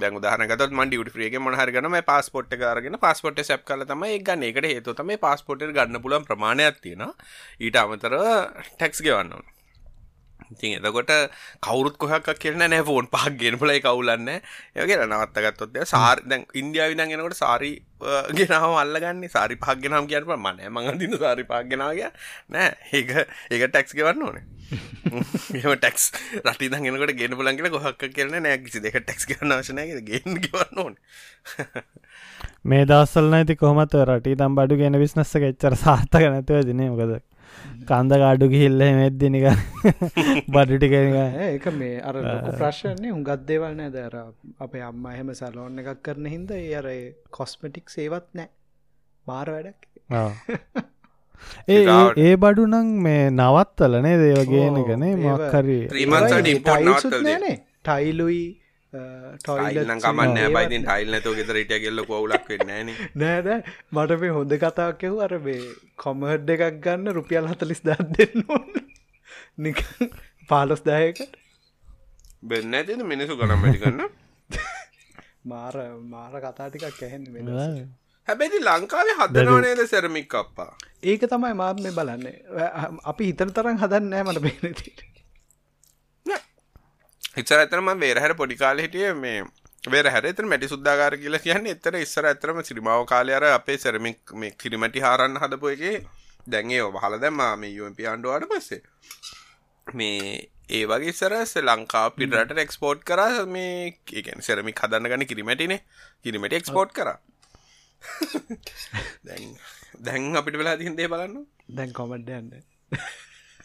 දැන් 0.01 0.19
එකෙන් 1.29 1.43
මොන 1.43 1.57
මම 1.57 2.01
පාස්පෝර්ට් 2.03 2.53
එක 2.53 2.63
අරගෙන 2.63 2.99
පාස්පෝර්ට් 2.99 3.41
එක 3.41 3.49
සැප් 3.51 3.65
කරලා 3.65 3.89
තමයි 3.89 4.13
ඒක 4.17 4.25
ගන්න. 4.25 4.43
ඒකට 4.43 4.69
හේතුව 4.73 4.97
තමයි 4.97 5.17
පාස්පෝර්ට් 5.19 5.65
එක 5.65 5.73
ගන්න 5.73 6.03
පුළුවන් 6.03 6.29
ප්‍රමාණයක් 6.29 6.81
තියෙනවා. 6.83 7.13
ඊට 7.61 7.77
අමතරව 7.77 8.25
ටැක්ස් 8.77 9.03
ගෙවන්න 9.03 9.33
ඕනේ. 9.37 9.60
ඉතින් 10.51 10.79
එතකොට 10.79 11.13
කවුරුත් 11.61 11.97
කොහක් 11.97 12.31
කියන්න 12.37 12.59
නෑ. 12.61 12.83
ෆෝන් 12.83 13.07
පහක් 13.07 13.37
ගෙන 13.39 13.59
පුලයි 13.59 13.81
කවුලන්න. 13.81 14.31
ඒගේ 14.77 15.07
නවත්තගත්තොත් 15.07 15.79
සාර් 15.87 16.23
දැන් 16.25 16.47
ඉන්දියාව 16.55 16.93
විදන් 16.93 17.05
එනකොට 17.09 17.37
සාරි 17.37 17.73
ගෙනාව 18.33 18.77
අල්ලගන්න. 18.77 19.29
සාරි 19.29 19.57
පක් 19.57 19.79
ගෙනම් 19.83 20.07
කියන්න 20.07 20.27
මන 20.29 20.63
මඟ 20.69 20.99
දින 20.99 21.17
සාරි 21.17 21.45
පක් 21.45 21.63
ගෙනාව 21.71 21.95
නෑ. 22.49 22.75
ඒක 22.93 23.15
ඒක 23.51 23.69
ටැක්ස් 23.69 23.95
ගෙවන්න 23.95 24.23
ඕනේ. 24.23 24.45
එම 24.71 25.73
ටැක්ස් 25.77 26.11
රටි 26.43 26.69
දගෙනකට 26.69 27.17
ගෙන 27.17 27.39
පුලන්ගෙන 27.39 27.71
කොහක් 27.71 28.07
කරන 28.11 28.37
නෑ. 28.39 28.59
කිසි 28.65 28.83
දෙක 28.83 29.01
ටැක්ස් 29.01 29.27
ගන්න 29.27 29.59
වශනය 29.59 29.87
ගෙන 30.03 30.41
ගවන්න 30.41 30.85
ඕන. 30.85 30.95
මේ 32.71 32.85
දස්සල්න 32.85 33.35
ඇති 33.37 33.57
කොමත් 33.57 33.95
රටි 34.03 34.37
තම් 34.37 34.57
බඩු 34.57 34.81
ගෙන 34.81 34.99
විශ්නස්ස 35.01 35.37
එච්චර 35.41 35.77
සාර්ථක 35.79 36.27
නැතුව 36.27 36.67
දිනේ 36.67 36.91
මොකද 36.91 37.30
කන්ද 37.89 38.21
කාඩු 38.23 38.47
කිහිල්ල 38.49 38.83
මෙද්දිනික 38.99 39.47
බඩුටික 40.55 40.95
ඒක 40.95 41.67
මේ 41.75 41.97
අර 42.03 42.17
ප්‍රශ්න්නේ 42.55 43.13
උගත් 43.13 43.45
දේවල් 43.47 43.75
නෑ 43.75 43.91
දර 43.91 44.17
අපේ 44.61 44.83
අම්ම 44.83 45.11
එහෙම 45.13 45.35
සැලෝන්න 45.35 45.83
එකක් 45.83 46.01
කරන 46.03 46.31
හින්ද 46.35 46.51
ඒ 46.53 46.71
අර 46.77 46.89
කොස්මටික් 47.31 47.87
සේවත් 47.89 48.27
නෑ. 48.35 48.51
මාර 49.27 49.47
වැඩක්. 49.49 49.81
ඒ 51.69 51.83
ඒ 52.19 52.37
බඩු 52.37 52.65
නං? 52.69 52.89
මේ 53.01 53.25
නවත්තලනේ 53.33 54.17
දේවගේනකනේ 54.23 55.15
මක්කරී 55.19 55.85
ටයිලුයි 57.81 58.43
ටයිල් 58.91 59.91
කමන්න 59.97 60.55
බයිතින් 60.55 60.85
ටයිල් 60.85 61.11
නැතව 61.15 61.35
ගෙතර 61.39 61.59
ඉට 61.59 61.75
කෙල්ල 61.77 62.03
කවුලක් 62.05 62.49
වෙන්නන 62.49 62.91
නෑද 63.17 63.51
මට 63.95 64.19
මේ 64.23 64.33
හොඳ 64.33 64.55
කතාකෙව් 64.57 65.21
අර 65.21 65.35
මේ 65.41 65.61
කොමහඩ් 65.97 66.51
එකක් 66.57 66.81
ගන්න 66.81 67.13
රුපියල් 67.13 67.47
හතලිස් 67.47 67.85
දත් 67.85 68.09
දෙන්න 68.17 68.45
නික 69.65 69.85
පාලොස් 70.49 70.83
දායකට 70.83 71.39
බෙන්න 72.45 72.75
ඇතින 72.75 73.07
මිනිසු 73.07 73.39
ගනම් 73.39 73.65
මටි 73.65 73.81
කන්න 73.81 74.03
මාර 75.51 75.81
මාර 76.09 76.35
කතාටිකක් 76.41 76.91
ඇහෙන් 76.91 77.31
වෙන 77.31 77.55
හැබැති 78.29 78.63
ලංකාවේ 78.63 79.15
හදනවනේද 79.21 79.85
සැරමික් 79.87 80.35
අප්පා? 80.35 80.73
ඒක 81.05 81.23
තමයි 81.27 81.55
මාත් 81.55 81.79
මේ 81.81 81.93
බලන්නේ. 81.93 82.37
අපි 83.05 83.31
හිතන 83.31 83.55
තරම් 83.55 83.79
හදන්න 83.79 84.11
නෑ 84.11 84.27
මට 84.27 84.43
පේනතිට 84.43 85.10
ඉස්සර 87.37 87.59
ඇතරම 87.59 87.91
වේරහැර 87.97 88.35
පොඩි 88.35 88.57
කාලේ 88.57 88.87
හිටියේ 88.87 89.15
මේ 89.15 89.45
වේරහැර. 89.87 90.25
එතන 90.27 90.47
මැටි 90.47 90.69
සුද්ධාගාර 90.69 91.17
කියලා 91.17 91.41
කියන්නේ 91.41 91.75
එතන 91.77 91.97
ඉස්සර 91.97 92.27
ඇතරම 92.27 92.63
සිරිමාව 92.63 93.05
කාලේ 93.07 93.37
අර 93.37 93.45
අපේ 93.51 93.79
සෙරමික් 93.79 94.33
මේ 94.35 94.51
කිරිමැටි 94.53 95.01
හාරන්න 95.01 95.39
හදපු 95.39 95.73
එකේ 95.75 95.97
දැන් 96.47 96.71
ඒව 96.71 96.89
වහලා 96.93 97.21
දැම්මා 97.21 97.53
මේ 97.57 97.75
UMP 97.79 98.01
ආණ්ඩුවාට 98.05 98.49
පස්සේ. 98.51 98.83
මේ 99.87 100.51
ඒ 100.71 100.85
වගේ 100.87 101.15
ඉස්සර 101.15 101.35
ලංකාව 101.65 102.11
පිටරට 102.17 102.59
එක්ස්පෝර්ට් 102.59 103.05
කරා 103.05 103.47
මේ 103.49 103.73
ඒ 103.87 104.23
කියන්නේ 104.23 104.49
සෙරමික් 104.49 104.83
හදන්න 104.85 105.11
ගන්න 105.11 105.27
කිරිමැටිනේ. 105.27 105.81
කිරිමැටි 106.25 106.61
එක්ස්පෝර්ට් 106.63 106.93
කරා. 106.93 107.19
දැන් 110.01 110.37
අපිට 110.37 110.59
වෙලා 110.59 110.77
තින් 110.77 110.97
දේ 110.97 111.09
බලන්න 111.09 111.47
දැන් 111.71 111.91
කොමඩ්ඩ 111.93 112.31
යන්න 112.33 112.53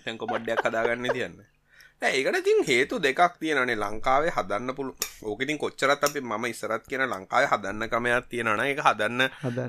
තැන් 0.04 0.18
කොමඩ්ඩයක් 0.18 0.64
හදාගන්න 0.66 1.08
තියන්න 1.10 1.38
ඒකට 2.08 2.40
තින් 2.44 2.64
හේතු 2.64 3.00
දෙකක් 3.00 3.40
තියෙනනේ 3.40 3.78
ලංකාවේ 3.78 4.32
හදන්න 4.32 4.76
පුළු 4.76 4.94
ඕකඉතින් 5.24 5.58
කොච්චරත් 5.58 6.04
අපි 6.04 6.22
ම 6.22 6.46
ඉසරත් 6.46 6.84
කියන 6.88 7.06
ලංකාවේ 7.08 7.50
හදන්න 7.50 7.90
කමයක් 7.90 8.30
තියෙනන 8.30 8.66
එක 8.66 8.82
හදන්න 8.82 9.22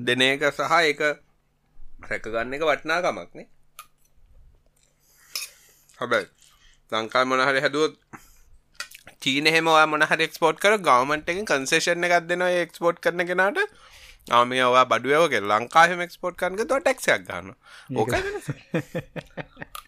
දෙන 0.03 0.23
එක 0.23 0.47
සහ 0.51 0.79
එක 0.85 1.03
රැකගන්න 2.05 2.57
එක 2.57 2.65
වටනාකමක්නේ 2.65 3.49
හැබැයි 5.99 6.29
ලංකා 6.93 7.25
මොනහරි 7.27 7.61
හැදුවත් 7.61 7.95
චීන 9.21 9.47
හෙම 9.49 9.69
මොනහර 9.91 10.21
එක්ස්පෝට් 10.21 10.59
කර 10.63 10.75
ගවමන්ට 10.81 11.31
එක 11.33 11.39
කන්සේෂණ 11.45 12.07
එකක් 12.09 12.27
දෙෙන 12.29 12.45
එක්ස්පෝට් 12.47 13.01
කරන 13.01 13.23
කෙනට. 13.25 13.59
ආමේ 14.31 14.63
ඔවා 14.63 14.85
බඩුවවගේ 14.87 15.43
ලංකාහෙම 15.43 16.01
එක්ස්පෝට් 16.01 16.37
කරනක 16.37 16.63
ත 16.63 16.79
ටක්යක් 16.81 17.27
ගන්න 17.27 17.49
ඕක 17.95 18.13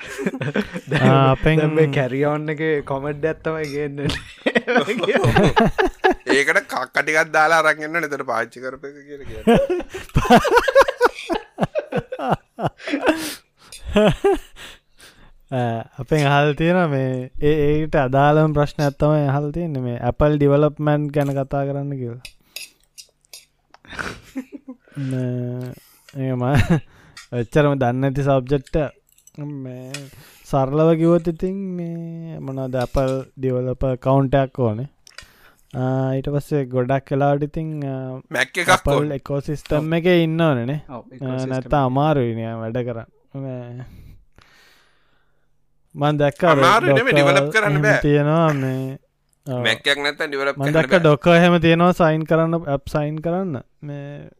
අපෙන් 1.32 1.64
මේ 1.74 1.88
කැරියෝන්න 1.92 2.52
එක 2.54 2.62
කොමඩ් 2.86 3.24
ඇත්තමයි 3.24 3.66
ගන්න. 3.72 4.10
ඒකට 6.30 6.60
කක්කටිකත් 6.66 7.32
දාලා 7.34 7.60
අරගන්න 7.62 8.00
නතට 8.00 8.24
පාච්චි 8.26 8.58
කරප 8.60 8.82
අපෙන් 16.00 16.26
අහල් 16.28 16.52
තියෙන 16.54 16.78
මේ 16.90 17.30
ඒට 17.42 17.94
අදාළම 17.98 18.54
ප්‍රශ්න 18.54 18.84
ඇත්තම 18.86 19.16
හල් 19.28 19.48
තියන්න 19.52 19.80
මේ 19.82 19.98
Appල් 20.10 20.36
ඩිවලප්මන්් 20.36 21.08
ගැන 21.10 21.34
කතා 21.34 21.62
කරන්න 21.66 21.92
කිව 22.00 22.14
ඒම 26.20 26.42
එච්චරම 27.32 27.74
දන්න 27.78 28.06
ඇති 28.06 28.22
සබ්ජෙක්ට 28.22 28.76
සරලව 30.50 30.90
කිවොත් 31.00 31.28
ඉතින් 31.32 31.56
මේ 31.76 32.38
මොනද 32.46 32.74
Appල් 32.84 33.12
ඩිවලප 33.36 33.82
කවුන්ටයක් 34.06 34.58
ඕනේ. 34.66 34.88
ඊට 36.16 36.28
පස්සේ 36.34 36.64
ගොඩක් 36.72 37.04
කලාට 37.08 37.42
ඉතිං 37.46 37.68
මැක් 38.36 38.56
එකක්ල් 38.62 39.12
එකෝසිස්ටම් 39.16 39.92
එක 39.98 40.06
ඉන්න 40.12 40.40
ඕනනේ 40.46 40.80
නැත්ත 41.50 41.74
අමාරුයිනය 41.80 42.44
වැඩ 42.62 42.78
කරන්න. 42.88 43.08
මන් 45.94 46.18
දැක්ක 46.22 46.42
ඩිවලප් 47.12 47.46
කරන්න 47.54 47.78
බෑ. 47.84 48.00
තියෙනවා 48.06 48.50
මේ 48.62 48.98
මැක්යක් 49.46 49.98
නැත 50.02 50.20
ඩිවලප් 50.26 50.58
මදක්ක 50.58 50.92
ඩොක්ක 51.04 51.30
හෙම 51.44 51.54
තියෙනවා 51.66 51.94
සයින් 52.00 52.26
කරන්න 52.32 52.52
ඇප් 52.74 52.84
සයින් 52.94 53.16
කරන්න. 53.24 53.54
මේ 53.82 54.30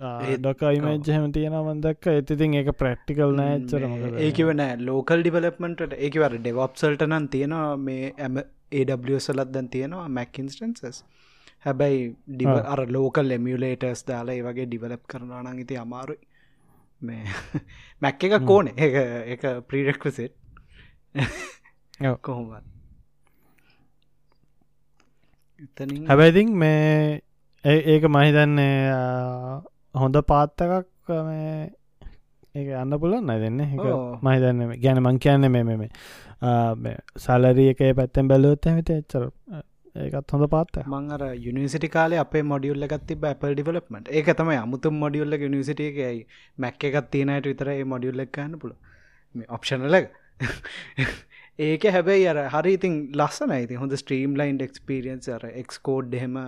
ඩොක 0.00 0.62
ඉමේජ් 0.70 1.08
හෙම 1.08 1.32
තියෙන 1.32 1.56
මන්දක්ක 1.60 2.06
ඇතිතින් 2.08 2.54
ඒක 2.54 2.70
ප්‍රක්ටිකල් 2.74 3.34
නෑච්චර 3.34 3.82
ඒකිව 4.18 4.52
නෑ. 4.54 4.76
ලෝකල් 4.80 5.20
ඩිවලප්මට 5.20 5.96
ඒකවර 5.98 6.36
ඩෙවප්සල්ට 6.38 7.04
නම් 7.06 7.28
තියෙනවා 7.28 7.76
මේ 7.78 8.14
ඇම 8.18 8.40
ඒසලත් 8.72 9.52
දැන් 9.52 9.68
තියෙනවා 9.68 10.08
මැක්කින්ස්ටන්සස් 10.10 11.04
හැබැයි 11.60 12.00
ඩිව 12.28 12.54
අර 12.72 12.84
ලෝකල් 12.88 13.30
එමියලේටර්ස් 13.30 14.06
දාලා 14.06 14.34
ඒ 14.34 14.42
වගේ 14.42 14.66
ඩිවලප් 14.66 15.06
කරනවා 15.06 15.42
නං 15.44 15.62
ඉති 15.64 15.76
අමාරුයි. 15.76 16.20
මේ 17.00 17.24
මැක් 18.02 18.24
එක 18.24 18.34
කෝන 18.44 18.68
එක 18.68 18.94
එක 19.34 19.42
ප්‍රීරෙක්වසෙට් 19.68 20.34
කොහොමත් 22.20 22.64
හැබැයිතින් 26.06 26.56
මේ 26.56 27.20
ඒක 27.64 28.08
මහිතන්නේ 28.08 28.72
හොඳ 29.94 30.16
පාත්තකක් 30.24 31.08
මේ 31.20 31.70
ඒ 32.54 32.74
අන්න 32.74 32.98
පුලන්න 32.98 33.32
දෙන්න 33.38 33.60
මහිතන්න 34.22 34.62
ගැන 34.80 35.00
මං 35.00 35.18
කියන්න 35.18 35.50
මේ 35.50 35.64
මේ 35.64 36.94
සලරිය 37.18 37.72
එක 37.72 37.82
පැත්තෙන් 37.96 38.28
බැලුවොත් 38.28 38.66
ඇමත 38.66 38.90
එච්චර 38.90 39.26
ඒකත් 39.96 40.32
හොඳ 40.32 40.48
පාත්ත 40.48 40.80
මංර 40.84 41.24
යුනිසිටි 41.38 41.88
කාල 41.88 42.14
අපේ 42.16 42.42
මොඩියල්ල 42.44 42.86
ගත්ති 42.86 43.16
බැපල් 43.16 43.54
ඩිවලප්මට 43.54 44.12
ඒක 44.12 44.30
තම 44.34 44.52
අමුතු 44.56 44.94
මොඩියල්ල 44.94 45.38
නිසිට 45.48 45.80
එකයි 45.80 46.26
මැක් 46.58 46.84
එකත් 46.84 47.10
තියනයට 47.10 47.46
විතර 47.46 47.72
ඒ 47.74 47.84
මොඩියල්ල 47.84 48.24
එකන්න 48.26 48.58
පුල 48.58 48.76
ඔප්ෂනල 49.48 50.00
ඒක 51.60 51.84
හැබැයි 51.90 52.26
අර 52.28 52.42
හරි 52.50 52.72
ඉතින් 52.72 52.98
ලස්සන 53.14 53.52
ඇති 53.52 53.76
හොඳ 53.76 53.96
ස්ට්‍රීම් 53.96 54.36
ලයින්් 54.36 54.60
එක්ස්පිරියන්ස් 54.66 55.30
අර 55.30 55.46
එක්ස්කෝඩ් 55.52 56.14
හෙම 56.22 56.38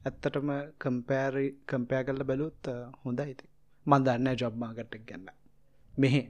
ඇත්තටම 0.00 0.50
කම්පෑරි 0.78 1.46
කම්පෑ 1.66 2.04
කල්ල 2.04 2.22
බැලුත් 2.24 2.68
හොඳ 3.00 3.18
ඇති 3.20 3.46
මන්දන්න 3.86 4.28
ජොබ්මාගට්ටක් 4.36 5.02
ගන්න 5.08 5.32
මෙහෙ 5.94 6.22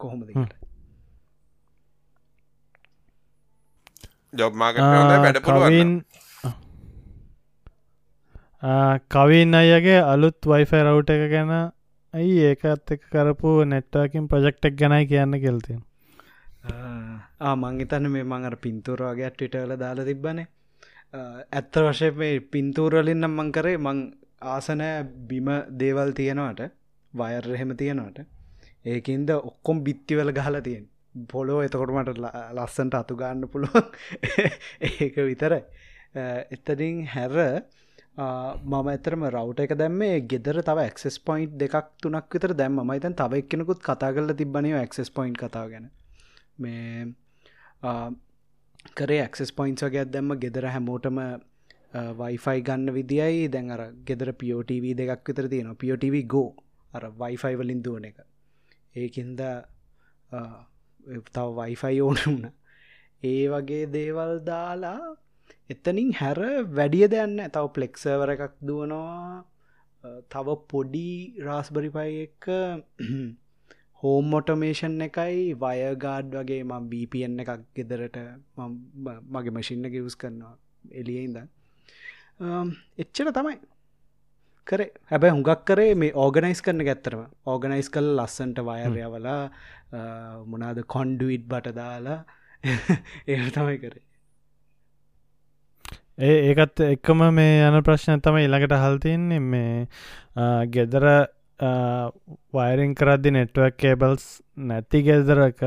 කොහොමදට 0.00 0.54
ජොබ් 4.32 4.54
මාකට 4.54 5.38
කවින් 5.42 5.92
කවින් 9.10 9.54
අයගේ 9.54 10.00
අලුත් 10.04 10.38
වයිෆයි 10.46 10.82
රවුට 10.82 11.10
එක 11.10 11.24
ගැන 11.30 11.52
ඇයි 12.14 12.36
ඒකත් 12.44 12.94
එක 12.94 13.02
කරපු 13.10 13.52
නෙට්වකින් 13.66 14.28
ප්‍රජෙක්්ටක් 14.28 14.80
ගැනයි 14.80 15.06
කියන්න 15.06 15.40
කෙල්තින් 15.40 15.80
මංගතන්න 17.54 18.10
මේ 18.10 18.24
මංර 18.24 18.56
පින්තුරවාගේ 18.58 19.30
ට්විටල 19.30 19.76
දාලා 19.78 20.04
තිබ්බනේ 20.04 20.48
ඇත්ත 21.14 21.76
වශය 21.80 22.10
මේ 22.12 22.40
පින්තූරලින් 22.52 23.20
නම් 23.20 23.36
මං 23.38 23.52
කරේ 23.52 23.78
මං 23.78 24.00
ආසනෑ 24.46 25.04
බිම 25.28 25.50
දේවල් 25.80 26.10
තියෙනවට 26.12 26.64
වයර් 27.12 27.46
එහෙම 27.56 27.76
තියෙනවට. 27.76 28.26
ඒකින්ද 28.84 29.30
ඔක්කොම් 29.30 29.84
බිත්තිවල 29.84 30.32
ගහලා 30.32 30.62
තියෙන් 30.62 30.88
පොලෝ 31.30 31.60
එතකොටමට 31.62 32.20
ලස්සන්ට 32.56 32.94
අතු 32.94 33.16
ගන්න 33.16 33.48
පුළුවන්. 33.48 33.86
ඒක 34.90 35.16
විතරයි. 35.22 35.62
එතරින් 36.50 37.06
හැර 37.06 37.36
මම 38.16 38.88
ඇතරම 38.88 39.26
රවට 39.30 39.64
එක 39.66 39.76
දැම්මේ 39.76 40.20
ගෙදර 40.26 40.60
තව 40.62 40.88
ක්ස් 40.90 41.18
පොයින්් 41.20 41.56
දෙකක් 41.58 41.94
තුනක් 42.02 42.28
විතර 42.30 42.54
දැම්ම. 42.54 42.82
මයිතන් 42.82 43.14
තව 43.14 43.42
එක්කෙනකුත් 43.44 43.82
කතා 43.82 44.12
කරල 44.12 44.34
තිබනව 44.34 44.82
ක්ස් 44.88 45.10
පොයින්් 45.10 45.34
කතා 45.34 45.66
ගැන. 45.68 45.90
මේ 46.58 47.14
කරේ 48.92 49.26
ක්ස් 49.28 49.52
පොයින්ස් 49.52 49.82
වගේ 49.82 50.04
දැම්ම 50.06 50.36
ගෙදර 50.36 50.66
හැමෝටම 50.66 51.18
වයිෆයි 51.94 52.60
ගන්න 52.62 52.92
විදියි 52.92 53.48
දැන් 53.48 53.70
අර 53.70 53.82
ගෙදර 54.04 54.32
පියෝටව 54.34 54.86
දෙකක් 54.96 55.28
විතර 55.28 55.48
තියෙන 55.48 55.76
පියෝටව 55.76 56.16
ගෝ 56.26 56.50
අර 56.92 57.04
වයිෆයි 57.12 57.54
වලින් 57.56 57.82
දුවන 57.82 58.04
එක. 58.04 58.18
ඒකින්ද 58.94 59.40
තව 61.32 61.46
වයිෆයි 61.58 62.00
ඕනුන 62.00 62.40
ඒ 63.22 63.44
වගේ 63.48 63.86
දේවල් 63.86 64.34
දාලා 64.44 65.16
එතනින් 65.70 66.12
හැර 66.12 66.40
වැඩිය 66.70 67.08
දෙයන්න 67.08 67.36
තව 67.48 67.66
ප්ලෙක්සවර 67.74 68.30
එකක් 68.30 68.54
දුවනවා. 68.60 69.44
තව 70.30 70.56
පොඩි 70.68 71.10
රාස්බරිපයි 71.40 72.12
එක. 72.26 72.44
හෝම් 74.04 74.30
මොටමේෂන් 74.30 74.96
එකයි 75.02 75.42
වයගාඩ් 75.58 76.34
වගේ 76.34 76.62
ම 76.62 76.88
බීපන් 76.88 77.36
එකක් 77.40 77.52
ගෙදරට 77.74 78.18
මගේ 79.30 79.54
මශින්න 79.58 79.86
ගවස් 79.88 80.16
කරනවා 80.16 80.56
එලියඉද 80.92 81.38
එච්චර 82.98 83.30
තමයි. 83.32 83.56
කරේ. 84.66 84.90
හැබැ 85.10 85.30
හුඟක් 85.30 85.64
කරේ 85.64 85.94
මේ 85.94 86.12
ඕගනයිස් 86.16 86.62
කරන 86.62 86.84
ගැත්තරම 86.84 87.22
ඕගනයිස් 87.46 87.88
කල් 87.90 88.08
ලස්සන්ට 88.16 88.58
වයර්යවලා 88.60 89.42
මොනාද 90.46 90.80
කොන්ඩුවිට් 90.86 91.46
බට 91.46 91.74
දාලා 91.74 92.20
ඒ 93.28 93.50
තමයි 93.50 93.78
කරේ. 93.78 94.04
ඒ 96.20 96.36
ඒකත් 96.42 96.80
එක්කම 96.82 97.24
මේ 97.32 97.56
යන 97.62 97.80
ප්‍රශ්න 97.82 98.20
තම 98.20 98.36
ඉළඟට 98.38 98.76
හල්තියන්නේ 98.78 99.40
මේ 99.46 99.86
ගෙදර 100.68 101.08
වයරින් 101.60 102.94
කරදදි 102.94 103.30
නෙට්වක් 103.30 103.76
කේබල්ස් 103.76 104.42
නැති 104.56 105.02
ගෙදරක 105.02 105.60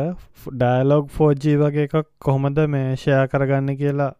ඩයිලොග් 0.53 1.09
ෆෝජී 1.09 1.57
වගේ 1.57 1.85
එකක් 1.85 2.09
කොහොමද 2.19 2.59
මේ 2.67 2.95
ෂයා 2.95 3.27
කරගන්න 3.27 3.77
කියලා 3.77 4.11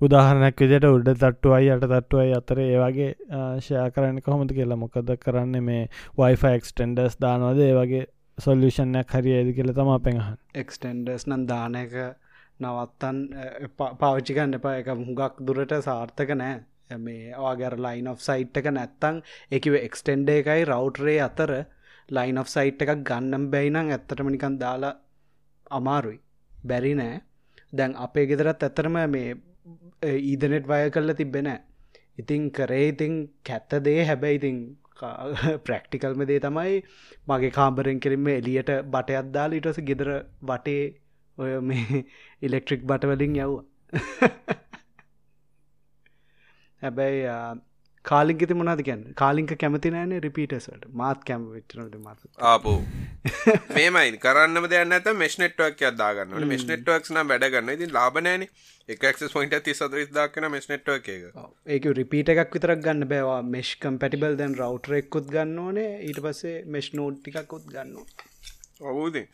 උදාහරනැක් 0.00 0.56
විදිට 0.56 0.86
උඩ 0.86 1.10
තට්ටුවයි 1.12 1.70
යට 1.70 1.84
තට්ටුවයි 1.84 2.34
අතර 2.34 2.60
ඒවගේ 2.60 3.10
ෂයා 3.58 3.90
කරන්න 3.90 4.22
කොහොමද 4.22 4.50
කියලා. 4.50 4.76
මොකද 4.76 5.14
කරන්න 5.18 5.62
මේ 5.62 5.88
වයිෆක්ස්ටෙන්ඩස් 6.18 7.20
දානවද? 7.20 7.60
ඒ 7.60 7.74
වගේ 7.74 8.04
සොල්ලුෂණයක් 8.38 9.10
හරි 9.10 9.36
ඇද 9.36 9.54
කියල 9.54 9.72
තම 9.72 9.90
පෙහන් 10.00 10.20
එක්ස්ටෙන්ඩස් 10.56 11.28
නම් 11.28 11.46
දානක 11.46 11.96
නවත්තන් 12.60 13.18
පාවිච්චිකන්න 13.98 14.58
එපා 14.58 14.78
එක 14.78 14.88
හුඟක් 14.88 15.42
දුරට 15.42 15.76
සාර්ථක 15.82 16.34
නෑ. 16.34 16.62
මේ 16.98 17.32
ආගර 17.48 17.76
ලයින් 17.84 18.08
of 18.08 18.20
සයිට් 18.20 18.60
එක 18.60 18.68
නැත්තං 18.72 19.22
එකව 19.58 19.74
එක්ස්ටෙන්ඩ 19.80 20.28
එකයි 20.34 20.62
රවටරේ 20.64 21.18
අතර 21.28 21.52
ලයින් 22.08 22.38
of 22.38 22.48
සයිට් 22.48 22.84
එකක් 22.84 23.04
ගන්නම් 23.10 23.50
බැයිනම් 23.52 23.90
ඇත්තටමනිකන් 23.90 24.58
දාලා 24.62 24.94
අමාරුයි. 25.70 26.18
බැරි 26.52 26.94
නෑ. 26.94 27.20
දැන් 27.72 27.96
අපේ 27.96 28.26
ගෙදරත් 28.26 28.62
ඇතරම 28.62 28.96
මේ 29.10 29.34
ඊදනෙට් 30.30 30.66
වය 30.66 30.90
කල්ල 30.90 31.14
තිබෙන 31.14 31.50
ඉතිං 32.18 32.50
කරේ 32.50 32.88
ඉතිං 32.88 33.14
කැත්ත 33.44 33.70
දේ 33.84 34.00
හැබැයි 34.04 34.40
ඉතිං 34.40 34.58
ප්‍රක්ටිකල්ම 35.66 36.20
දේ 36.26 36.40
තමයි 36.40 36.74
මගේ 37.28 37.50
කාම්බරෙන් 37.50 38.00
කෙලින්ම 38.00 38.28
එලියට 38.30 38.70
බටයක් 38.92 39.32
දාල 39.36 39.52
ඉටස 39.52 39.80
ගෙදර 39.88 40.10
වටේ 40.42 40.84
ඔය 41.38 41.52
මේ 41.60 42.04
ඉලෙක්ට්‍රික් 42.42 42.82
බටවලින් 42.84 43.34
යව්වා. 43.36 43.64
හැබැයි 46.84 47.22
කාලින්ගෙති 48.04 48.54
මොනාද 48.54 48.80
කියන්න? 48.86 49.02
කාලින්ක 49.20 49.52
කැමති 49.62 49.92
නෑනේ 49.94 50.20
රිපීටසට 50.24 50.84
මාත් 51.00 51.20
කැම 51.28 51.46
විච්චනට 51.52 51.96
මත. 51.98 52.30
ආපු. 52.50 52.74
මේමයි. 53.76 54.18
කරන්න 54.24 54.68
දෙයන්න 54.74 54.96
ඇත 54.96 55.08
මෙස් 55.22 55.36
නෙට්වක් 55.42 55.84
අදාගන්න 55.90 56.48
මෙස් 56.52 56.66
නෙට්වක් 56.70 57.10
න 57.14 57.22
වැඩගන්න 57.30 57.72
ඉතින් 57.76 57.94
ලාබනෑන 57.98 58.46
එකක්ස් 58.88 59.32
පොයින්ට 59.36 59.56
ති 59.68 59.76
සත 59.76 60.04
දාක්න 60.18 60.48
මෙස් 60.56 60.68
නෙට්වක් 60.72 61.08
එක. 61.16 61.40
ඒක 61.68 61.88
රිපීට 62.00 62.34
එකක් 62.34 62.58
විතරක් 62.58 62.84
ගන්න 62.84 63.08
බෑවා 63.14 63.40
මෙශ් 63.56 63.72
කම්පැටිබල් 63.86 64.38
දැන් 64.42 64.58
රවටරෙක්කුත් 64.60 65.32
ගන්න 65.32 65.64
ඕනේ. 65.66 65.90
ඊට 66.08 66.22
පස්සේ 66.28 66.56
මෙශ් 66.76 66.92
නෝට්ටිකකුත් 67.00 67.66
ගන්න 67.72 67.98
ඔවූදී 68.92 69.26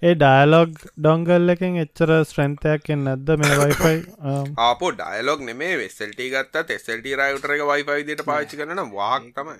ඒ 0.00 0.12
ඩයිලොග් 0.14 0.74
ඩොංගල් 0.96 1.52
එකෙන් 1.54 1.78
එච්චර 1.82 2.10
ස්ට්‍රන්තයක්ෙන් 2.20 3.00
නැද්ද 3.06 3.30
මේ 3.40 3.56
වයිෆයි 3.60 3.96
ආපෝ 4.64 4.90
ඩයිලොග් 4.98 5.40
නෙමේ 5.46 5.70
වෙස්සල්ට 5.80 6.20
ගත්ත 6.34 6.74
එස්සල්ට 6.74 7.08
රයිටර 7.20 7.54
එක 7.54 7.64
වයිෆයිදට 7.70 8.22
පාච්චි 8.28 8.60
කරන 8.60 8.82
වාක් 8.92 9.24
තමයි. 9.38 9.56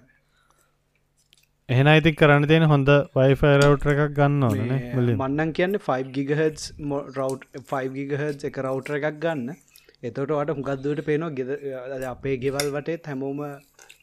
එහෙන 1.69 1.91
අයිති 1.93 2.13
කරන්න 2.21 2.47
තියෙන 2.51 2.67
හොඳ 2.71 2.93
වයිෆයි 3.17 3.55
රවටර 3.57 3.91
එකක් 3.95 4.15
ගන්න 4.19 4.47
ඕන 4.47 5.17
මන්නන් 5.17 5.51
කියන්න 5.57 5.81
5 5.87 6.13
ගිගහස් 6.15 6.69
රව් 7.17 7.65
5 7.73 7.97
ගිගහස් 7.97 8.47
එක 8.51 8.61
රවටර 8.65 9.01
එකක් 9.01 9.19
ගන්න. 9.25 9.57
එතොට 10.03 10.35
වට 10.35 10.59
හුගත්දුවට 10.59 11.07
පේනවා 11.09 11.35
ගෙද 11.39 12.07
අපේ 12.13 12.37
ගෙවල් 12.45 12.71
වටේ 12.77 13.01
හැමෝම 13.07 13.43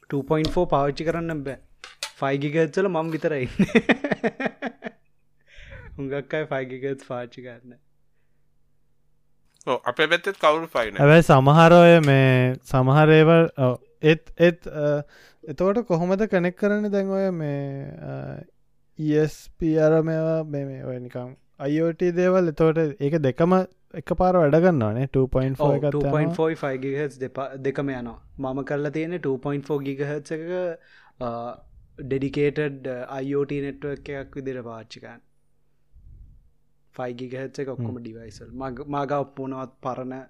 2.4 0.10 0.68
පාවිච්චි 0.76 1.08
කරන්න 1.12 1.46
බෑ. 1.48 1.58
5 2.20 2.44
ගිගත්සල 2.44 2.88
මම් 2.90 3.10
විතරයි 3.12 3.48
හුඟක්කයි 5.98 6.46
ෆයිගිකත් 6.52 7.06
පාච්චි 7.10 7.46
කරන්න. 7.46 7.78
අපේ 9.92 10.08
පැත්තෙත් 10.10 10.38
කවුරු 10.42 10.68
ෆයින 10.74 11.00
ඇැයි 11.04 11.28
සමහරෝය 11.30 11.94
මේ 12.10 12.34
සමහරේවල් 12.72 13.46
එත් 14.12 14.24
එත් 14.48 14.68
එතවට 15.44 15.80
කොහොමද 15.88 16.22
කනෙක් 16.34 16.60
කරන්න 16.60 16.92
දැන් 16.96 17.16
ඔය 17.20 17.32
මේ 17.40 17.64
ESPර 19.00 19.94
මේවා 20.10 20.44
මේ 20.52 20.84
ඔය 20.90 20.98
නිකම් 21.08 21.30
අයිෝට 21.66 22.02
දේවල්? 22.20 22.46
එතෝට 22.54 22.80
ඒක 23.00 23.16
දෙකම 23.26 23.54
එක 24.02 24.10
පාර 24.22 24.34
වැඩගන්නවානේ 24.38 25.08
2.4 25.18 26.72
ගිහස් 26.86 27.14
දෙකම 27.68 27.88
යනවා. 27.98 28.18
මම 28.38 28.60
කරලා 28.72 28.94
තියෙන 28.98 29.16
2.4 29.28 29.80
ගිගහත්ස 29.88 30.36
එක 30.38 30.44
ඩෙඩිකේටඩ් 32.02 32.86
අයිෝට 33.18 33.52
නෙට්ුව 33.68 33.92
එකක් 34.22 34.36
විදිර 34.40 34.58
පාච්චිකන් 34.70 35.20
ෆයිගිගහත්ස 36.96 37.64
එක 37.64 37.70
ඔක්කොම 37.70 37.98
ඩිවයිසල් 38.00 38.52
මග 38.54 39.12
ඔප්පුනවත් 39.18 39.74
පරණ 39.82 40.22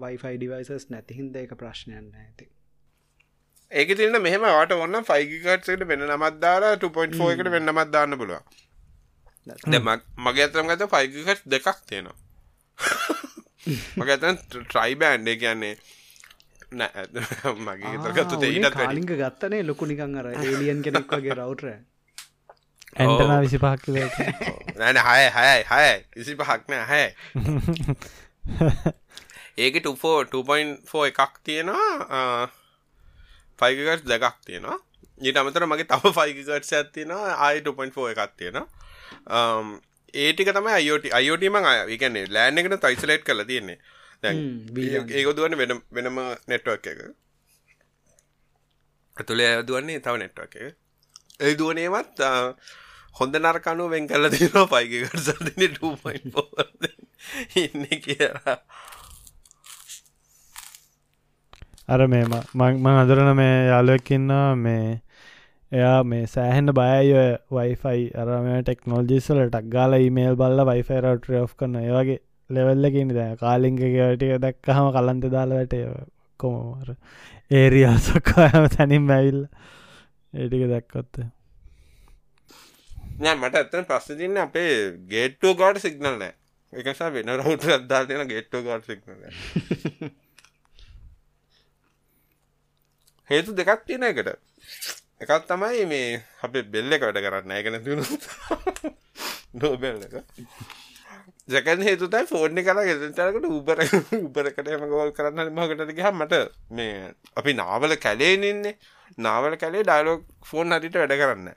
වයිෆයි 0.00 0.36
ඩිවයිසස් 0.36 0.86
නැතිහින්ද 0.90 1.36
එක 1.36 1.56
ප්‍රශ්නයන්න 1.56 2.12
ඇති 2.16 2.50
ඒක 3.72 3.96
තින්න 3.96 4.20
මෙහම 4.20 4.46
වාට 4.48 4.72
ඔන්න 4.74 5.00
ෆයිගිකට්සට 5.04 5.84
වෙන 5.86 6.06
නමත්දාලා 6.08 6.76
2.4 6.78 7.32
එකට 7.32 7.50
වෙන්න 7.50 7.66
නමත් 7.66 7.90
දාන්න 7.92 8.18
පුළුව 8.18 8.64
මගේ 9.46 10.44
ඇතරම් 10.44 10.68
ගත 10.68 10.88
ෆයිගිකට් 10.88 11.44
දෙකක් 11.46 11.68
තියෙනවා. 11.86 12.16
මගේ 13.98 14.14
ඇතන් 14.14 14.38
ට්‍රයි 14.44 14.96
බෑන්්ඩේ 14.96 15.36
කියන්නේ 15.36 15.74
මගේ 17.60 18.12
ගත්තු 18.14 18.40
ඊට 18.44 18.78
ලික 18.92 19.12
ගත්තනේ 19.16 19.62
ලොකු 19.64 19.86
නිකං 19.86 20.16
අර 20.16 20.30
ඒලියන් 20.32 20.82
කෙනෙක් 20.82 21.12
වගේ 21.12 21.34
රවටර 21.34 21.70
ඇන්ටනා 22.98 23.40
විසි 23.44 23.58
පහක් 23.58 23.84
නැන 24.80 25.02
හය 25.06 25.24
හයයි 25.36 25.64
හය 25.72 25.88
විසි 26.16 26.38
පහක්න 26.42 26.72
හැ 26.92 27.06
ඒක 29.64 29.82
ටෆෝ 29.82 30.18
2.4 30.36 31.10
එකක් 31.10 31.42
තියෙනවා 31.44 32.48
ෆයිගට් 33.58 34.04
දෙකක් 34.12 34.36
තියෙනවා. 34.46 34.78
ඊට 35.20 35.36
අමතර 35.40 35.66
මගේ 35.66 35.88
තම 35.90 36.16
ෆයිගට් 36.18 36.72
ඇත්තියෙනවා 36.78 37.36
ආයි 37.46 37.60
2.4 37.68 38.08
එකක් 38.14 38.32
තියෙනවා. 38.36 38.66
ඒටික 40.14 40.50
තම 40.56 40.68
අයෝට 40.72 41.06
අයෝටීම 41.18 41.56
අයකන්නේ 41.60 42.26
ලෑන් 42.36 42.58
එකට 42.58 42.80
තයිසලේට් 42.86 43.24
කල 43.24 43.44
තියෙන්නේ. 43.50 43.78
දැන් 44.22 44.36
ඒක 45.10 45.30
දුවන්න 45.36 45.58
වෙන 45.60 45.80
වෙනම 45.92 46.18
නෙට්වක් 46.52 46.86
එක. 46.92 47.00
ඇතුළේ 49.16 49.52
දුවන්නේ 49.68 50.00
තව 50.00 50.14
නෙට්වක් 50.24 50.56
එක. 50.60 50.76
ඒ 51.40 51.54
දුවනේවත් 51.60 52.20
හොඳ 53.16 53.38
නරකනු 53.38 53.88
වෙන් 53.88 54.08
කල 54.08 54.28
තිනවා 54.32 54.66
පයිගකට 54.68 55.20
සල්දින 55.20 55.76
2.4 55.76 56.92
ඉන්න 57.56 57.86
කියලා. 58.00 58.56
අර 61.88 62.06
මේ 62.08 62.24
මං 62.54 62.86
අදරන 62.94 63.32
මේ 63.36 63.56
යාලුවක්කින්නවා 63.66 64.54
මේ 64.58 65.00
එයා 65.72 65.98
මේ 66.04 66.26
සෑහෙන්ට 66.26 66.72
බයය 66.72 67.12
වයිෆයි 67.52 68.02
අරම 68.16 68.48
ටෙක්නෝජිස්වල 68.60 69.40
ටක් 69.44 69.70
ගාල 69.70 69.96
ඉමේල් 70.00 70.36
බල්ල 70.36 70.64
වයිෆයි 70.64 71.00
රට 71.02 71.40
ඔ් 71.40 71.46
කරන 71.54 71.78
ඒවගේ 71.78 72.18
ලෙවල්ලකින් 72.50 73.08
දැ 73.10 73.30
කාලිංගකටිය 73.36 74.34
දැක්කහම 74.38 74.90
කලන්ත 74.94 75.30
දාලවට 75.30 75.74
කොමර 76.40 76.92
ඒරියාසක්කාම 77.52 78.68
තැනින් 78.68 79.08
බැවිල්ල 79.08 79.42
ඒටික 80.32 80.68
දැක්කොත්තේ 80.68 81.26
නෑ 83.18 83.36
මට 83.36 83.56
ඇත්තන 83.56 83.86
ප්‍රශ්න 83.88 84.18
තින්න 84.18 84.38
අපේ 84.38 84.72
ගේට්ටෝ 85.08 85.54
ගාඩ 85.54 85.78
සිගනල් 85.78 86.16
නෑ. 86.16 86.34
එකසා 86.72 87.10
වෙන 87.12 87.32
රවුට 87.34 87.64
අදදාතියන 87.70 88.28
ගේට්ටෝ 88.28 88.62
ගාඩ් 88.66 88.84
සිගනල 88.84 89.22
හේතු 93.30 93.54
දෙකක් 93.54 93.86
තියෙන 93.86 94.04
එකට 94.04 94.28
එකත් 95.20 95.46
තමයි 95.48 95.86
මේ 95.86 96.10
අපේ 96.42 96.66
බෙල්ල 96.68 96.92
එක 96.92 97.06
වැඩ 97.06 97.22
කරන්න 97.24 97.56
එකන 97.56 97.78
තුුණු 97.84 98.04
නෝබෙල් 99.56 100.02
එක. 100.02 100.16
ජකන් 101.48 101.86
හේතුතයි 101.88 102.28
ෆෝර්ණ 102.28 102.64
කර 102.66 102.82
ගෙතටකට 102.84 103.48
උබර 103.50 103.84
උබරකට 104.20 104.72
එම 104.76 104.88
ගෝල් 104.90 105.14
කරන්න 105.16 105.54
මකට 105.54 105.94
ගහ 105.94 106.12
මට 106.12 106.42
මේ 106.70 107.12
අපි 107.36 107.54
නාවල 107.54 107.96
කැලේ 107.98 108.34
ඉන්නේ. 108.36 108.76
නාවල 109.18 109.56
කැලේ 109.56 109.84
ඩයිලෝක් 109.84 110.26
ෆෝන් 110.44 110.76
හරිට 110.76 111.00
වැඩ 111.00 111.16
කරන්න 111.16 111.54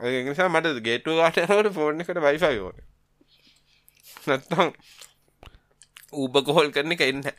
නිසා 0.00 0.48
මට 0.48 0.82
ගේටු 0.82 1.16
ගාටනට 1.16 1.72
ෆෝර්න 1.74 2.00
එකට 2.00 2.20
වයිෆයි 2.20 2.58
ඕන. 2.60 2.72
නැත්තම් 4.26 4.72
ඌබ 6.14 6.32
කොහොල් 6.44 6.70
කරන 6.70 6.92
එක 6.92 7.00
එන්න 7.02 7.22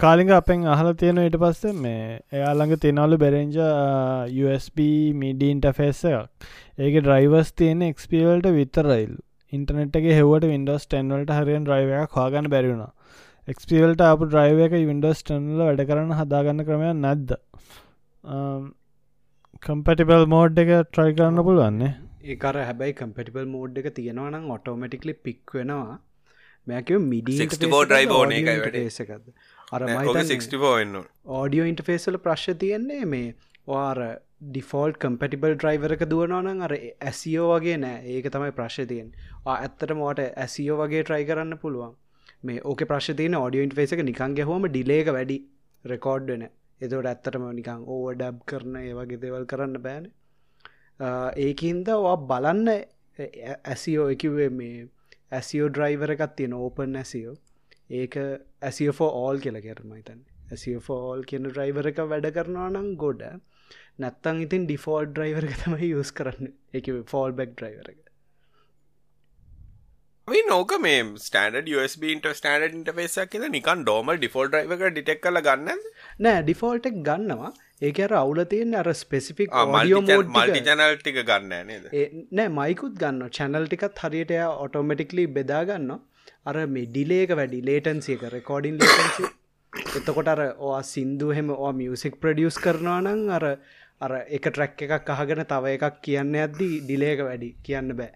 කාලිග 0.00 0.30
අපෙන් 0.30 0.66
අහල 0.66 0.94
තියෙන 0.94 1.18
ඊට 1.18 1.38
පස්සේ 1.38 1.72
මේ 1.76 2.20
එයාළඟ 2.32 2.78
තිනවලු 2.78 3.18
බෙරෙන්ජ 3.18 3.56
USB 4.42 4.78
මිඩීන්ට 5.14 5.72
ෆෙස්ස 5.72 6.04
එකක්. 6.04 6.28
ඒක 6.78 6.94
ඩ්‍රයිවස් 6.98 7.52
තියෙන 7.52 7.82
එක්ස්පිවල්ට 7.82 8.46
විතරයිල් 8.52 9.16
ඉන්ටනෙට්ගේ 9.52 10.18
හෙවට 10.18 10.46
වින්ඩෝස් 10.46 10.86
ටැන්වලට 10.86 11.30
හරියන් 11.38 11.66
්‍රයිවයක් 11.66 12.10
හාගන්න 12.18 12.50
බැරිුණා 12.52 12.92
එක්ස්පිවල්ට 13.48 14.00
අප 14.02 14.20
ඩ්‍රයිව 14.24 14.58
එක 14.66 14.72
වින්ඩෝස් 14.84 15.22
ටන්ල 15.22 15.62
වැඩ 15.62 15.86
කරන්න 15.88 16.12
හදාගන්න 16.18 16.64
ක්‍රමයක් 16.66 16.96
නැද්ද? 16.98 17.30
කම්පටිබල් 19.62 20.24
මෝඩ් 20.30 20.56
එක 20.60 20.70
ට්‍රයි 20.86 21.12
කරන්න 21.18 21.44
පුළුවන්නේ? 21.48 21.90
ඒකර 22.30 22.56
හැබැයි 22.60 22.94
කම්පටිබල් 23.00 23.44
මෝඩ් 23.50 23.76
එක 23.80 23.84
තියෙනවනම් 23.98 24.48
ඔටෝමටිකලි 24.54 25.12
පික් 25.26 25.52
වෙනවා. 25.56 25.98
මැකව 26.66 27.04
මිඩි 27.04 27.36
ඩ්‍රයි 27.52 28.08
ඕන 28.16 28.32
ඒකද 28.38 28.78
අර 29.76 29.84
ඕඩියෝ 31.36 31.66
ඉන්ටෆේසල 31.72 32.18
ප්‍රශ් 32.24 32.46
තියෙන්නේ 32.62 33.06
මේ 33.12 33.28
වාර 33.66 34.00
ඩිෆෝල්් 34.48 34.96
කම්පටිබල් 35.04 35.54
ඩ්‍රයිවරක 35.56 36.02
දුවනවනම් 36.12 36.64
අර 36.68 36.74
ඇසිෝ 37.10 37.50
වගේ 37.52 37.76
නෑ. 37.84 38.00
ඒක 38.14 38.26
තමයි 38.36 38.56
ප්‍රශ් 38.58 38.80
තියෙන් 38.92 39.12
ඇත්තට 39.54 39.94
මෝට 40.00 40.24
ඇසිෝ 40.24 40.80
වගේ 40.82 41.04
ට්‍රයි 41.04 41.28
කරන්න 41.30 41.60
පුළුවන්. 41.62 41.94
මේ 42.42 42.64
ඕක 42.64 42.82
ප්‍රශ්තියන 42.90 43.38
ඩියෝ 43.38 43.68
ඉන්ටෆේස 43.68 43.94
එක 43.98 44.02
නිකන් 44.10 44.36
ගැහෝම 44.40 44.68
ඩිලේක 44.68 45.12
වැඩි 45.18 45.38
රෙකෝඩ් 45.84 46.34
වෙන 46.82 46.88
එතවට 46.88 47.06
ඇත්තටම 47.06 47.46
නිකං 47.52 47.84
ඕව 47.86 48.14
ඩැබ් 48.14 48.42
කරන 48.46 48.76
ඒවගේ 48.76 49.20
දෙවල් 49.20 49.46
කරන්න 49.46 49.78
බෑන. 49.82 50.10
ඒකන්ද 51.36 51.88
වා 51.88 52.16
බලන්න 52.16 52.68
ඇසිෝ 53.64 54.08
එකවේ 54.10 54.48
මේ 54.48 54.88
ඇසිෝ 55.30 55.68
ඩ්‍රයිවර 55.68 56.10
එකත් 56.10 56.36
තියෙන 56.36 56.52
ඕපන් 56.52 56.96
ඇසිෝ 56.96 57.34
ඒක 57.90 58.18
ඇසිෝ 58.62 59.08
ඕල් 59.08 59.38
කියල 59.38 59.60
කරමයිතන් 59.60 60.20
ඇසිෝල් 60.52 61.24
කියන 61.24 61.48
ඩ්‍රයිවර 61.48 61.86
එක 61.86 61.96
වැඩ 61.96 62.30
කරනවා 62.30 62.68
නම් 62.70 62.96
ගොඩ. 62.96 63.22
නැත්තං 63.98 64.42
ඉතින් 64.42 64.66
ඩිෆෝල් 64.66 65.06
ඩ්‍රයිවර 65.06 65.44
එක 65.44 65.58
තමයි 65.64 65.92
යස් 66.00 66.12
කරන්න. 66.12 66.54
එක 66.74 66.86
ෆෝල් 67.06 67.32
බෙක් 67.32 67.50
ඩ්‍රයිවර 67.56 67.90
එක. 67.90 68.02
නෝක 70.28 70.72
මේ 70.80 71.02
ස්ටන්ඩ 71.02 71.68
USBට 71.68 72.26
ස්ටන්ඩ 72.38 72.76
ඉන්ටපේසක් 72.78 73.30
කියද 73.30 73.46
නිකන් 73.50 73.84
ඩෝමල් 73.84 74.18
ඩිෆෝල් 74.18 74.48
්‍රයිවක 74.48 74.84
ඩිටෙක් 74.90 75.22
කල 75.22 75.40
ගන්න 75.40 75.80
නෑ 76.18 76.42
ඩිෆෝල්ටෙක් 76.42 76.96
ගන්නවා. 77.08 77.52
ඒක 77.82 77.98
අර 78.00 78.12
අවුල 78.14 78.40
තියෙන් 78.44 78.74
අර 78.74 78.88
ස්පෙසිෆික් 78.94 79.50
මල්ටි 79.66 80.62
චැනල් 80.68 80.96
ටික. 80.96 81.20
ගන්න 81.24 81.52
නෑ 82.32 82.48
මයිකුත් 82.50 82.96
ගන්න 83.02 83.30
චැනල් 83.30 83.66
ටිකත් 83.66 84.02
හරියට 84.04 84.34
ඔටෝමටික්ලි 84.64 85.26
බෙදාගන්න 85.28 85.92
අර 86.46 86.56
මේ 86.66 86.88
ඩිලේක 86.88 87.36
වැඩි 87.40 87.60
ලේටන්සියක 87.68 88.24
රෙකෝඩින් 88.36 88.78
ලේටන්සි 88.78 89.30
එතකොට 89.98 90.28
අර 90.28 90.42
ඕ 90.58 90.74
සින්දු 90.84 91.30
හෙම 91.30 91.50
ඕ 91.50 91.72
මියසික් 91.72 92.20
ප්‍රඩියස් 92.22 92.58
කරනවා 92.64 93.00
නං 93.02 93.22
අර 93.30 93.44
අර 94.00 94.12
එක 94.28 94.48
ට්‍රැක් 94.48 94.82
එකක් 94.88 95.12
අහගෙන 95.16 95.44
තව 95.44 95.76
එකක් 95.76 96.00
කියන්න 96.06 96.34
ඇද්දී 96.36 96.80
ඩිලේක 96.82 97.24
වැඩි 97.28 97.50
කියන්න 97.66 97.96
බෑ. 97.98 98.12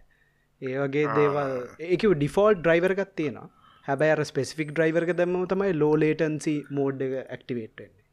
ඒ 0.62 0.76
වගේ 0.82 1.06
දේවල්. 1.16 1.52
ඒක 1.86 2.02
ඩිෆෝල්් 2.12 2.54
ඩ්‍රයිවර්ගත් 2.56 3.12
තියෙනවා 3.16 3.55
හැබැයි 3.88 4.16
අර 4.16 4.24
ස්පෙසිෆික් 4.30 4.72
ඩ්‍රයිවර්ග 4.72 5.14
දැම්ම 5.20 5.46
තමයි 5.52 5.78
ලෝලේටන්සි 5.82 6.56
මෝඩ් 6.78 7.06
එක 7.06 7.14
ඇක්ටිවේට්න්නේ 7.20 8.04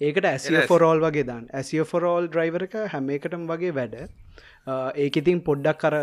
ඒකට 0.00 0.26
ඇසිය 0.28 0.60
ෆොරෝල් 0.70 1.00
වගේ 1.00 1.24
දන් 1.28 1.44
ඇසිය 1.60 1.82
ෆොරෝල් 1.92 2.26
ඩ්‍රයිවරක 2.28 2.74
හැම 2.94 3.06
එකටම 3.14 3.44
වගේ 3.50 3.72
වැඩ. 3.78 3.94
ඒක 4.96 5.16
ඉතින් 5.22 5.40
පොඩ්ඩක් 5.46 5.78
කර 5.82 5.96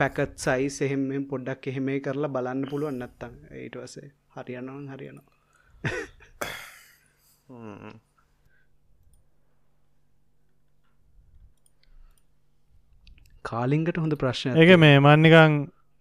පැකත් 0.00 0.32
සයි 0.44 0.70
සෙහෙම 0.70 1.04
පොඩ්ඩක් 1.32 1.68
එහෙම 1.72 1.90
කරලා 2.06 2.32
බලන්න 2.36 2.64
පුළුවන් 2.70 2.98
නැත්තං 3.02 3.36
ඒට 3.60 3.76
වසේ 3.82 4.08
හරියනවන් 4.36 4.88
හරියනවා. 4.92 5.34
කාලිංගට 13.44 13.98
හොඳ 14.02 14.14
ප්‍රශ්න 14.22 14.56
එක 14.62 14.76
මේ 14.82 14.98
මන්නිකං 15.00 15.52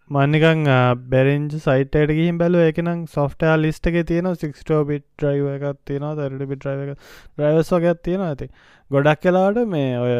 මන්නිකං 0.10 0.68
බැරෙන්ජ 1.10 1.53
සයිටට 1.58 2.12
ගිහිම් 2.12 2.38
බැලුව. 2.38 2.62
එකනම් 2.64 2.99
සොෆ්ටයා 3.08 3.56
ලිස්ට 3.58 3.88
එක 3.88 3.95
තියෙන 4.08 4.28
සික්ස්ටෝ 4.36 4.82
බිට් 4.86 5.24
්‍රයිව 5.24 5.47
එකක් 5.49 5.80
තියෙන 5.84 6.06
දරට 6.20 6.49
බිට 6.51 6.66
්‍රයිව 6.66 6.82
එක 6.84 6.91
්‍රයිවස් 7.39 7.72
වගේත් 7.74 8.03
තියෙන 8.03 8.22
ඇති 8.22 8.47
ගොඩක් 8.91 9.24
කලාට 9.24 9.58
මේ 9.68 9.97
ඔය 9.99 10.14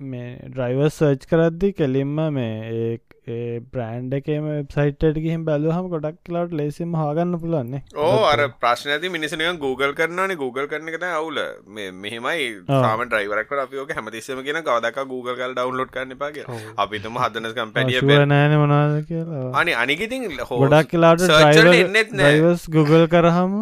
මේ 0.00 0.38
ඩ්‍රයිවර් 0.46 0.88
සර්ච් 0.88 1.26
කරද්දි 1.30 1.68
කෙලින්ම 1.72 2.16
මේ 2.36 2.98
ඒ 3.26 3.60
බ්‍රන්් 3.72 4.08
එකම 4.18 4.48
සයිට 4.72 5.04
ගිහිම් 5.18 5.44
බැලුහම 5.44 5.86
ගොඩක් 5.92 6.16
කලාට 6.26 6.52
ලෙසිම 6.52 6.96
හාගන්න 7.00 7.38
පුලන්නේ 7.42 7.82
ඕ 7.96 8.24
අර 8.30 8.48
ප්‍රශ්න 8.64 8.90
ඇති 8.94 9.10
මිනිසනක 9.16 9.60
Google 9.60 9.94
කරනනේ 10.00 10.36
Google 10.36 10.66
කරන 10.66 10.90
එකත 10.92 11.06
අවුල. 11.10 11.38
මෙහෙමයි 12.02 12.48
සාම 12.66 13.04
ඩ්‍රයිවරක් 13.04 13.54
අපියෝක 13.66 13.94
හැමතිස්සම 13.98 14.42
කියෙන 14.42 14.60
ගවදක් 14.62 15.06
Google 15.12 15.36
කල් 15.36 15.54
ඩවන්ලෝඩ් 15.54 15.94
කරන්න 15.94 16.18
පාගේ 16.18 16.58
අපිතම 16.76 17.22
හදනස් 17.22 17.56
කම්පැනිය 17.60 18.26
නෑන 18.34 18.58
මොනාද 18.64 18.98
කියලා. 19.06 19.46
අනි 19.62 19.78
අනිකිතින් 19.84 20.28
ගොඩක් 20.42 20.92
කලාට 20.92 21.24
ඩයිවස් 21.24 22.68
Google 22.78 23.06
කරහම 23.06 23.58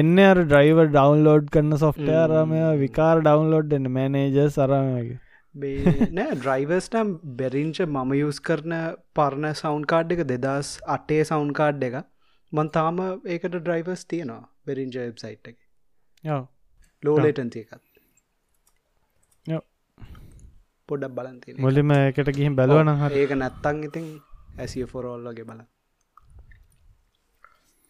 එන්න 0.00 0.16
අර 0.30 0.46
ඩ්‍රයිව 0.46 0.86
ඩවන්ලෝඩ් 0.86 1.52
කරන්න 1.52 1.84
සොෆ්ටයාරමය 1.84 2.64
විකාර 2.80 3.14
ඩවන්ලෝඩ් 3.20 3.78
එන්න 3.80 3.94
මැනේජ 3.98 4.42
සරමගේ 4.48 5.22
නෑ 6.16 6.34
ඩ්‍රයිවර්ස්ටම් 6.34 7.14
බෙරිංච 7.38 7.80
මම 7.86 8.12
යස් 8.18 8.42
කරන 8.42 8.76
පරණ 9.14 9.54
සෞන්් 9.54 9.88
කාඩ් 9.92 10.14
එක 10.16 10.22
දෙදස් 10.26 10.76
අටේ 10.96 11.22
සෞන්් 11.24 11.52
කාඩ් 11.54 11.88
එක. 11.88 11.98
මන් 12.52 12.70
තාම 12.70 13.02
ඒකට 13.02 13.56
ඩ්‍රයිවර්ස් 13.56 14.06
තියෙනවා 14.06 14.42
බෙරිංජ 14.66 14.96
වෙබ්සයිට් 14.98 15.52
එක. 15.52 15.58
ලෝලේටන්ති 17.02 17.66
එකත්. 17.66 17.86
පොඩක් 20.88 21.14
බලන්ති 21.14 21.54
මුලිම 21.58 21.92
එකට 21.92 22.30
ගිහිම් 22.32 22.54
බැලවන 22.54 22.90
ඒක 23.12 23.32
නැත්තං 23.36 23.82
ඉතින් 23.84 24.06
ඇසිය 24.56 24.86
ෆොරෝල්ලගේ 24.86 25.46
බල 25.46 25.62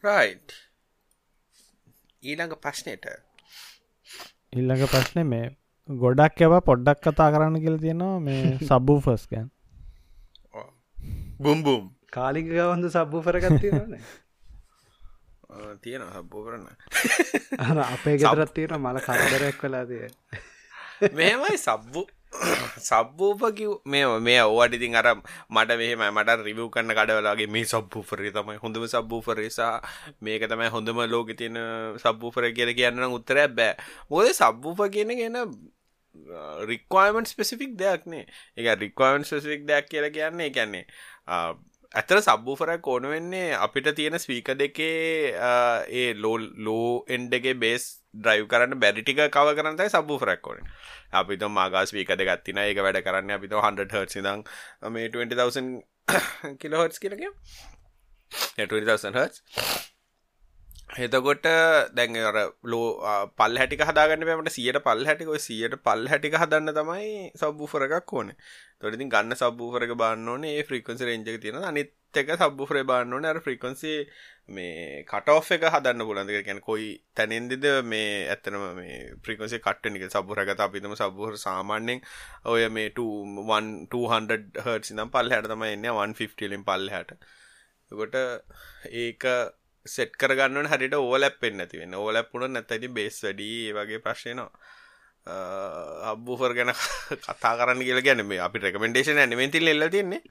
රයි් 0.04 0.32
ඊළඟ 2.22 2.56
ප්‍රශ්නයට 2.58 3.08
ඉල්ළඟ 4.52 4.86
ප්‍රශ්නය 4.88 5.24
මේ 5.26 5.50
ගොඩක් 5.88 6.40
එව 6.42 6.54
පොඩ්ඩක් 6.62 6.98
කතා 7.00 7.30
කරන්න 7.30 7.62
කියල 7.62 7.78
තියෙනවා 7.78 8.18
මේ 8.20 8.58
සබ්බූ 8.60 8.98
ෆස් 9.00 9.26
ගැන් 9.28 9.46
බුම්බුම් 11.38 11.84
කාලික 12.10 12.48
ගවන්ද 12.48 12.90
සබ්බූ 12.90 13.22
පරගත්තින 13.22 13.78
තියෙන 15.82 16.02
සබ්බෝ 16.10 16.42
කරන්න 16.42 17.78
අපේ 17.86 18.18
ගෙදරත් 18.18 18.54
තියෙන 18.54 18.76
මල 18.78 18.98
කරදරයක් 19.00 19.56
කලාතිය 19.60 20.10
මෙමයි 21.12 21.58
සබ්බු 21.58 22.02
සබ්බූපකිව් 22.78 23.78
මේ 23.86 24.06
මේ 24.20 24.42
ඕවට 24.42 24.74
ඉතින් 24.74 24.96
අර 24.96 25.08
මට 25.48 25.70
මෙහෙම 25.78 26.02
මට 26.08 26.42
රිවව් 26.42 26.68
කන්න 26.68 26.92
කඩවලාගේ 26.92 27.46
මේ 27.48 27.64
සබ්බූපරේ 27.64 28.32
තමයි 28.32 28.58
හොඳම 28.58 28.84
සබ්බූපරේසා 28.86 29.80
මේක 30.20 30.44
තමයි 30.44 30.68
හොඳම 30.68 30.98
ලෝක 31.06 31.30
තියෙන 31.32 31.56
සබ්බූපර 31.96 32.50
කියල 32.52 32.74
කියන්න 32.74 33.06
උත්තරයක් 33.08 33.54
බෑ. 33.54 33.78
මොද 34.10 34.28
සබ්බූප 34.32 34.82
කියන 34.90 35.14
ගෙන 35.14 35.36
රික්වයිමට 36.70 37.32
ස්පෙසිෆික් 37.32 37.78
දෙයක්නේ 37.78 38.26
එක 38.56 38.72
රික්වයිමන් 38.80 39.24
ස්පෙසිෆික් 39.24 39.66
දෙයක් 39.66 39.88
කියලා 39.88 40.14
කියන්නේ 40.18 40.50
කියන්නේ 40.50 40.84
ඇතර 41.92 42.18
සබ්බූෆරක් 42.20 42.86
ඕන 42.86 43.08
වෙන්නේ 43.08 43.54
අපිට 43.56 43.88
තියෙන 43.94 44.18
ස්වීක 44.18 44.48
දෙකේ 44.54 45.32
ඒ 45.92 46.08
ලෝ 46.14 46.36
ලෝ 46.58 47.04
එන්ඩගේ 47.08 47.54
බේස් 47.56 47.86
ඩ්‍රයිව් 48.14 48.46
කරන්න 48.48 48.80
බැරිටික 48.82 49.22
කව 49.28 49.54
කරන්නයි 49.58 49.88
සබ්බූෆරක් 49.88 50.46
ඕන. 50.46 50.60
අපිත 51.12 51.44
මාගස් 51.50 51.94
වීක 51.96 52.12
දෙගත්තින 52.14 52.58
ඒක 52.58 52.82
වැඩ 52.86 53.02
කරන්න 53.06 53.36
අපිත 53.38 53.52
100 53.54 53.88
හර්ස් 53.92 54.18
දං 54.18 54.44
මේ 54.92 55.08
20,000 55.10 56.56
කිලහොටස් 56.60 56.98
කියලක 56.98 57.22
20,000 58.58 59.16
හර්ස් 59.16 59.42
එතකොට 60.88 61.42
දැන් 61.92 62.16
අර 62.18 62.36
ලෝ 62.64 62.86
පල් 63.36 63.58
හැටි 63.58 63.76
හදාගන්න 63.80 64.22
පමට 64.22 64.52
සියට 64.52 64.78
පල් 64.80 65.04
හැටික. 65.04 65.28
සියට 65.38 65.74
පල් 65.78 66.06
හැටික 66.06 66.34
හදන්න 66.34 66.72
තමයි 66.72 67.30
සබ්බූෆරකක් 67.34 68.12
ඕන. 68.12 68.32
තොරතින් 68.80 69.10
ගන්න 69.10 69.34
සබ්බූෆරක 69.34 69.92
බන්න 69.94 70.28
ඕනේ. 70.28 70.54
ඒ 70.54 70.62
ෆ්‍රිකන්සි 70.62 71.04
රෙන්ජක 71.04 71.40
තියෙන 71.42 71.58
අනිත් 71.62 71.92
එක 72.14 72.30
සබ්බුෆරේ 72.36 72.84
බන්න 72.84 73.12
ඕන. 73.12 73.24
අර 73.24 73.40
ෆ්‍රිකන්සි 73.40 73.92
මේ 74.48 75.02
කටෝ් 75.04 75.42
එක 75.50 75.66
හදන්න 75.66 76.06
පුලන්ද 76.06 76.32
ගැන 76.38 76.60
කොයි 76.60 76.88
තැනෙන්දිද 77.14 77.66
මේ 77.84 78.08
ඇත්තනම 78.28 78.64
මේ 78.78 78.96
ප්‍රිකන්සේ 79.20 79.60
කට්ටනික 79.60 80.06
සබුරගත 80.08 80.60
අපිතම 80.60 80.94
සබුහර 80.94 81.36
සාමාන්‍යෙන් 81.38 82.00
ඔය 82.46 82.68
මේ 82.70 82.94
200 82.94 84.02
හට 84.14 84.94
නම් 84.94 85.10
පල් 85.10 85.30
හැට 85.30 85.50
තම 85.50 85.66
එන්න. 85.66 85.86
150ලින් 85.90 86.64
පල් 86.64 86.88
හැට. 86.88 87.16
කොට 87.90 88.16
ඒක 88.96 89.24
සෙට් 89.86 90.16
කරගන්න 90.16 90.68
හරිට 90.68 90.96
ඕලැප් 90.96 91.38
පෙන් 91.40 91.60
ඇතිවෙන්න 91.60 91.94
ඕලැප්පුුණ 91.96 92.52
නැතැති 92.52 92.90
බේස් 92.90 93.22
වැඩී 93.22 93.60
වගේ 93.74 94.00
ප්‍රශ්නයනවා 94.00 94.50
අබ්බූෆර් 96.06 96.54
ගැන 96.54 96.72
කතා 97.24 97.54
කරන්න 97.56 97.82
කියල 97.82 98.00
ගැන 98.00 98.22
මේ 98.24 98.40
අපි 98.40 98.58
රෙකමෙන්ඩේෂන 98.60 99.18
ඇනිවෙන්තිල් 99.18 99.68
එල්ල 99.68 99.86
තින්නේ 99.90 100.22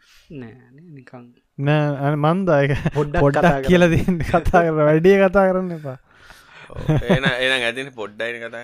නෑ 1.59 2.15
මන්දායක 2.17 2.75
පොඩ්ඩක් 2.93 3.65
කියල 3.65 3.87
තින්න 3.91 4.21
කතා 4.23 4.61
කර 4.61 4.75
වැඩිය 4.81 5.17
කතා 5.19 5.47
කරන්න 5.49 5.73
එපා. 5.73 5.97
එන 7.09 7.25
එන 7.25 7.57
ඇතින 7.59 7.91
පොඩ්ඩයින 7.93 8.39
කතා 8.41 8.63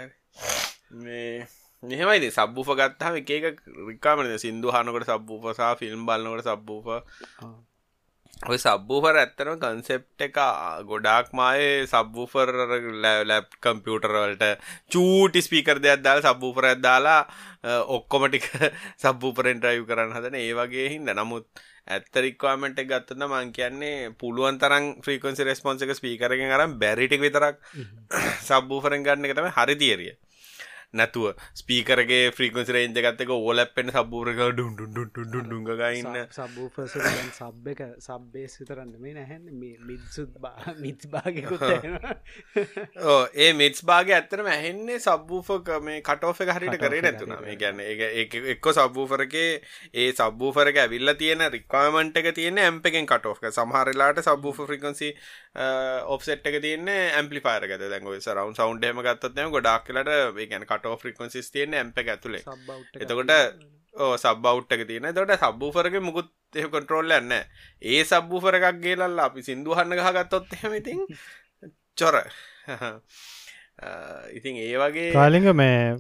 මේ 1.00 1.48
මෙහමයිද 1.84 2.30
සබ්බූප 2.30 2.72
ගත්තාම 2.76 3.16
එක 3.18 3.60
රිකාමන 3.90 4.32
සිින්දු 4.38 4.72
හනකට 4.72 5.12
සබ්බූපසා 5.12 5.74
ෆිල්ම් 5.76 6.08
බලන්නකට 6.08 6.48
සබ්බූප 6.48 6.88
ඔය 8.42 8.58
සබ්බූෆර් 8.58 9.18
ඇත්තනම 9.22 9.58
කන්සෙප් 9.62 10.06
එක 10.20 10.38
ගොඩාක් 10.84 11.28
මායේ 11.32 11.86
සබ්බූෆර් 11.86 12.50
ලැබ් 13.24 13.46
කම්පියුටරවලට 13.60 14.46
චූටි 14.90 15.42
ස්පීකර් 15.42 15.78
දෙයක් 15.78 16.02
දාලා 16.02 16.26
සබ්බූෆර් 16.26 16.66
එකක් 16.66 16.82
දාලා 16.82 17.20
ඔක්කොම 17.90 18.26
ටික 18.26 18.48
සබ්බූෆරෙන් 19.04 19.62
ඩ්‍රයිව් 19.62 19.86
කරන්න 19.86 20.16
හදන 20.16 20.40
ඒ 20.40 20.56
වගේ 20.56 20.88
හින්දා. 20.90 21.16
නමුත් 21.16 21.46
ඇත්ත 21.88 22.18
රික්වයර්න්මන්ට් 22.18 22.82
එක 22.82 22.90
ගත්තොත් 22.90 23.18
නම් 23.18 23.32
මං 23.32 23.54
කියන්නේ 23.54 24.10
පුළුවන් 24.16 24.58
තරම් 24.58 24.90
ෆ්‍රීකවෙන්සි 25.00 25.46
රෙස්පොන්ස් 25.46 25.86
එක 25.86 25.94
ස්පීකර් 25.94 26.34
එකෙන් 26.34 26.58
අරන් 26.58 26.78
බැරි 26.78 27.06
ටික 27.06 27.22
විතරක් 27.22 27.62
සබ්වූෆරෙන් 28.42 29.04
ගන්න 29.06 29.30
එක 29.30 29.38
තමයි 29.38 29.54
හරි 29.54 29.78
තියරිය 29.78 30.14
නැතුව. 30.94 31.34
ස්පීකරගේ 31.56 32.32
ෆ්‍රීකන්සි 32.32 32.74
රේන්ජ 32.74 32.98
ගත්තක 32.98 33.32
ඕලැප්පෙන් 33.32 33.92
සබූරක 33.92 34.40
ඩුන්ඩුන්ඩුන්ඩුන්ඩුන්ග 34.52 35.66
ගන්න 35.72 36.18
සබූ 36.32 36.68
එක 37.74 37.82
සබ්බේස් 38.00 38.56
විතරන්න 38.60 38.92
මේ 38.98 39.14
නැහැන් 39.14 39.44
මිත්සුත් 39.82 40.30
මිත් 40.80 41.06
භාගකුත් 41.08 41.64
ඕ 43.04 43.20
ඒ 43.38 43.50
මිටස් 43.54 43.84
භාග 43.84 44.12
ඇත්තරම 44.12 44.48
ඇහෙන්නේ 44.48 45.00
සබ්බූෆක 45.00 45.72
මේ 45.82 46.02
කටෝෆ 46.02 46.42
එක 46.42 46.54
හරිට 46.54 46.78
කරේ 46.78 47.02
නැතුන 47.02 47.36
මේ 47.40 47.58
ගැන්න 47.58 47.84
එක්ක 47.84 48.72
සබ්බූෆරගේ 48.74 49.48
ඒ 49.96 50.10
සබ්බූෆරක 50.14 50.78
ඇවිල්ල 50.78 51.16
තියෙන 51.16 51.46
රික්වාමන්ට 51.50 52.22
එක 52.24 52.32
තියෙන 52.34 52.62
ඇම්පකෙන් 52.62 53.08
කටෝක 53.08 53.50
සමහරලාට 53.52 54.24
සබ්බූ 54.24 54.56
ෆ්‍රිකන්සි 54.62 55.14
ඔප්සෙට් 56.10 56.46
එක 56.46 56.60
තියන්නේ 56.62 57.02
ඇම්පලිපාර 57.14 57.68
ගත 57.68 57.88
දැන්ග 57.88 58.12
සරවන් 58.20 58.56
සෞන්්ඩම 58.56 59.02
ගත්තත්ම 59.02 59.52
ගොඩක් 59.52 59.88
කලට 59.88 60.46
ගැන 60.46 60.66
කට 60.66 60.81
කටෝ 60.82 60.98
ෆ්‍රිකන්සිස් 60.98 61.52
තියෙන 61.52 61.74
ඇම්ප 61.76 61.98
ඇතුලේ. 62.00 62.44
එතකොට 62.98 63.32
ඕ 63.94 64.14
සබ් 64.18 64.46
අවට් 64.46 64.72
එක 64.72 64.86
තියෙන 64.88 65.14
තොට 65.14 65.34
සබ්බූෆරග 65.38 65.98
මුකුත් 66.02 66.32
එහ 66.56 66.68
කොන්ට්‍රෝල් 66.68 67.12
යන්න 67.12 67.34
ඒ 67.34 68.04
සබ්බූෆර 68.04 68.58
එකක් 68.60 68.80
ගේලල්ලා 68.82 69.26
අපි 69.26 69.44
සිින්දුහන්න 69.44 69.98
ගහගත්තොත් 69.98 70.54
එහෙම 70.54 70.74
ඉතින් 70.74 71.04
චොර. 72.00 72.16
ඉතින් 74.38 74.56
ඒ 74.58 74.78
වගේ 74.78 75.12
කාලිග 75.14 75.48
මේ 75.54 76.00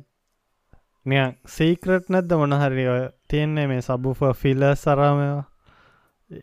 නිය 1.05 1.23
සීක්‍රට් 1.49 2.09
නැද්ද 2.09 2.34
මොනහරි 2.38 2.88
ඔය 2.88 3.03
තියෙන්නේ 3.27 3.67
මේ 3.67 3.82
සබ්බුෆ 3.82 4.23
ෆිල්ල 4.38 4.67
සරාමවා 4.75 5.43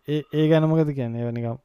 ඒ 0.09 0.47
ගැනමකද 0.49 0.95
කියන්නේ? 0.95 1.29
වනිකම් 1.29 1.59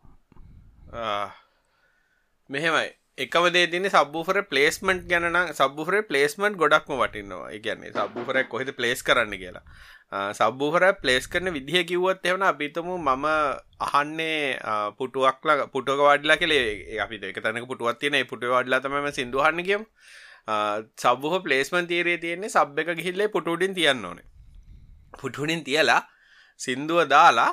මෙහෙමයි 2.49 2.89
එකම 3.17 3.45
දේ 3.53 3.67
තින්නේ 3.71 3.93
සබ්බූෆර 3.93 4.37
ප්ලේස්මන්ට් 4.51 5.03
ගැන 5.09 5.35
සබ්බුෆර 5.53 5.95
ප්ලේස්මන්ට් 6.09 6.55
ගොඩක්ම 6.61 6.93
වටින්නවා 7.01 7.59
කියන්නේ 7.65 7.91
සබ්බූෆර 7.93 8.39
කොහෙද 8.53 8.71
ප්ලේස් 8.79 9.03
කරන්න 9.07 9.35
කියලා. 9.41 9.61
සබ්බූෆර 10.39 10.85
ප්ලේස් 11.01 11.27
කරන 11.27 11.53
විදිහ 11.57 11.83
කිව්වත් 11.91 12.25
එවන 12.31 12.45
අපිතම 12.49 12.89
මම 12.95 13.27
අහන්නේ 13.89 14.57
පුටුවක්ල 14.97 15.61
පුටුවක 15.75 16.01
වඩලා 16.07 16.39
කෙලේ 16.41 16.99
අපි 17.05 17.21
එක 17.29 17.39
තැනක 17.45 17.69
පුටුවත් 17.73 18.01
තියෙන 18.01 18.17
පුටුව 18.33 18.57
වඩලා 18.57 18.81
තමම 18.81 19.07
සිදුහන්න 19.19 19.63
කියම්. 19.69 19.85
සබ්බහ 20.97 21.37
ප්ලේස්මන් 21.45 21.91
තීරේ 21.93 22.17
තියෙන්නේ 22.17 22.49
සබ් 22.49 22.79
එක 22.79 22.93
ගිහිල්ලේ 22.97 23.29
පුටුඩින් 23.37 23.77
තියන්න 23.77 24.05
ඕනේ. 24.05 24.25
පුටුඩින් 25.21 25.63
තියලා 25.63 26.01
සින්දුව 26.59 27.05
දාලා 27.15 27.51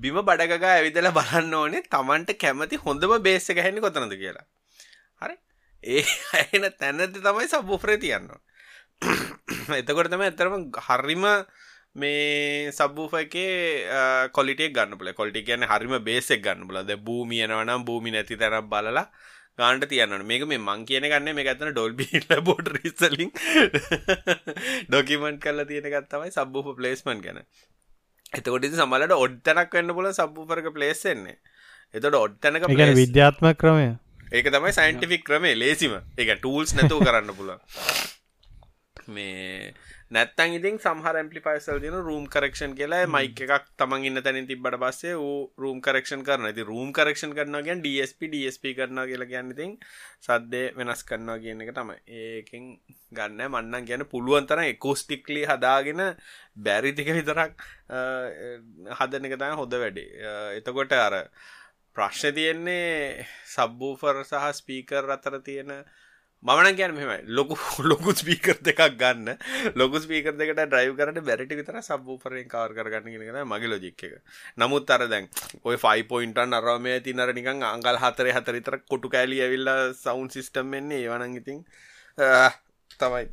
බිම 0.00 0.22
බඩගා 0.22 0.74
ඇවිදල 0.78 1.12
බලන්න 1.20 1.54
ඕනේ 1.60 1.86
තමන්ට 1.90 2.40
කැමති 2.42 2.84
හොඳම 2.86 3.20
බේස්ස 3.28 3.50
ගැහෙන්නේ 3.50 3.88
කොතනද 3.88 4.20
කියලා. 4.24 4.46
හරි. 5.22 5.36
ඒ 5.84 6.04
අයන 6.38 6.70
තැනති 6.76 7.20
තමයි 7.20 7.48
සබ්බුෆරේ 7.48 7.98
තියන්න. 7.98 8.30
එතකොට 9.80 10.10
තම 10.10 10.22
ඇතරම 10.22 10.54
හරිම 10.80 11.26
මේ 11.94 12.70
සබ්බූෆ 12.70 13.14
එකේ 13.16 13.50
කොලිටේ 14.32 14.70
ගන්න 14.70 14.98
පුල 14.98 15.12
කොලිටි 15.12 15.44
කියන්න 15.44 15.66
හරිම 15.66 15.98
බේසෙක් 16.04 16.42
ගන්න 16.42 16.68
පුලද 16.68 16.92
භූමියනවනම් 17.00 17.84
භූමි 17.84 18.14
නැති 18.14 18.36
තැන 18.36 18.56
බලලා 18.66 19.04
ගාන්ට 19.58 19.84
තියන්නට 19.86 20.24
මේක 20.24 20.46
මේ 20.46 20.60
මං 20.60 20.86
කියන 20.86 21.06
ගන්න 21.06 21.36
මේ 21.36 21.44
ගත්තන 21.44 21.72
ඩොල්බිල 21.72 22.30
බෝඩ් 22.42 22.72
රිසලින් 22.76 23.32
ඩොකිමන්ට් 24.88 25.42
කල්ල 25.44 25.66
තියෙන 25.68 25.90
ගත්තමයි 25.90 26.32
සබ්බූප 26.32 26.72
පලේස්මන් 26.78 27.20
ගැන. 27.20 27.42
එතකොට 28.32 28.68
සමලට 28.74 29.18
ඔඩ්තනක් 29.18 29.76
වෙන්න 29.78 29.94
පුල 29.94 30.08
සබ්බූපරක 30.12 30.70
පලේස්සෙන්නේ 30.72 31.36
එතට 31.94 32.16
ඔඩ්තනක 32.16 32.70
විද්‍යාත්ම 32.96 33.52
ක්‍රමය 33.54 33.90
ඒක 34.32 34.46
තමයි 34.48 34.72
සයින්ටිෆික් 34.72 35.24
ක්‍රමේ 35.28 35.56
ලේසිම. 35.62 35.94
එක 36.16 36.36
ටූල්ස් 36.40 36.76
නැතුව 36.76 37.04
කරන්න 37.06 37.34
පුළ 37.38 37.56
මේ 39.08 39.74
නැත්තන් 40.14 40.54
ඉතින් 40.56 40.78
සහර 40.80 41.16
ඇම්පලිපයිසල් 41.18 41.78
දින 41.82 41.94
රූම් 42.06 42.24
කරක්ෂන් 42.32 42.72
කියලා 42.78 43.06
මයික 43.14 43.38
එකක් 43.44 43.68
තමන් 43.80 44.06
ඉන්න 44.08 44.22
තැනින් 44.24 44.48
තිබට 44.50 44.76
පස්සේ 44.82 45.14
රූම් 45.62 45.78
කරක්ෂන් 45.86 46.24
කරන 46.26 46.48
ඇති 46.48 46.66
රූම් 46.70 46.90
කරක්ෂන් 46.98 47.32
කරනගෙන් 47.38 47.84
ඩස්ප 47.84 48.28
ඩස්ප 48.32 48.74
කරන 48.78 49.04
කියලා 49.10 49.30
කියන්න 49.32 49.54
ඉතින් 49.54 49.72
සද්දේ 50.26 50.66
වෙනස් 50.76 51.04
කරනවා 51.08 51.38
කියන 51.44 51.64
එක 51.64 51.72
තමයි. 51.78 51.96
ඒකින් 52.20 52.68
ගන්න 53.16 53.48
මන්නන් 53.48 53.88
ගැන 53.88 54.08
පුළුවන් 54.12 54.48
තරම් 54.50 54.68
එකෝස්ටික්ලි 54.74 55.48
හදාගෙන 55.48 56.04
බැරිතික 56.68 57.08
විතරක් 57.18 57.66
හදන 59.00 59.28
එක 59.28 59.40
තම 59.40 59.58
හොඳ 59.62 59.82
වැඩේ. 59.84 60.36
එතකොට 60.60 60.96
අර 61.00 61.24
ප්‍රශ්න 61.96 62.34
තියෙන්නේ 62.34 63.26
සබ්බූෆර් 63.46 64.24
සහ 64.24 64.46
ස්පීකර් 64.54 65.10
අතර 65.10 65.34
තියෙන 65.40 65.72
මමන 66.42 66.76
ගැන 66.76 66.94
මෙම 66.94 67.10
ලොකු 67.28 67.56
ලොකු 67.90 68.10
ස්පීකර් 68.12 68.56
දෙකක් 68.60 68.80
ගන්න. 68.96 69.28
ලොකු 69.74 70.00
ස්පීකර් 70.00 70.32
දෙකට 70.32 70.62
ඩ්‍රයිව් 70.62 70.96
කරට 70.98 71.20
බැරිටි 71.22 71.58
විතර 71.60 71.78
සබ්බූපරෙන් 71.80 72.48
කවර් 72.48 72.72
කරගන්න 72.78 73.26
ගෙන 73.26 73.38
මගේ 73.46 73.70
ලොජික් 73.70 74.02
එක. 74.02 74.14
නමුත් 74.56 74.90
අර 74.90 75.06
දැන් 75.06 75.28
ඔය 75.62 75.76
ෆයි 75.76 76.02
පොයින්ටන් 76.04 76.58
අරමය 76.58 76.96
තිනර 77.00 77.30
නිකං 77.32 77.62
අංගල් 77.64 78.00
හතර 78.04 78.32
හතරිතර 78.32 78.78
කොටු 78.90 79.08
කෑලි 79.08 79.38
ඇවිල්ල 79.40 79.70
සවුන් 79.94 80.32
සිිස්ටම් 80.34 80.74
වෙන්නේ 80.74 81.04
ඒවනන් 81.04 81.38
ඉතින් 81.38 81.62
තමයි. 82.98 83.28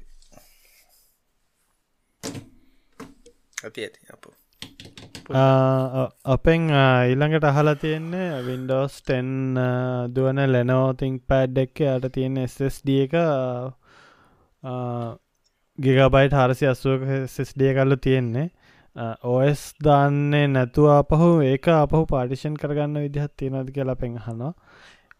ඇති 3.63 3.81
ඇති. 3.81 3.99
අප. 4.13 4.29
අපෙන් 5.29 6.69
ඊළඟට 6.71 7.43
අහලා 7.43 7.75
තියෙන්නේ 7.75 8.29
වින්ඩෝස් 8.43 8.95
10 9.03 10.13
දුවන 10.15 10.39
ලෙනෝතිං 10.47 11.19
පැඩ් 11.23 11.57
එක්ක 11.57 11.81
යට 11.87 12.07
තියෙන 12.13 12.39
SSD 12.43 12.95
එක 13.03 13.13
ගිගබයිට 15.79 16.33
හරසි 16.33 16.65
අස්සුවක 16.67 17.05
සෙස්ඩිය 17.27 17.73
කල්ලු 17.73 17.97
තියෙන්නේ. 17.97 18.49
ඕස් 19.25 19.61
දාන්නේ 19.79 20.47
නැතුව 20.49 20.89
අපහු 20.91 21.29
ඒක 21.43 21.67
අපහු 21.75 22.01
පාටිෂන් 22.07 22.57
කරගන්න 22.57 23.03
විදිහත් 23.03 23.33
තියෙනද 23.37 23.69
කියලා 23.71 23.95
පෙන්හනවා 23.95 24.53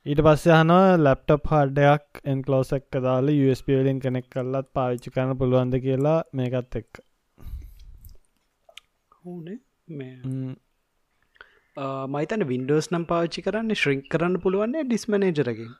ඊට 0.05 0.21
පස්සේ 0.25 0.57
හනවා 0.57 0.97
ලැප්ටප් 0.97 1.47
හඩයක් 1.51 2.21
එන්කලෝසක් 2.25 2.99
දාල 2.99 3.29
USB 3.29 3.73
වලින් 3.77 3.99
කෙනෙක් 3.99 4.27
කල්ලත් 4.29 4.73
පාවිච්චි 4.73 5.11
කරන්න 5.11 5.39
පුළුවන්ද 5.39 5.81
කියලා 5.85 6.19
මේකත් 6.33 6.75
එක්ක. 6.75 7.01
ඕනේ 9.23 9.59
මයිතන 12.09 12.43
වින්ඩෝස් 12.45 12.89
නම් 12.89 13.05
පාච්චි 13.05 13.41
කරන්න 13.41 13.75
ශ්‍රිංක් 13.75 14.03
කරන්න 14.07 14.35
පුළුවන්නේ 14.39 14.83
ඩිස්මනේජරකින් 14.85 15.71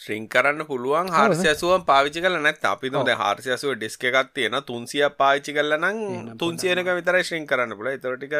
ශ්‍රිං 0.00 0.24
කරන්න 0.28 0.62
පුළුවන් 0.66 1.10
හර්සයසුවම් 1.10 1.84
පාවිචි 1.84 2.20
කල 2.20 2.38
නැත් 2.40 2.66
අපි 2.66 2.90
නොද 2.90 3.10
හර්සයසුව 3.14 3.74
ඩිස්ක 3.74 4.06
එකක් 4.10 4.32
තියෙන 4.34 4.56
තුන්සිය 4.62 5.04
පාච්චි 5.18 5.52
කල්ල 5.52 5.76
නම් 5.78 6.32
තුන්සියනක 6.38 6.90
විතර 6.92 7.20
ශ්‍රිං 7.22 7.46
කරන්න 7.46 7.76
පුල 7.78 7.88
එතොටික 7.88 8.36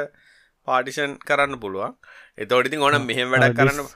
පාටිෂන් 0.68 1.14
කරන්න 1.22 1.58
පුළුවන්. 1.58 1.94
එතෝටිති 2.38 2.76
ඕන 2.78 2.98
මෙහෙම 3.04 3.34
වැඩ 3.34 3.56
කරන්න 3.58 3.88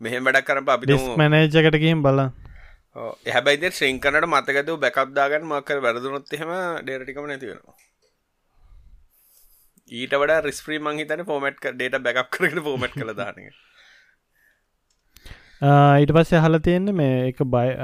මෙහෙම 0.00 0.22
වැඩක් 0.24 0.48
කරන 0.48 0.68
අපි 0.68 0.98
මනේජකටකින් 1.22 2.02
බල 2.02 2.20
එහැබයිද 3.26 3.64
ශ්‍රිං 3.70 3.98
කනට 4.00 4.28
මතකද 4.28 4.78
බැකක්දාගන්න 4.80 5.50
මක්කර 5.50 5.78
වැරදුනොත් 5.80 6.32
එහෙම 6.32 6.54
ඩේරටිකම 6.80 7.26
නැතිවෙනවා 7.26 7.76
ඊට 9.94 10.16
වඩා 10.16 10.40
රිස්ප්‍රී 10.42 10.80
මං 10.80 11.00
හිතන 11.00 11.24
ෆෝමට් 11.28 11.70
ඩේට 11.70 12.02
බැකප් 12.02 12.28
කරට 12.34 12.60
ෆෝමට් 12.66 12.94
කළ 12.94 13.14
දාන 13.16 13.40
ඊට 16.00 16.12
පස්සේ 16.12 16.40
හල 16.40 16.58
තියෙන්නේ 16.60 16.94
මේ 16.94 17.16
එක 17.28 17.42
බයි 17.46 17.74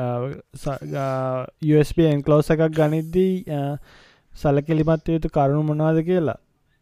USB 1.71 2.07
එන්කලෝස 2.07 2.51
එකක් 2.53 2.65
ගනිද්දී 2.77 3.35
සලකෙලිමත් 4.33 5.09
යුතු 5.09 5.29
කරුණු 5.31 5.63
මොනවාද 5.63 6.01
කියලා. 6.05 6.39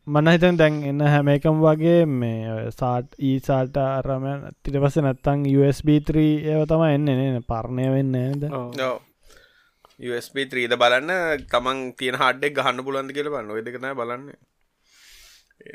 මන 0.07 0.29
හිතන් 0.29 0.57
දැන් 0.57 0.77
එන්න 0.85 1.01
හැම 1.07 1.29
එකම් 1.29 1.59
වගේ 1.61 2.07
මේ 2.13 2.71
සාට් 2.73 3.09
ඊසාට 3.21 3.77
අරමයන් 3.79 4.47
තිට 4.63 4.81
පස 4.83 4.97
නැත්තං 4.99 5.45
USB3 5.53 6.25
ඒව 6.47 6.65
තම 6.67 6.85
එන්න 6.87 7.09
න. 7.09 7.43
පරණය 7.45 7.89
වෙන්න 7.95 8.17
ද 8.41 8.51
USB3ද 10.01 10.77
බලන්න 10.77 11.45
තමන් 11.47 11.79
තියෙන 11.99 12.17
හඩක් 12.17 12.55
ගහන්න 12.57 12.87
පුලන්ද 12.87 13.13
කියල 13.13 13.31
බන්න 13.31 13.53
ඔයදකන 13.53 13.91
බලන්න 13.95 14.25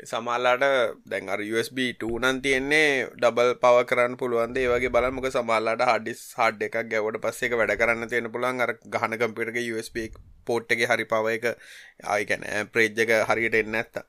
සමල්ලාට 0.04 0.62
දැන් 1.04 1.28
අර 1.28 1.40
USB 1.44 1.78
ටනන් 1.94 2.38
තියෙන්නේ 2.40 2.86
ඩබල් 3.14 3.50
පව 3.62 3.82
කරන්න 3.84 4.14
පුළුවන්ද 4.16 4.56
ඒවගේ 4.56 4.90
බලමක 4.90 5.28
සමල්ලාට 5.30 5.84
හඩිස් 5.84 6.22
හඩ් 6.38 6.64
එකක් 6.68 6.78
ගැවට 6.88 7.20
පස්සේ 7.20 7.48
එක 7.48 7.56
වැඩ 7.56 7.74
කරන්න 7.76 8.08
තියෙන 8.08 8.30
පුළන් 8.32 8.64
අර 8.64 8.72
ගහන 8.88 9.16
කම්පිටක 9.20 9.60
USB 9.66 9.98
පෝට් 10.46 10.72
එක 10.72 10.86
හරි 10.86 11.06
පව 11.06 11.36
එක. 11.36 11.44
ආයිකැන 12.06 12.72
ප්‍රේජ්ජක 12.72 13.14
හරියට 13.28 13.60
එන්න 13.60 13.76
ඇත්ත 13.76 14.02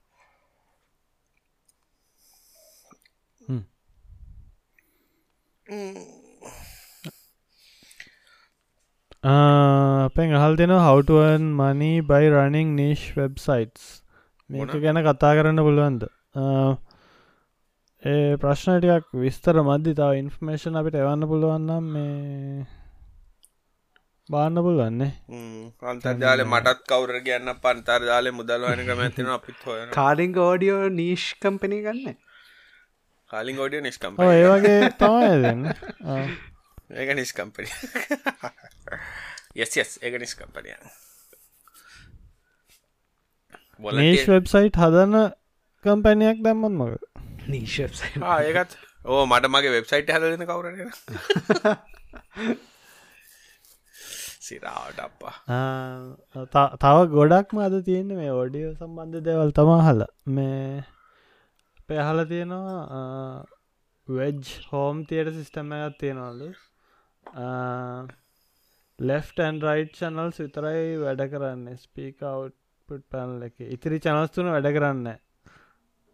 අපෙන් 9.26 10.34
අහල් 10.38 10.58
දෙන 10.58 10.78
හවටුවන් 10.78 11.52
මනී 11.60 12.02
බයි 12.08 12.34
රනිින් 12.34 12.76
නිශ් 12.78 13.06
වෙබ්සයිටස් 13.16 13.86
මේක 14.50 14.74
ගැන 14.78 15.02
කතා 15.04 15.34
කරන්න 15.36 15.60
පුළුවන්ද? 15.60 16.02
ඒ 18.04 18.38
ප්‍රශ්නටයක් 18.38 19.06
විස්තර 19.18 19.60
මධ්‍ය 19.62 19.94
තාව 19.96 20.18
ඉන්ෆර්මේෂන් 20.18 20.76
අපිට 20.76 20.98
එවන්න 20.98 21.28
පුළුවන්නම් 21.28 21.86
මේ 21.92 22.66
බාන්න 24.30 24.60
පුළුවන්නේ 24.60 25.12
අන්තර්ජාල 25.84 26.44
මටත් 26.46 26.84
කවුර 26.86 27.14
කියන්න 27.22 27.54
පන්තර්ජාලය 27.60 28.34
මුදල්වන 28.34 28.84
කමැතින 28.84 29.32
අපිත් 29.36 29.66
හොය 29.66 29.80
කාලිං 29.92 30.38
ෝඩියෝ 30.40 30.84
නීශ් 30.92 31.28
කම්පනි 31.40 31.82
ගන්න? 31.82 32.18
කාලින් 33.32 33.60
ෝඩිය 33.60 33.82
නිස්කම් 33.82 34.22
ඒවගේ 34.24 34.92
තමයි 35.00 35.34
දෙන්න 35.42 35.64
ඒක 37.00 37.16
නිස්කම්පනි 37.16 37.70
යස් 39.56 39.78
යස් 39.78 39.98
ඒක 40.02 40.20
නිස්කම්පනය 40.20 40.78
නේෂ් 43.80 44.28
වෙබ්සයිට් 44.28 44.78
හදන්න 44.78 45.34
කම්පැනයක් 45.86 46.44
දැම්මන් 46.44 46.78
මග 46.78 46.94
නීශ 47.50 47.80
ඒකත් 47.80 48.78
ඕ 49.08 49.26
මට 49.26 49.52
මගේ 49.52 49.74
වෙබ්සයිට් 49.74 50.10
හදන 50.10 50.46
කවුරන 50.46 50.80
සිරාවට 54.46 55.00
අප්පා. 55.00 55.36
තව 56.82 56.96
ගොඩක්ම 57.14 57.62
අද 57.68 57.78
තියෙන 57.86 58.12
මේ 58.16 58.34
ඔඩියෝ 58.34 58.74
සම්බන්ධ 58.74 59.24
දෙවල් 59.28 59.54
තමා 59.60 59.80
හල 59.86 60.04
මේ 60.30 60.84
පහල 61.88 62.26
තියෙනවා 62.26 63.46
වෙජ් 64.08 64.52
හෝම් 64.68 65.02
තියට 65.06 65.32
සිිස්ටම 65.32 65.74
එකත් 65.78 65.98
තියෙනවලු. 66.00 66.52
ලෙෆ්ටන් 69.00 69.64
රයිට් 69.64 69.98
චනල්ස් 70.00 70.44
විතරයි 70.44 70.86
වැඩ 71.00 71.26
කරන්න. 71.32 71.66
ස්පීකවට් 71.80 72.56
පැනල 72.88 73.46
එක. 73.48 73.56
ඉතිරි 73.70 74.00
චනස්තුන 74.00 74.52
වැඩ 74.52 74.72
කරන්න. 74.72 75.16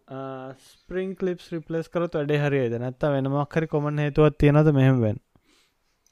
ස්පරිං 0.08 1.14
කලිප් 1.16 1.40
රිපලස් 1.48 1.88
කරත් 1.88 2.14
වැඩේ 2.14 2.40
හරිද 2.40 2.74
නැත්ත 2.76 3.04
වෙනමක්හරි 3.06 3.68
කොමන් 3.68 3.98
හේතුවත් 3.98 4.38
තියෙනද 4.38 4.70
මෙහෙමවෙන් 4.72 5.20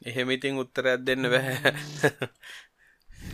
එහෙමිතින් 0.02 0.56
උත්තරයක් 0.56 1.02
දෙන්න 1.02 1.28
බැහැ 1.28 1.72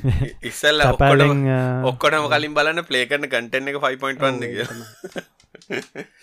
ඉස්සල්ල 0.50 0.82
ඔක්කොටම 0.86 2.26
කලින් 2.28 2.56
බලන්න 2.56 2.84
පලේකන්න 2.84 3.28
කටෙන් 3.28 3.70
එක 3.72 3.78
5.1 3.80 4.40
කිය 4.42 4.64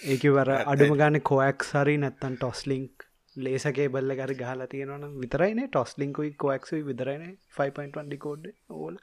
ඒක 0.07 0.27
වර 0.35 0.53
අඩුම 0.65 0.97
ගාන 0.97 1.21
කෝයක් 1.21 1.63
සරි 1.63 1.95
නැත්තන් 1.97 2.35
ටොස්ලිංක් 2.35 3.07
ලේසගේ 3.35 3.87
බල්ල 3.89 4.17
කර 4.17 4.35
ගහලා 4.35 4.67
තියෙනවන 4.67 5.17
විතරයින 5.21 5.63
ටොස්ලිංකුයි 5.67 6.35
කෝක්සයි 6.37 6.83
විතරයින 6.83 7.25
5.1 7.57 8.19
කෝඩ් 8.19 8.51
ඕල 8.71 8.97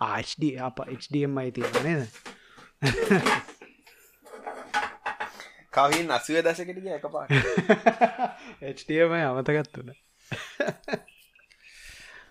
ආHD 0.00 0.44
අප 0.60 0.80
HDMI 0.94 1.48
තියෙන 1.52 1.84
නේද? 1.84 2.02
කවින් 5.72 6.12
අසුව 6.16 6.40
දශකටික 6.44 6.88
එක 6.92 7.06
පා 7.08 7.24
HDMI 8.72 9.22
අමතකත් 9.24 9.78
වන 9.78 9.94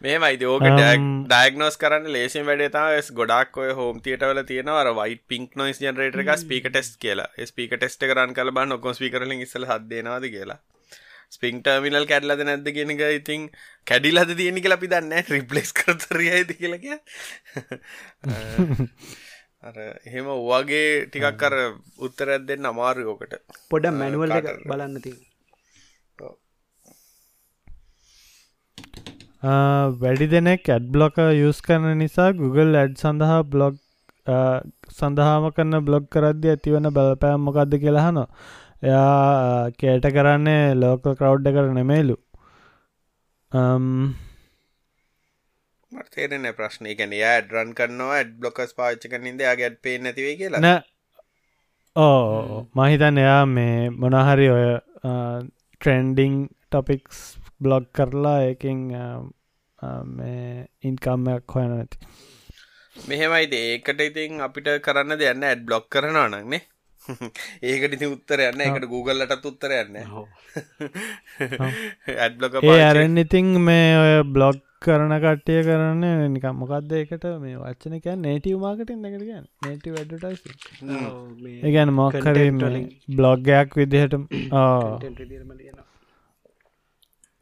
මේමයි 0.02 0.46
ඕක 0.46 0.68
ඩයිගනෝස් 0.70 1.80
කරන්න 1.82 2.08
ලේසින් 2.10 2.46
වැඩේතාව 2.46 3.10
ගොඩක් 3.20 3.60
ඔය 3.64 3.74
හෝම් 3.74 4.04
තියටවල 4.06 4.44
තියෙනවර 4.46 4.92
වයි 5.02 5.18
පික් 5.32 5.58
නොයිස් 5.58 5.82
ජනරේට 5.82 6.22
එක 6.22 6.32
ස්පීක 6.38 6.70
ටෙස් 6.70 6.94
කියලා. 6.98 7.30
ස්පීක 7.50 7.74
ටෙස්ට 7.74 8.06
කරන් 8.06 8.38
කල 8.38 8.54
බන්න 8.54 8.78
ඔකො 8.78 8.94
ස්පිකරලින් 8.94 9.46
ඉස්සල 9.48 9.66
හදේනවාද 9.66 10.30
කියලා 10.30 10.62
ස්පිං 11.36 11.62
ටර්මිනල් 11.62 12.08
කැඩලද 12.12 12.44
නැද්ද 12.48 12.68
කියෙනක 12.72 13.04
ඉතින් 13.12 13.46
කැඩිලද 13.88 14.34
තියෙන 14.40 14.62
කියලා 14.64 14.80
අපි 14.80 14.92
දන්න 14.94 15.32
රිපලෙස් 15.32 15.76
කරතරයයිද 15.80 16.52
කියලක 16.60 16.86
අර 19.64 19.78
එහෙම 19.84 20.28
ඔවාගේ 20.32 20.90
ටිකක් 21.06 21.38
කර 21.40 21.56
උත්තරත් 22.06 22.44
දෙන්න 22.50 22.72
අමාරුයෝකට 22.72 23.40
පොඩ 23.72 23.88
මැනුවල් 23.94 24.36
බලන්න 24.66 25.00
තිී 25.06 25.24
වැඩි 30.02 30.28
දෙනෙක් 30.28 30.70
ඇඩ් 30.70 30.86
බ්ලොක 30.92 31.18
යස් 31.24 31.62
කරන 31.62 31.90
නිසා 32.00 32.30
Google 32.34 32.78
ඇඩ් 32.78 33.02
සඳහා 33.02 33.42
බ්ලොග් 33.48 33.82
සඳහාම 34.92 35.50
කරන්න 35.52 35.86
බ්ලොග් 35.86 36.06
කරද්දි 36.10 36.54
ඇතිවන 36.54 36.90
බලපෑම් 36.92 37.44
මොකක්ද 37.48 37.76
කියලාහන 37.84 38.22
එයා 38.84 39.72
කේට 39.80 40.06
කරන්නේ 40.16 40.76
ලෝකල් 40.76 41.16
කවුඩ් 41.16 41.48
එකට 41.48 41.74
නෙමේලු 41.78 42.16
තේරෙන 46.16 46.48
ප්‍රශ්නය 46.58 46.96
ගැන 47.00 47.14
ඇඩරන් 47.20 47.72
කරනවා 47.78 48.18
ඇඩ් 48.18 48.36
බ්ලොකස් 48.42 48.76
පාච්ච 48.76 49.08
කනින්ද 49.14 49.42
ගැඩ් 49.62 49.80
පේ 49.84 49.96
නැතිවේ 50.00 50.36
කියලා. 50.42 50.60
නෑ. 50.60 50.84
ඕ 51.96 52.68
මහිතන් 52.76 53.22
එයා 53.24 53.46
මේ 53.48 53.90
මොනහරි 54.02 54.48
ඔය 54.58 54.68
ට්‍රෙන්ඩිං 55.82 56.38
ටොපික්ස් 56.68 57.24
බ්ලොග් 57.60 57.90
කරලා 57.94 58.38
එකින් 58.52 58.86
මේ 60.18 60.68
ඉන්කම්මයක් 60.84 61.56
හොයන 61.56 61.70
නැති. 61.74 61.98
මෙහෙමයිද? 62.96 63.54
ඒකට 63.56 64.08
ඉතින් 64.10 64.48
අපිට 64.48 64.72
කරන්න 64.86 65.20
දෙයන්න 65.22 65.52
ඇඩ් 65.52 65.68
බ්ලොග් 65.68 65.88
කරනවා 65.90 66.30
නක්නේ 66.34 66.64
ඒකට 67.64 67.96
ඉති 67.98 68.08
උත්තර 68.08 68.44
යන්න 68.46 68.64
එකට 68.66 68.88
Googleලටත් 68.90 69.50
උත්තර 69.50 69.74
යන්න 69.76 69.98
ඇඩ් 72.16 72.38
බ්ලොග 72.40 72.62
අරන්න 72.90 73.18
ඉතින් 73.18 73.52
මේ 73.62 73.92
ඔය 73.98 74.16
බ්ලොග් 74.30 74.62
කරන 74.82 75.14
කට්ටිය 75.18 75.62
කරන්න 75.66 76.34
නිකම් 76.34 76.62
මොකක්ද 76.62 76.92
එකට 76.98 77.26
මේ 77.42 77.58
වච්චන 77.58 78.02
කෑ 78.02 78.18
නේටව 78.20 78.58
මාකටින් 78.62 79.10
එකට 79.10 79.26
ගැන 79.30 79.46
නේටව 79.66 79.92
වැඩටයිස් 79.96 80.42
ඒගැන 81.64 81.94
මොක්කර 81.96 82.42
බ්ලොග්ගයක් 83.14 83.78
විදිහට 83.82 84.18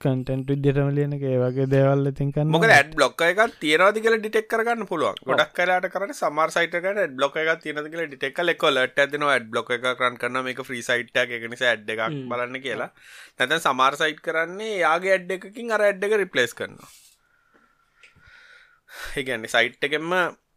කටන්ට 0.05 0.51
විද්‍යටම 0.51 0.89
ලියන 0.97 1.15
ඒ 1.17 1.35
වගේ 1.41 1.67
දේවල් 1.73 2.11
තින්කන්න 2.19 2.53
මොක 2.55 2.67
ඇඩ් 2.69 2.91
බ්ලොක් 2.97 3.23
එක 3.27 3.41
තියෙනවාද 3.61 3.99
කියල 4.05 4.17
ඩිටෙක් 4.17 4.49
කරගන්න 4.51 4.89
පුළුවන්. 4.91 5.21
ගොඩක් 5.29 5.53
කලාට 5.59 5.87
කරන 5.93 6.15
සමර 6.15 6.55
සයිටකට 6.55 6.89
ඇඩ් 6.91 7.15
බ්ලොක් 7.19 7.39
එක 7.43 7.53
තියෙනද 7.63 7.91
කියල 7.91 8.03
ඩිටෙක් 8.07 8.43
ලෙකොලට 8.47 9.03
ඇතින 9.05 9.27
ඇඩ් 9.29 9.47
බ්ලොක් 9.53 9.71
එක 9.77 9.87
කරන් 10.01 10.19
කරන 10.21 10.41
මේක 10.47 10.63
ෆ්‍රී 10.69 10.83
සයිට් 10.89 11.23
එක 11.23 11.37
නිසා 11.49 11.73
ඇඩ් 11.73 11.93
එකක් 11.95 12.19
බලන්න 12.31 12.61
කියලා. 12.65 12.91
නැතන් 13.37 13.65
සමාර 13.67 13.99
සයිට් 14.01 14.21
කරන්නේ 14.27 14.77
යාගේ 14.83 15.17
ඇඩ් 15.17 15.35
එකකින් 15.37 15.75
අර 15.77 15.87
ඇඩ් 15.89 16.07
එක 16.09 16.19
රිපලේස් 16.23 16.57
කරනවා. 16.59 16.91
ඒගැන්නේ 19.17 19.53
සයිට් 19.55 19.87
එකෙන්ම 19.87 20.11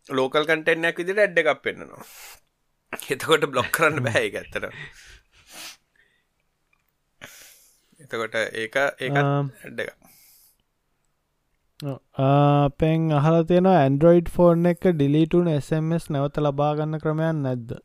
ලෝකල් 0.08 0.44
කටෙන්යක් 0.48 0.98
විදිට 1.00 1.22
ඇඩ් 1.22 1.38
එකක් 1.42 1.62
පෙන්න්නනවා 1.64 2.04
එතකොට 3.12 3.46
බ්ලොක් 3.52 3.70
කරන්න 3.76 4.02
බැහැ 4.06 4.28
ඇත්තට 4.32 4.66
එතකොට 8.00 8.34
ඒක 8.34 8.76
ඒක 9.00 9.16
ඇඩ් 9.16 9.80
එක 9.80 9.90
පෙන් 12.78 13.10
අහල 13.12 13.38
තියෙන 13.44 13.68
ඇන්ඩරෝයිඩ් 13.68 14.28
ෆෝර්න් 14.30 14.70
එක 14.72 14.86
ඩිලිටුන් 14.90 15.50
SMS 15.52 16.08
නැවත 16.10 16.40
ලබාගන්න 16.40 17.00
ක්‍රමයන් 17.02 17.42
නැද්ද? 17.42 17.76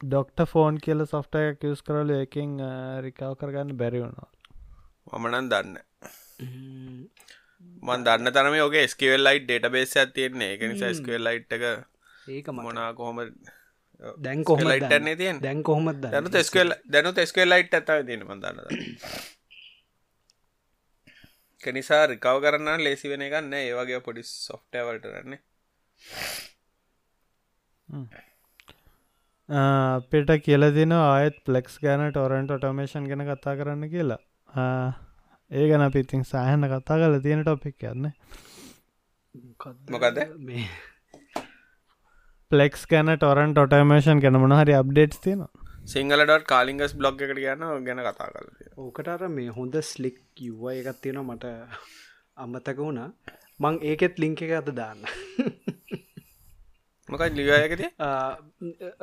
ඩොක්ට 0.00 0.44
ෆෝන් 0.46 0.78
කියල 0.78 1.06
සොෆ්ට 1.06 1.34
එක 1.36 1.60
කිවස් 1.60 1.82
කරල 1.82 2.14
එකින් 2.16 2.58
රිකාව 3.02 3.38
කරගන්න 3.40 3.76
බැරි 3.76 4.02
වුණා. 4.02 4.28
මමනන් 5.12 5.48
දන්න 5.50 5.76
මන් 7.82 8.04
දන්න 8.04 8.32
තරම 8.32 8.54
යෝගේ 8.54 8.86
ස්කවල් 8.88 9.24
ලයිට් 9.24 9.46
ඩේට 9.46 9.70
බේස් 9.72 9.96
ඇතියෙන්නේ 9.96 10.50
එක 10.54 10.66
නිසා 10.68 10.92
ස්කවල් 10.94 11.24
ලයිට් 11.24 11.52
එක 11.52 11.64
ඒක 12.28 12.50
මොනා 12.54 12.90
කොහොම 12.94 13.18
දැන් 14.18 14.44
කොහම 14.44 14.70
ටන්නේ 14.76 15.16
තියෙන් 15.16 15.42
දැන් 15.42 15.62
කොහොමද 15.62 16.06
දැනු 16.06 16.30
තෙස්කල් 16.30 16.72
දැනු 16.88 17.12
තෙස්කල් 17.14 17.48
ලයිට් 17.48 17.74
ඇතව 17.74 18.06
තියෙන 18.06 18.24
මදන්නද 18.26 18.60
කනිසා 21.60 22.02
රිකව 22.06 22.40
කරන්න 22.42 22.84
ලේසි 22.84 23.08
වෙන 23.08 23.26
ගන්න 23.26 23.58
ඒවගේ 23.60 24.00
පොඩි 24.00 24.22
සොෆ්ටවල්ට 24.26 25.10
රන්නේ 25.12 25.40
අපිට 29.48 30.30
කියල 30.44 30.70
දින 30.72 30.92
ආයත් 30.94 31.36
පලෙක්ස් 31.44 31.78
ගෑන 31.80 32.04
ටොරන්ට 32.08 32.52
ටෝමේෂන් 32.52 33.08
ගැන 33.08 33.24
කතා 33.26 33.56
කරන්න 33.56 33.88
කියලා. 33.88 34.20
ඒ 35.50 35.64
ගැන 35.68 35.92
පිතින් 35.92 36.24
සෑහන 36.24 36.68
කතා 36.68 36.98
කල 36.98 37.18
තියෙන 37.20 37.42
ටොපික් 37.42 37.82
යන්න 37.84 38.10
මොකද 39.88 40.18
මේ 40.40 40.68
පලෙක්ස් 42.50 42.82
ගැන 42.90 43.10
ටොරන් 43.12 43.50
ටොටමේෂන් 43.52 44.20
ගැන 44.24 44.36
මොනහරි 44.42 44.74
අප්ඩේට් 44.76 45.16
තියෙන 45.24 45.40
සිංහලට 45.92 46.44
කාලිංගස් 46.52 46.94
බ්ලොග් 47.00 47.24
එකට 47.24 47.40
ගැන 47.42 47.64
ගැන 47.88 48.00
කතා 48.06 48.28
කල 48.30 48.48
ඕකටර 48.84 49.24
මේ 49.30 49.56
හොඳ 49.56 49.76
ස්ලික් 49.88 50.18
යුව 50.44 50.62
එකත් 50.70 51.02
තියෙන 51.02 51.20
මට 51.24 51.50
අම්මතක 52.36 52.78
වුණා. 52.78 53.10
මං 53.60 53.78
ඒකෙත් 53.90 54.22
ලිංක 54.24 54.42
එක 54.46 54.54
අත 54.60 54.72
දාන්න. 54.80 55.04
මොක 57.08 57.26
ලියකද 57.36 57.84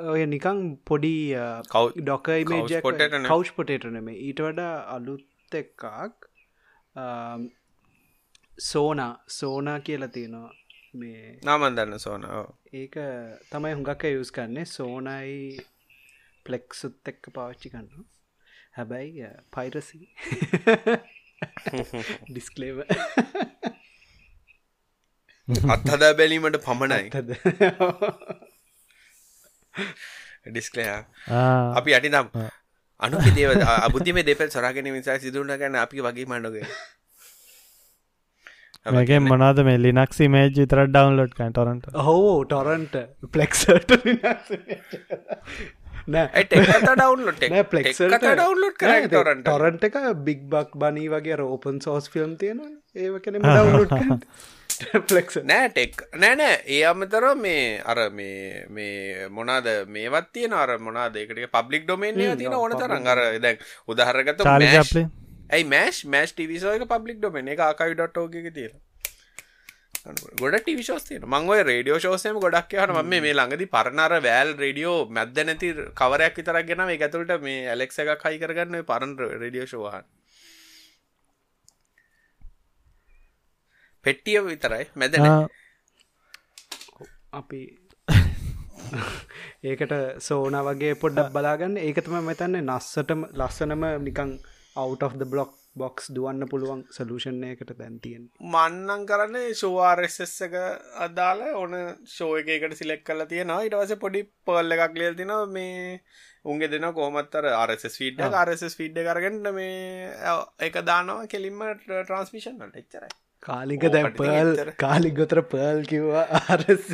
ඔය 0.07 0.25
නිකං 0.33 0.65
පොඩි 0.89 1.15
කව් 1.71 1.85
ඩොකයි 2.01 2.49
කව් 2.49 3.55
පොටේටනම 3.57 4.11
ඊට 4.17 4.45
වඩා 4.47 4.75
අලුත් 4.95 5.61
එක්කක් 5.61 6.29
සෝනා 8.65 9.11
සෝනා 9.39 9.79
කියලා 9.81 10.13
තියෙනවා 10.17 10.53
මේ 10.95 11.23
නාමන්දන්න 11.43 11.99
සෝන 11.99 12.27
ඒක 12.73 12.97
තමයි 13.51 13.73
හුඟක් 13.73 14.03
යුස් 14.09 14.31
කන්නේ 14.31 14.67
සෝනයි 14.67 15.61
පලෙක්සුත් 16.45 16.97
එක්ක 17.07 17.31
පාච්චි 17.33 17.67
කන්න 17.69 18.05
හැබැයි 18.73 19.31
පයිරසි 19.51 20.01
ඩිස්කලේව 22.27 22.77
අත්හදා 25.47 26.13
බැලීමට 26.13 26.57
පමණයි. 26.59 27.09
ඩිස්කලයා 30.47 31.01
අපි 31.75 31.95
අටි 31.95 32.09
නම් 32.09 32.27
අනු 32.99 33.17
දේව 33.29 33.61
අබුතිම 33.61 34.17
දෙපල් 34.21 34.49
සොරගෙන 34.49 34.87
නිසා 34.87 35.19
සිදුරන 35.19 35.53
ගැන 35.55 35.77
අපි 35.77 36.01
වගේ 36.01 36.25
මණ්ඩගේ 36.25 36.65
මේකෙන් 38.85 39.23
මොනාද 39.23 39.59
මේ 39.63 39.77
ලිනක්ස් 39.79 40.19
මේජ් 40.29 40.49
විතර 40.55 40.81
ඩවන්ලෝඩ් 40.85 41.33
කන් 41.33 41.51
ටොරන්ට 41.51 41.85
හෝ 42.01 42.33
ටොරන්ට 42.45 42.97
පලෙක්සට 43.31 43.93
පලෙක් 47.65 47.87
ටොරන්ට 49.43 49.83
එක 49.83 49.97
බික් 50.23 50.43
බක් 50.47 50.77
බනී 50.77 51.07
වගේ 51.09 51.37
රෝපන් 51.37 51.81
සෝස් 51.81 52.09
ෆිල්ම් 52.09 52.37
තියෙන 52.37 52.61
ඒව 52.95 53.17
කෙන 53.19 53.41
ඩවන්ලෝඩ් 53.41 53.97
ෆලෙක්ස් 55.07 55.41
නෑ 55.43 55.69
ටෙක් 55.71 56.05
නෑනෑ 56.15 56.61
ඒ 56.69 56.81
අමතර 56.85 57.29
මේ 57.37 57.67
අර 57.83 58.05
මේ 58.11 58.65
මේ 58.69 59.29
මොනාද 59.31 59.69
මේවත් 59.89 60.31
තියෙන 60.31 60.53
අර 60.55 60.77
මොනාදකට 60.79 61.45
පබ්ලික් 61.51 61.85
ඩොමේන් 61.85 62.25
තින 62.37 62.53
ඕන 62.53 62.77
තරන් 62.77 63.07
අර 63.07 63.27
දැන් 63.39 63.61
උදාහරගත 63.87 64.43
චාලිපලේ 64.43 65.07
ඇයි 65.49 65.65
මෑශ් 65.65 66.01
මෑස් 66.07 66.33
ටිවිසෝක 66.33 66.87
පබ්ලික් 66.87 67.19
ඩොමෙන 67.19 67.47
එක 67.47 67.61
ආකයි 67.61 67.93
ඩොටෝගක 67.93 68.49
තියෙන 68.51 68.73
ගොඩ 70.35 70.57
ටිවිශෝස් 70.57 71.03
තියන 71.03 71.23
මංගව 71.27 71.61
රඩියෝ 71.61 71.99
ශෝසයම 71.99 72.37
ගොඩක් 72.39 72.75
යහන 72.75 72.91
ම 72.95 73.07
මේ 73.07 73.31
ළඟදි 73.31 73.65
පරණර 73.69 74.13
වෑල් 74.21 74.51
රඩියෝ 74.55 74.97
මැද 75.09 75.39
නැති 75.43 75.71
කවරයක් 75.95 76.37
විතරක් 76.37 76.67
ගෙන 76.67 76.85
මේ 76.85 76.99
ඇතුළට 76.99 77.41
මේ 77.41 77.63
ඇලෙක්ස 77.67 77.97
එක 77.99 78.11
කයි 78.19 78.37
කරගන්න 78.39 78.85
පරණ 78.85 79.17
රඩියෝ 79.37 79.67
ශෝහන් 79.67 80.05
පෙට්ටිය 84.05 84.39
විතරයි. 84.43 84.85
මැදන 84.93 85.25
අපි 87.33 87.61
ඒකට 89.65 89.93
සෝන 90.21 90.57
වගේ 90.67 90.93
පොඩ්ඩක් 90.95 91.31
බලාගන්න. 91.31 91.77
ඒකතම 91.79 92.19
මෙතන්නේ 92.23 92.61
නස්සටම 92.63 93.25
ලස්සනම 93.33 93.85
නිකං 94.01 94.37
out 94.75 95.03
of 95.03 95.13
the 95.21 95.25
block 95.25 95.53
box 95.75 96.05
දුවන්න 96.15 96.47
පුළුවන් 96.51 96.81
සලූෂණයකට 96.95 97.71
දැන්තියෙන් 97.79 98.23
මන්නන් 98.51 99.01
කරන්න 99.09 99.57
ශෝවාර්සස් 99.61 100.37
එක 100.47 100.55
අදාල 101.05 101.43
ඕන 101.53 101.75
ශෝය 102.13 102.45
එකකට 102.45 102.77
සිලෙක් 102.81 103.03
කල 103.09 103.25
තියෙනවා. 103.33 103.65
ඉටවස 103.67 103.99
පොඩි 104.03 104.21
පල්ල 104.47 104.77
එකක් 104.77 104.95
ලියල් 105.01 105.17
තින 105.19 105.33
මේ 105.51 105.99
උන්ගේ 106.45 106.71
දෙන 106.73 106.87
කෝමත්තර 106.99 107.49
අරස 107.51 107.85
ෆීඩ් 107.97 108.23
අරස 108.43 108.65
ෆීඩ් 108.79 109.03
කරගන්න 109.09 109.53
මේ 109.59 110.39
එක 110.69 110.81
දානවා 110.89 111.27
කෙලින්ම 111.27 111.61
ට්‍රන්ස්මිෂන්ට 111.83 112.81
එච්චරයි. 112.83 113.13
කාලික 113.43 113.85
දැ 113.93 114.03
පල් 114.19 114.51
කාලිගොතර 114.83 115.43
පර්ල් 115.51 115.85
කිව්වා 115.91 116.25
ආරස් 116.41 116.89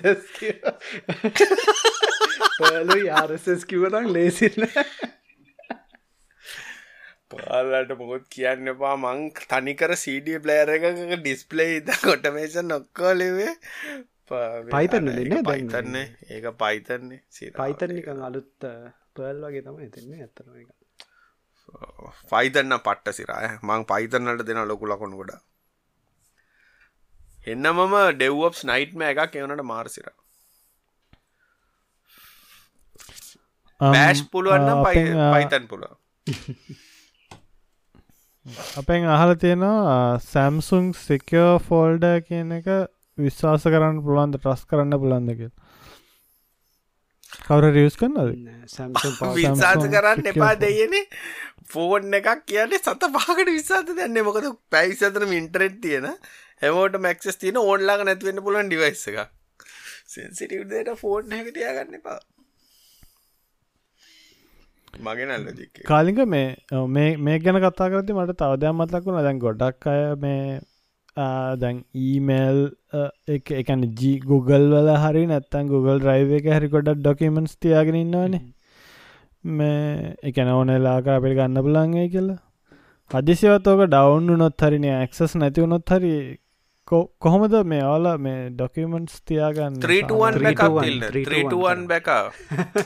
පලු 2.58 3.00
ආරසස් 3.20 3.66
කිවතක් 3.70 4.14
ලේසිල්ල 4.18 4.70
පාලට 7.32 7.92
මොකුත් 7.98 8.26
කියන්න 8.30 8.68
එපා. 8.68 8.96
මං 8.98 9.20
තනිකර 9.48 9.96
සඩ 9.96 10.40
ප්ලේර 10.44 10.70
එක 10.70 10.88
ඩිස්පලේ 11.18 11.70
ඉත 11.76 11.92
කොටමේෂ 12.02 12.58
නොක්කෝලිවේ 12.66 13.54
පයිතන්න 14.72 15.10
දෙන්න 15.12 15.44
පයිතන්න 15.46 15.96
ඒක 15.98 16.46
පයිතන්නේ 16.58 17.20
පයිතන්නිකං 17.56 18.22
අලුත් 18.24 18.70
පර්ල් 19.14 19.42
වගේ 19.46 19.64
තම 19.64 19.80
එතන්නේ 19.82 20.22
ඇත්තන 20.22 20.54
එක 20.58 20.70
පයිතන්න 22.32 22.78
පට්ට 22.80 23.18
සිරාය 23.18 23.50
මං 23.62 23.88
පයිතන්නට 23.88 24.46
දෙන 24.48 24.62
ලොකු 24.68 24.88
ලකොනු 24.88 25.22
ගොඩ 25.22 25.34
එන්න 27.48 27.68
මම 27.70 27.96
ඩෙව්වප්ස් 28.14 28.66
නයිට්ම 28.66 29.04
එකක් 29.08 29.38
එවනට 29.38 29.66
මාර්සිර 29.66 30.08
බෑෂ් 33.82 34.24
පුළුවන්න 34.30 34.86
පයිතන් 34.86 35.68
පුළුව 35.68 35.94
අපෙන් 38.46 39.04
අහල 39.08 39.34
තියෙනවා 39.36 40.20
සැම්සුන් 40.22 40.94
සිකෝ 40.96 41.60
ෆෝල්ඩ 41.62 42.06
කියන 42.24 42.52
එක 42.54 42.70
විශ්වාස 43.18 43.64
කරන්න 43.66 44.02
පුළුවන්ද 44.02 44.38
ට්‍රස් 44.38 44.64
කරන්න 44.66 44.98
පුළන්දක 44.98 45.44
කවර 47.42 47.70
රියස් 47.72 47.98
කන්නද 47.98 48.32
විශාස 49.36 49.86
කරන්න 49.88 50.32
එපා 50.34 50.54
දෙයන 50.58 50.98
ෆෝන් 51.68 52.14
එකක් 52.14 52.42
කියන්න 52.46 52.74
සත 52.76 53.12
පාකට 53.12 53.52
විශාත 53.52 53.92
දන්නේ. 53.92 54.24
මොකද 54.24 54.50
පැයිසතන 54.70 55.28
මින්ටරෙට් 55.28 55.78
තියෙන. 55.80 56.10
හැමෝට 56.62 56.98
මැක්සස් 57.00 57.38
තියන 57.38 57.58
ඕන්ලාග 57.60 58.04
නැතිවෙන්න 58.04 58.44
පුලන් 58.44 58.68
ඩිවයිස් 58.68 59.08
එක 59.08 59.22
සෙන්සිටව්දට 60.08 60.98
ෆෝන් 60.98 61.32
හැක 61.32 61.54
තියාගන්න 61.54 62.02
එපා 62.02 62.20
මගේ 65.00 65.26
නල්ලජික් 65.28 65.86
කාලික 65.86 66.20
මේ 66.28 66.58
මේ 67.20 67.40
ගැන 67.40 67.62
කතා 67.62 67.90
කරති 67.90 68.14
මට 68.14 68.38
තවදයක් 68.38 68.76
මතලකුණ 68.76 69.24
දැන් 69.24 69.40
ගොඩක් 69.40 69.88
අය 69.88 70.04
මේ 70.18 70.60
දැන් 71.16 71.84
ඊමේල් 71.96 72.60
එක 73.28 73.52
එකන 73.52 73.84
ජී 74.00 74.20
Google 74.22 74.70
වල 74.72 74.90
හරි 74.98 75.26
නැත්තන් 75.28 75.68
Google 75.68 76.00
්‍රයිව 76.00 76.32
එක 76.40 76.46
හරි 76.46 76.68
ගොඩක් 76.70 77.00
ඩොකමන්ස් 77.00 77.58
තියාගෙන 77.58 77.96
ඉන්නවානේ. 77.96 78.42
මේ 79.44 80.16
එකන 80.24 80.48
ඕනෙලාක 80.48 81.08
අපිට 81.08 81.36
ගන්න 81.36 81.64
පුලන්ගේ 81.64 82.08
කියලා. 82.10 82.40
හදිසිවත් 83.12 83.68
ඕක 83.68 83.84
ඩවන්් 83.88 84.38
නොත් 84.38 84.62
හරින 84.62 84.86
ඇක්සස් 84.86 85.36
නැතිවුණොත් 85.36 85.90
හරි 85.90 86.14
කොහොමද 86.88 87.56
මේ 87.66 87.84
ඕල 87.86 88.18
මේ 88.20 88.50
ඩොකමන්ස් 88.52 89.22
තියාගන්න 89.24 89.82
3න් 89.82 91.88
බැක 91.88 92.08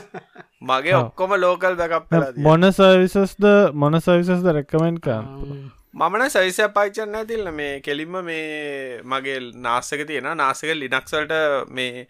මගේ 0.62 0.96
ඔක්කොම 0.96 1.30
ලෝකල් 1.36 1.76
බැකප් 1.76 2.10
මොන 2.40 2.72
සවිසස්ද 2.72 3.44
මොන 3.74 4.00
සවිසස්ද 4.00 4.46
රැකමෙන්ට් 4.50 5.00
කරන්න? 5.00 5.70
මමන 5.94 6.28
සවිසය 6.28 6.68
පාච්චන්න 6.76 7.14
ඇතිල්ල 7.18 7.52
මේ 7.52 7.80
කෙලින්ම 7.80 8.22
මේ 8.22 9.00
මගේ 9.06 9.40
නාසක 9.62 10.06
තියෙන 10.08 10.36
නාසක 10.36 10.74
ලිනක්සල්ට 10.74 11.32
මේ 11.70 12.06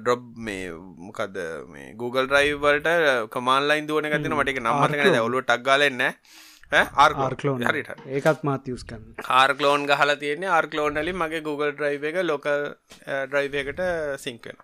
ඩොබ් 0.00 0.22
මේ 0.40 0.72
මොකද 1.04 1.38
මේ 1.68 1.94
Google 1.94 2.26
්‍රයිවල්ට 2.34 2.86
කමාන්ලයින් 3.30 3.88
දුවන 3.88 4.10
ගතින 4.12 4.36
මටක 4.36 4.60
නම්මතකන 4.62 5.18
ඔලු 5.22 5.42
ටක්ගලන්න 5.42 6.02
ආර්කලෝන් 6.76 7.66
හරිට 7.70 8.06
ඒකත් 8.06 8.46
මාත් 8.48 8.68
යස් 8.68 8.86
කන්න 8.88 9.28
ආර්කලෝන් 9.40 9.86
ගහල 9.90 10.14
තියන්නේ 10.22 10.54
ආර්කලෝන්ලි 10.54 11.18
මගේ 11.22 11.44
Google 11.48 11.74
්‍රයිව 11.82 12.08
එක 12.10 12.22
ලොකල් 12.24 12.64
ඩ්‍රයිව 13.26 13.60
එකට 13.62 13.84
සිංකෙන 14.24 14.58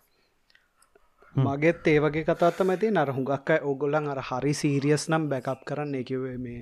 මගෙත් 1.34 1.88
ඒවගේ 1.90 2.24
කතාත්තම 2.26 2.68
ඇති 2.72 2.88
නර 2.90 3.10
හුඟක් 3.14 3.48
ඕගොල්ලන් 3.70 4.10
අර 4.10 4.20
හරි 4.28 4.52
සීරියස් 4.54 5.08
නම් 5.10 5.24
බැකප් 5.30 5.64
කරන්න. 5.68 5.94
එකවේ 6.00 6.36
මේ 6.38 6.60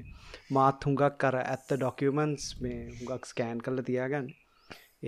මාත් 0.51 0.87
හුඟක් 0.87 1.19
කර 1.19 1.37
ඇත්ත 1.41 1.75
ඩොකියමන්ස් 1.75 2.47
මේ 2.63 2.79
හුඟක් 2.95 3.29
ස්කෑන් 3.31 3.61
කල 3.61 3.83
තියාගන්න. 3.89 4.31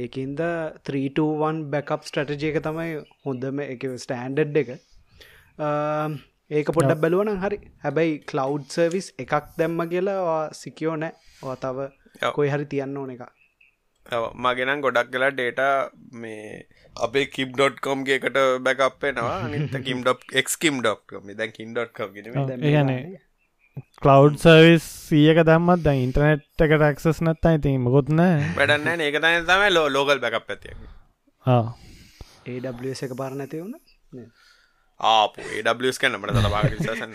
ඒකින්ද 0.03 0.41
3ටන් 0.89 1.65
බැකප් 1.73 2.05
ස්ටටජය 2.11 2.51
එක 2.51 2.61
තමයි 2.67 2.93
හොඳම 3.25 3.65
එක 3.65 3.89
ස්ටෑන්ඩඩ් 4.05 4.57
එක 4.63 4.71
ඒක 6.55 6.73
පොඩ්ඩක් 6.73 7.05
බැලුවන 7.05 7.35
හරි. 7.39 7.59
හැබැයි 7.83 8.19
කලව් 8.31 8.59
සර්විස් 8.71 9.13
එකක් 9.19 9.35
දැම්ම 9.59 9.85
කියලා 9.93 10.41
සිකියෝ 10.55 10.97
නෑ. 10.97 11.15
තව 11.57 11.89
කොයි 12.33 12.51
හරි 12.51 12.67
තියන්න 12.67 12.97
ඕන 12.97 13.11
එක 13.11 13.23
මගෙනම් 14.37 14.81
ගොඩක් 14.81 15.11
කලා 15.11 15.31
ඩේට 15.31 15.61
මේ 16.15 16.65
අපේ 16.97 17.27
කිම්.කොම් 17.27 18.05
ගේකට 18.05 18.39
බැකප්පෙනවා 18.61 19.37
අනිත 19.41 19.77
කිම්.ක්ම් 19.85 20.81
ඩොක්ම 20.81 21.31
දැන් 21.33 21.53
කින්.කොම් 21.53 22.11
ගන 22.17 22.93
කලව් 24.03 24.37
සර්විස් 24.37 24.89
සියක 25.09 25.41
දම්මත් 25.43 25.87
දැන් 25.87 26.03
ඉන්ටනෙට් 26.03 26.67
එකට 26.67 26.87
ක්සස් 26.99 27.23
නත්තා 27.27 27.57
ඉතින් 27.59 27.81
මොකොත්න 27.81 28.25
වැඩන්න 28.57 29.01
ඒක 29.01 29.21
ලෝ 29.71 29.87
ලෝකල් 29.89 30.23
බැකප් 30.27 30.55
ඇතිය 30.57 30.75
ඒ 32.47 32.59
එක 33.03 33.17
පාර 33.17 33.33
නැති 33.35 33.63
වුණ 33.63 33.75
ආප 35.01 35.39
ඒඩස් 35.39 35.99
කන 35.99 36.17
මට 36.19 36.43
තබා 36.45 36.63
විශසන්න 36.65 37.15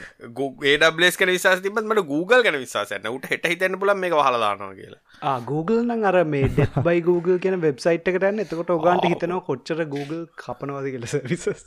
ඒඩස් 0.72 1.18
කන 1.18 1.31
විශස 1.31 1.61
තිබත් 1.64 1.81
මට 1.84 2.06
Google 2.06 2.43
කන 2.43 2.60
විශසන්න 2.60 3.07
උට 3.07 3.26
හෙට 3.26 3.47
හිතන්න 3.47 3.80
පුල 3.80 3.93
මේ 3.95 4.10
හලදානවා 4.10 4.73
කියලා. 4.73 5.39
Google 5.45 5.84
නං 5.84 6.06
අර 6.06 6.23
මේ 6.26 6.49
ඩෙත් 6.49 6.80
බයි 6.84 7.01
Google 7.01 7.39
කියන 7.39 7.60
වෙබ්සයිට් 7.61 8.07
එකටන්න 8.07 8.39
එතකොට 8.39 8.69
ඔගන්ට 8.69 9.07
හිතනවා 9.07 9.41
කොච්චර 9.41 9.85
Google 9.85 10.26
කපනවාද 10.35 10.91
කියලස 10.91 11.15
විසස් 11.23 11.65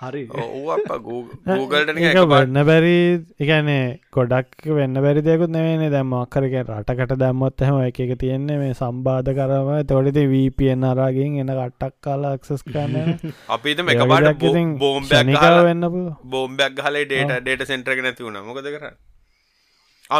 හරි. 0.00 0.22
Googleට 0.26 1.90
වෙන්න 2.32 2.58
බැරි 2.66 2.96
එකනේ 3.38 4.00
ගොඩක් 4.10 4.66
වෙන්න 4.70 4.96
බැරි 4.96 5.22
දෙකුත් 5.22 5.50
නෙවෙනේ 5.50 5.90
දැම් 5.90 6.14
අක්කරක 6.14 6.56
රටකට 6.62 7.14
දැම්මොත් 7.16 7.60
හම 7.60 7.78
එක 7.84 8.00
එක 8.00 8.14
තියෙන්නේ 8.18 8.58
මේ 8.58 8.74
සම්බාධ 8.74 9.30
කරම 9.30 9.70
තොඩිති 9.86 10.26
වීපියෙන් 10.26 10.84
අරාගෙන් 10.84 11.38
එන 11.38 11.52
කට්ටක් 11.52 11.94
කාලා 12.00 12.34
අක්සස් 12.38 12.64
කරන්න 12.64 13.14
අපිත 13.56 13.82
මේ 13.82 13.96
එකබට 13.96 14.44
බෝම්බැක් 14.78 15.32
වෙන්න 15.62 15.88
බෝම්බැක් 16.26 16.84
හලේ 16.88 17.06
ඩේට 17.06 17.40
ඩේට 17.40 17.66
සෙන්ටරක 17.66 18.02
නැති 18.02 18.26
වුණ. 18.26 18.42
මොකද 18.42 18.66
කර 18.66 18.92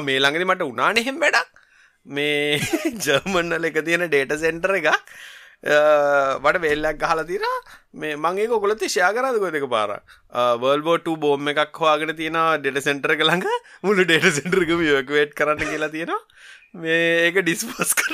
මේ 0.03 0.19
ළඟදි 0.19 0.47
මට 0.47 0.71
උනානෙහෙම 0.71 1.19
වැඩක්. 1.19 1.51
මේ 2.07 2.59
ජර්මන්නල 3.05 3.65
එක 3.65 3.79
තියෙන 3.83 4.07
ඩේට 4.07 4.39
සෙන්ටර 4.39 4.77
එකක් 4.77 4.93
වට 5.65 6.61
වෙල්ලක් 6.65 6.99
ගහල 7.03 7.21
තිර 7.31 7.45
මේ 8.03 8.17
මගේ 8.25 8.49
කොලති 8.65 8.91
ෂයා 8.95 9.13
කරදකො 9.17 9.53
දෙක 9.55 9.69
පාර? 9.75 9.91
වර්ල්බෝට 10.63 11.09
බෝම් 11.25 11.53
එකක් 11.53 11.79
හවාගෙන 11.83 12.17
තියෙන 12.21 12.41
ඩෙට 12.65 12.87
සෙන්ටර 12.89 13.17
කළඟ 13.21 13.47
මුළු 13.87 14.05
ඩේට 14.05 14.29
සෙන්ටර්ක 14.41 14.75
යකවේට් 14.75 15.33
කරන්න 15.39 15.71
කියලා 15.71 15.93
තියෙනවා. 15.95 16.23
මේ 16.83 17.07
ඒක 17.29 17.37
ඩිස්පස් 17.47 17.95
කර 17.99 18.13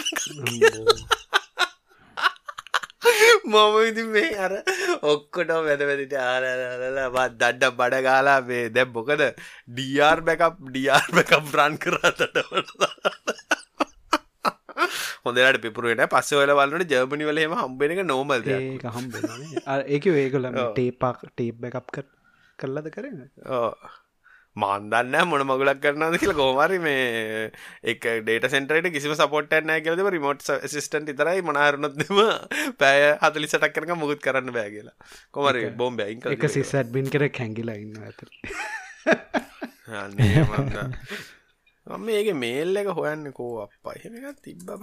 මම 3.51 3.77
ඉති 3.89 4.03
මේ 4.15 4.31
අර 4.47 4.53
ඔක්කොට 5.13 5.51
වැද 5.67 5.83
වැදිට 5.89 6.15
ආරලබත් 6.25 7.39
දඩ්ඩ 7.41 7.73
බඩ 7.79 8.03
ගාලා 8.07 8.41
මේ 8.51 8.69
දැබ් 8.77 8.93
බොකද 8.97 9.23
ඩර් 9.79 10.21
බැකප් 10.29 10.61
ඩර් 10.75 11.09
බැකප් 11.17 11.55
රන් 11.59 11.79
කරතට 11.85 12.37
හොඳට 15.27 15.63
පිපුරුවට 15.65 16.05
පස්ස 16.13 16.39
ඔල 16.43 16.53
බලන්නට 16.59 16.93
ජර්මනි 16.93 17.31
වලම 17.31 17.57
හම්බෙන 17.63 17.97
එක 17.97 18.05
නෝමල් 18.13 18.45
ඒක 18.59 18.85
හම්බ 18.97 19.13
ඒක 19.97 20.05
ඒකල 20.13 20.53
ටේපක් 20.53 21.25
ටේප් 21.33 21.67
එකප් 21.71 21.99
කරලද 22.59 22.87
කරන්න? 22.95 23.21
මාන්දන්න 24.57 25.15
මොන 25.31 25.43
මගුලක් 25.49 25.81
කරනද 25.83 26.17
කියල. 26.21 26.33
ගෝමරි 26.39 26.79
මේ 26.87 27.51
එක 27.93 28.03
ඩේට 28.25 28.47
සෙන්ටරට 28.55 28.89
කිසිම 28.95 29.15
සපොට් 29.21 29.53
නෑ 29.69 29.85
කියලද 29.85 30.01
රිමෝට් 30.17 30.43
සිස්ටන්ට 30.75 31.13
තරයි 31.21 31.45
මනාරනොත්ම 31.49 32.19
පෑය 32.83 33.05
හතලි 33.25 33.51
සටක් 33.51 33.77
කරන 33.77 33.93
මුකුත් 34.03 34.21
කරන්න 34.27 34.51
බෑ 34.57 34.71
කියලා. 34.75 34.97
කොමරි 35.37 35.69
බෝම් 35.83 36.01
බැයික 36.01 36.27
එක 36.35 36.49
සිසට් 36.57 36.91
බින් 36.97 37.13
කර 37.15 37.29
හැකිලා 37.29 37.79
ඉන්න 37.85 37.95
ඇත 38.09 38.21
මම 41.91 42.09
ඒක 42.11 42.29
මේල් 42.37 42.77
එක 42.77 42.91
හොයන්න 42.93 43.31
කෝ 43.33 43.53
අප 43.63 43.93
එහෙම 43.93 44.19
එකත් 44.21 44.43
තිබ්බබ 44.43 44.83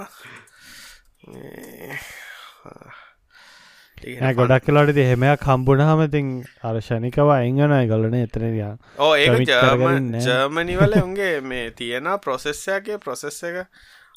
ගොඩක් 4.36 4.66
කලාට 4.66 4.98
එහෙමයක් 4.98 5.44
හම්බුණ 5.44 5.84
හමතින් 5.84 6.32
අර්ශනිකව 6.64 7.32
අයිගනයි 7.32 7.84
ගලන 7.88 8.18
එතනරයා 8.18 8.74
ඕ 9.00 9.14
ඒ 9.18 9.38
ජර්මනිවල 10.24 10.98
උන්ගේ 11.00 11.36
මේ 11.44 11.70
තියෙන 11.74 12.12
ප්‍රොසෙස්සයගේ 12.22 13.00
ප්‍රොසෙස්ස 13.00 13.40
එක 13.44 13.64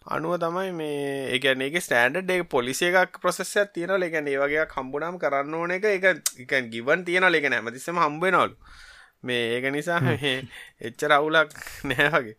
අනුව 0.08 0.36
තමයි 0.38 0.72
මේ 0.72 1.00
ඒගැන 1.30 1.62
එක 1.62 1.76
ස්ටන්ඩ් 1.78 2.30
එක 2.30 2.46
පොලිසිය 2.48 2.94
එකක් 2.94 3.18
ප්‍රසෙස්සයක් 3.20 3.74
තියෙන 3.74 3.96
ලෙගැන 3.98 4.28
ඒ 4.28 4.38
වගේ 4.38 4.64
කම්බුනම් 4.66 5.18
කරන්න 5.18 5.54
ඕන 5.54 5.70
එක. 5.70 5.84
එක 5.86 6.04
එක 6.46 6.70
ගිවන් 6.70 7.04
තියෙන 7.04 7.28
ලෙග 7.28 7.44
නැමතිස්සම 7.46 7.98
හම්බෙනවලු 7.98 8.56
මේ 9.22 9.44
ඒක 9.52 9.68
නිසා 9.70 10.00
එච්චර 10.80 11.12
අවුලක් 11.12 11.52
නෑ 11.84 12.08
වගේ 12.10 12.36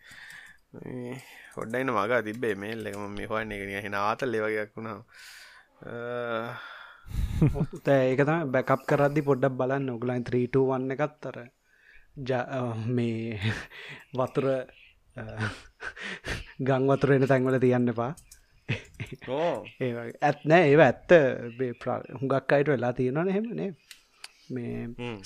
හොඩ්ඩයින 1.55 1.89
මග 1.91 2.11
තිබේ 2.25 2.55
මේල් 2.55 2.85
එකම 2.89 3.03
මේ 3.17 3.27
හොන්න 3.31 3.51
එක 3.51 3.83
හෙන 3.85 3.95
ආතල් 4.01 4.31
ලෙවගයක් 4.33 4.71
වුණා. 4.75 4.99
ඒක 7.95 8.21
තම 8.27 8.51
බැකප් 8.53 8.81
කරද්දි 8.89 9.21
පොඩ්ඩක් 9.29 9.57
බලන්න. 9.59 9.89
ඔගලයින් 9.95 10.23
3ට 10.23 10.55
වන්න 10.69 10.95
එකත්තර 10.95 11.37
මේ 12.97 13.39
වතුර 14.17 14.47
ගං 16.67 16.83
වතුරෙන 16.89 17.27
තැන්වල 17.27 17.59
තියන්න 17.59 17.91
එපා. 17.93 18.11
ඒ 19.83 19.91
ඇත්නෑ 20.21 20.63
ඒව 20.71 20.81
ඇත්ත. 20.87 21.11
හුඟක් 22.19 22.51
අයිට 22.55 22.69
වෙලා 22.73 22.93
තියෙනවා 22.99 23.35
හෙමනේ 23.37 23.71
මේ 24.55 24.75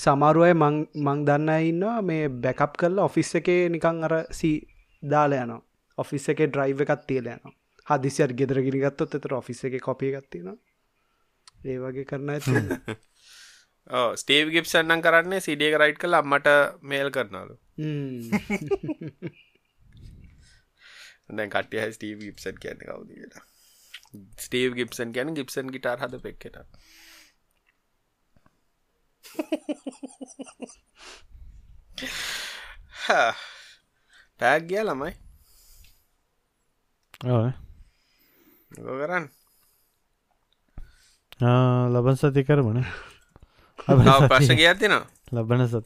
සමාරුවය 0.03 0.53
මං 0.53 1.19
දන්න 1.27 1.49
ඉන්නවා 1.71 1.99
මේ 2.09 2.23
බැකප් 2.45 2.73
කරලා 2.81 3.07
ඔෆිස් 3.09 3.35
එකේ 3.39 3.61
නිකං 3.75 4.07
අර 4.07 4.15
සී 4.39 4.57
දාල 5.05 5.31
යන 5.33 5.53
ඔෆිස් 5.97 6.25
එක 6.33 6.39
ඩ්‍රයිව 6.45 6.85
එකත් 6.85 7.03
තියල 7.07 7.27
යන 7.29 7.55
හදිසියට 7.87 8.35
ගෙදර 8.35 8.61
ගිරිගත්තොත් 8.61 9.11
එතර 9.13 9.31
ඔෆිස් 9.35 9.63
එක 9.65 9.79
කොපිය 9.81 10.11
ගත්තිනවා 10.13 10.57
ඒ 11.65 11.77
වගේ 11.79 12.05
කරන්න 12.05 12.31
ඇති 12.31 12.51
ස්ටේව් 14.17 14.47
ගිප්සන්නම් 14.51 15.01
කරන්නේ 15.01 15.41
සිඩියක 15.41 15.75
රයිට් 15.77 15.99
කළ 15.99 16.15
අම්මට 16.15 16.47
මේල් 16.83 17.09
කරනලු 17.11 17.55
දැන් 21.29 21.49
කටිය 21.49 21.91
ස්ටීව 21.91 22.19
ගිප්සන් 22.19 22.57
කියන්න 22.57 22.81
කවුද 22.81 23.09
කියලා. 23.09 23.43
ස්ටීව් 24.39 24.75
ගිප්සන් 24.75 25.11
ගැන 25.11 25.33
ගිප්සන් 25.33 25.67
ගිටාර් 25.69 25.99
හද 25.99 26.21
පෙක්කට 26.21 26.55
ටෑග් 34.39 34.63
ගිය 34.69 34.83
ළමයි. 34.83 35.13
කරන්න? 38.75 39.25
ලබන් 41.93 42.15
සති 42.21 42.41
කරමන. 42.47 42.79
ප්‍රශ්න 43.87 44.55
කිය 44.59 44.73
තිනවා 44.81 45.05
ලබන 45.35 45.61
සත් 45.67 45.85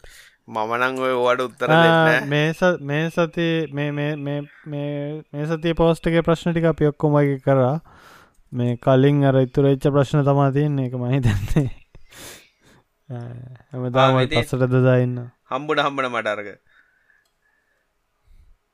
මමනං 0.50 0.96
ඔය 1.06 1.14
ඕට 1.14 1.42
උත්තර 1.46 1.70
මේ 2.32 3.06
සති 3.16 3.48
මේ 3.74 5.46
සති 5.52 5.76
පෝස්ටගේ 5.82 6.26
ප්‍රශ්න 6.28 6.54
ටික 6.54 6.70
අපි 6.72 6.90
ඔක්කොමගේ 6.92 7.38
කරා. 7.46 7.76
මේ 8.52 8.78
කලින් 8.86 9.18
අර 9.30 9.38
ඉතුර 9.44 9.66
එච්ච 9.70 9.86
ප්‍රශ්න 9.94 10.26
තමා 10.26 10.50
තියන්නේ 10.56 10.88
එක 10.90 10.96
මහි 11.02 11.20
දන්නේ 11.26 11.70
හැමදාම 13.10 14.18
පස්සට 14.32 14.66
දදාන්න 14.74 15.14
හම්බුඩ 15.54 15.80
හම්බන 15.86 16.08
මටර්ග 16.14 16.50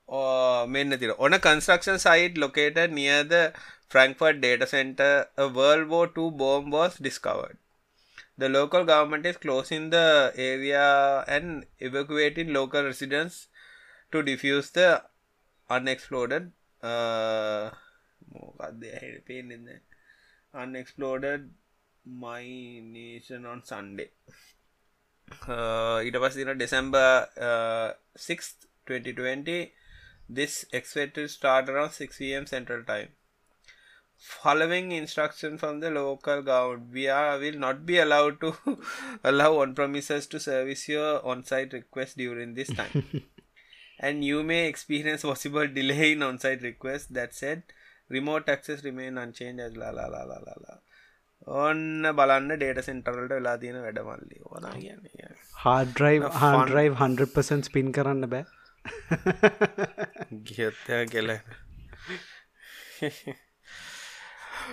මෙන්න 0.08 0.96
තිර 0.98 1.14
on 1.18 1.32
a 1.32 1.38
construction 1.38 1.98
site 1.98 2.38
located 2.38 2.92
near 2.92 3.24
the 3.24 3.52
Frankfurt 3.88 4.40
data 4.40 4.66
center, 4.66 5.26
a 5.36 5.48
World 5.48 5.88
War 5.88 6.06
II 6.06 6.30
bomb 6.30 6.70
was 6.70 6.96
discovered. 6.96 7.58
The 8.38 8.48
local 8.48 8.84
government 8.84 9.24
is 9.26 9.36
closing 9.36 9.90
the 9.90 10.32
area 10.36 11.24
and 11.26 11.64
evacuating 11.78 12.52
local 12.52 12.84
residents 12.84 13.48
to 14.12 14.22
defuse 14.22 14.72
the 14.72 15.02
unexploded 15.70 16.52
uh, 16.82 17.70
unexploded 20.54 21.50
nation 22.04 23.46
on 23.46 23.64
Sunday. 23.64 24.10
Uh, 25.48 26.02
it 26.04 26.20
was 26.20 26.36
in 26.36 26.58
December 26.58 27.28
uh, 27.40 27.92
6th, 28.16 28.66
2020. 28.86 29.72
This 30.29 30.65
expected 30.71 31.15
to 31.15 31.27
start 31.27 31.69
around 31.69 31.91
6 31.91 32.17
pm 32.17 32.45
Central 32.45 32.83
Time. 32.83 33.09
Following 34.17 34.91
instruction 34.91 35.57
from 35.57 35.79
the 35.79 35.89
local 35.89 36.41
government, 36.41 36.93
we 36.93 37.07
are 37.07 37.39
will 37.39 37.57
not 37.57 37.85
be 37.85 37.97
allowed 37.97 38.39
to 38.41 38.53
allow 39.23 39.51
on 39.61 39.73
premises 39.73 40.27
to 40.27 40.39
service 40.39 40.87
your 40.87 41.25
on 41.25 41.43
site 41.43 41.73
request 41.73 42.17
during 42.17 42.53
this 42.53 42.69
time. 42.69 43.23
and 43.99 44.23
you 44.23 44.43
may 44.43 44.67
experience 44.67 45.23
possible 45.23 45.67
delay 45.67 46.11
in 46.11 46.23
on 46.23 46.39
site 46.39 46.61
request. 46.61 47.13
That 47.13 47.33
said, 47.33 47.63
remote 48.09 48.47
access 48.47 48.83
remain 48.83 49.17
unchanged 49.17 49.59
as 49.59 49.75
la 49.75 49.89
la 49.89 50.07
la 50.07 50.23
la 50.23 50.39
la 50.47 50.55
la. 50.67 50.77
ඔන්න 51.59 52.09
බලන්න 52.17 52.51
data 52.61 52.79
සෙන්ටරල්ට 52.87 53.31
වෙලා 53.35 53.53
තියෙන 53.61 53.77
වැඩමල්ලි 53.85 54.41
ඕන 54.45 54.65
කියන්න 54.81 54.99
හාඩ්‍රයි් 55.63 56.19
හාඩ්‍රයි් 56.41 56.89
100% 56.97 57.69
spin 57.69 57.89
කරන්න 57.97 58.27
බෑ 58.33 58.43
ගියත්තය 60.46 61.02
කෙල 61.08 61.34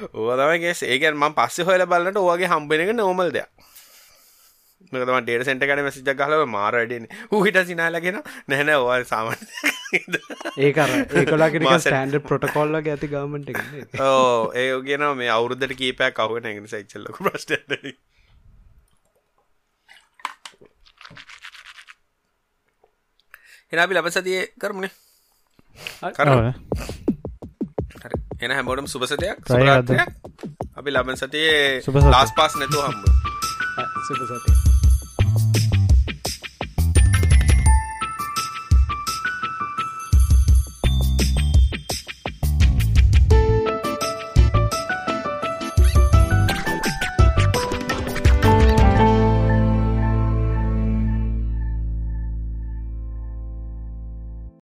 ඕතමගේ 0.03 0.73
ඒකන් 0.87 1.17
ම 1.17 1.29
පස්ස 1.33 1.67
හොල 1.67 1.85
බලන්නට 1.85 2.19
ඕගේ 2.19 2.49
හම්බෙන 2.49 2.83
එක 2.85 2.93
නෝමල් 2.95 3.31
දෙයක් 3.31 3.49
තම 4.91 5.19
ඩේට 5.19 5.45
සෙන්ට 5.47 5.65
කන 5.65 5.81
මසිජ 5.85 6.13
කලව 6.13 6.45
මාරඩන 6.49 7.05
හහිට 7.31 7.59
සිනාලගෙන 7.65 8.19
නැන 8.47 8.71
ඕල් 8.71 9.05
සාමන් 9.05 9.45
ඒකර 10.59 10.95
ඒකලාගෙන 11.15 11.67
ස්ටන්ඩ 11.77 12.19
පොටකොල්ල 12.27 12.79
ඇති 12.79 13.11
ගමට 13.11 14.01
ඕ 14.03 14.51
ඒ 14.55 14.71
ගෙන 14.83 15.05
මේ 15.15 15.31
අවුරුද්ධට 15.31 15.75
කීපයක් 15.75 16.17
කවන 16.17 16.49
එගෙන 16.51 16.67
සයිචල්ලක 16.67 17.21
ප්‍රශ්ට 17.21 17.55
එනබි 23.73 23.93
ලබ 23.93 24.09
සතිය 24.09 24.41
කරමුණේ 24.55 24.91
එන 28.39 28.51
හැමෝටම 28.51 28.87
සුබසතයක් 28.87 29.41
සුරාත්‍රයක් 29.45 30.11
අපි 30.75 30.89
ලබන් 30.91 31.17
සතියේ 31.17 31.81
ලාස් 32.07 32.35
පාස් 32.35 32.53
නැතුව 32.55 32.85
හම්බ 32.85 33.01
සුපසතිය 34.07 34.62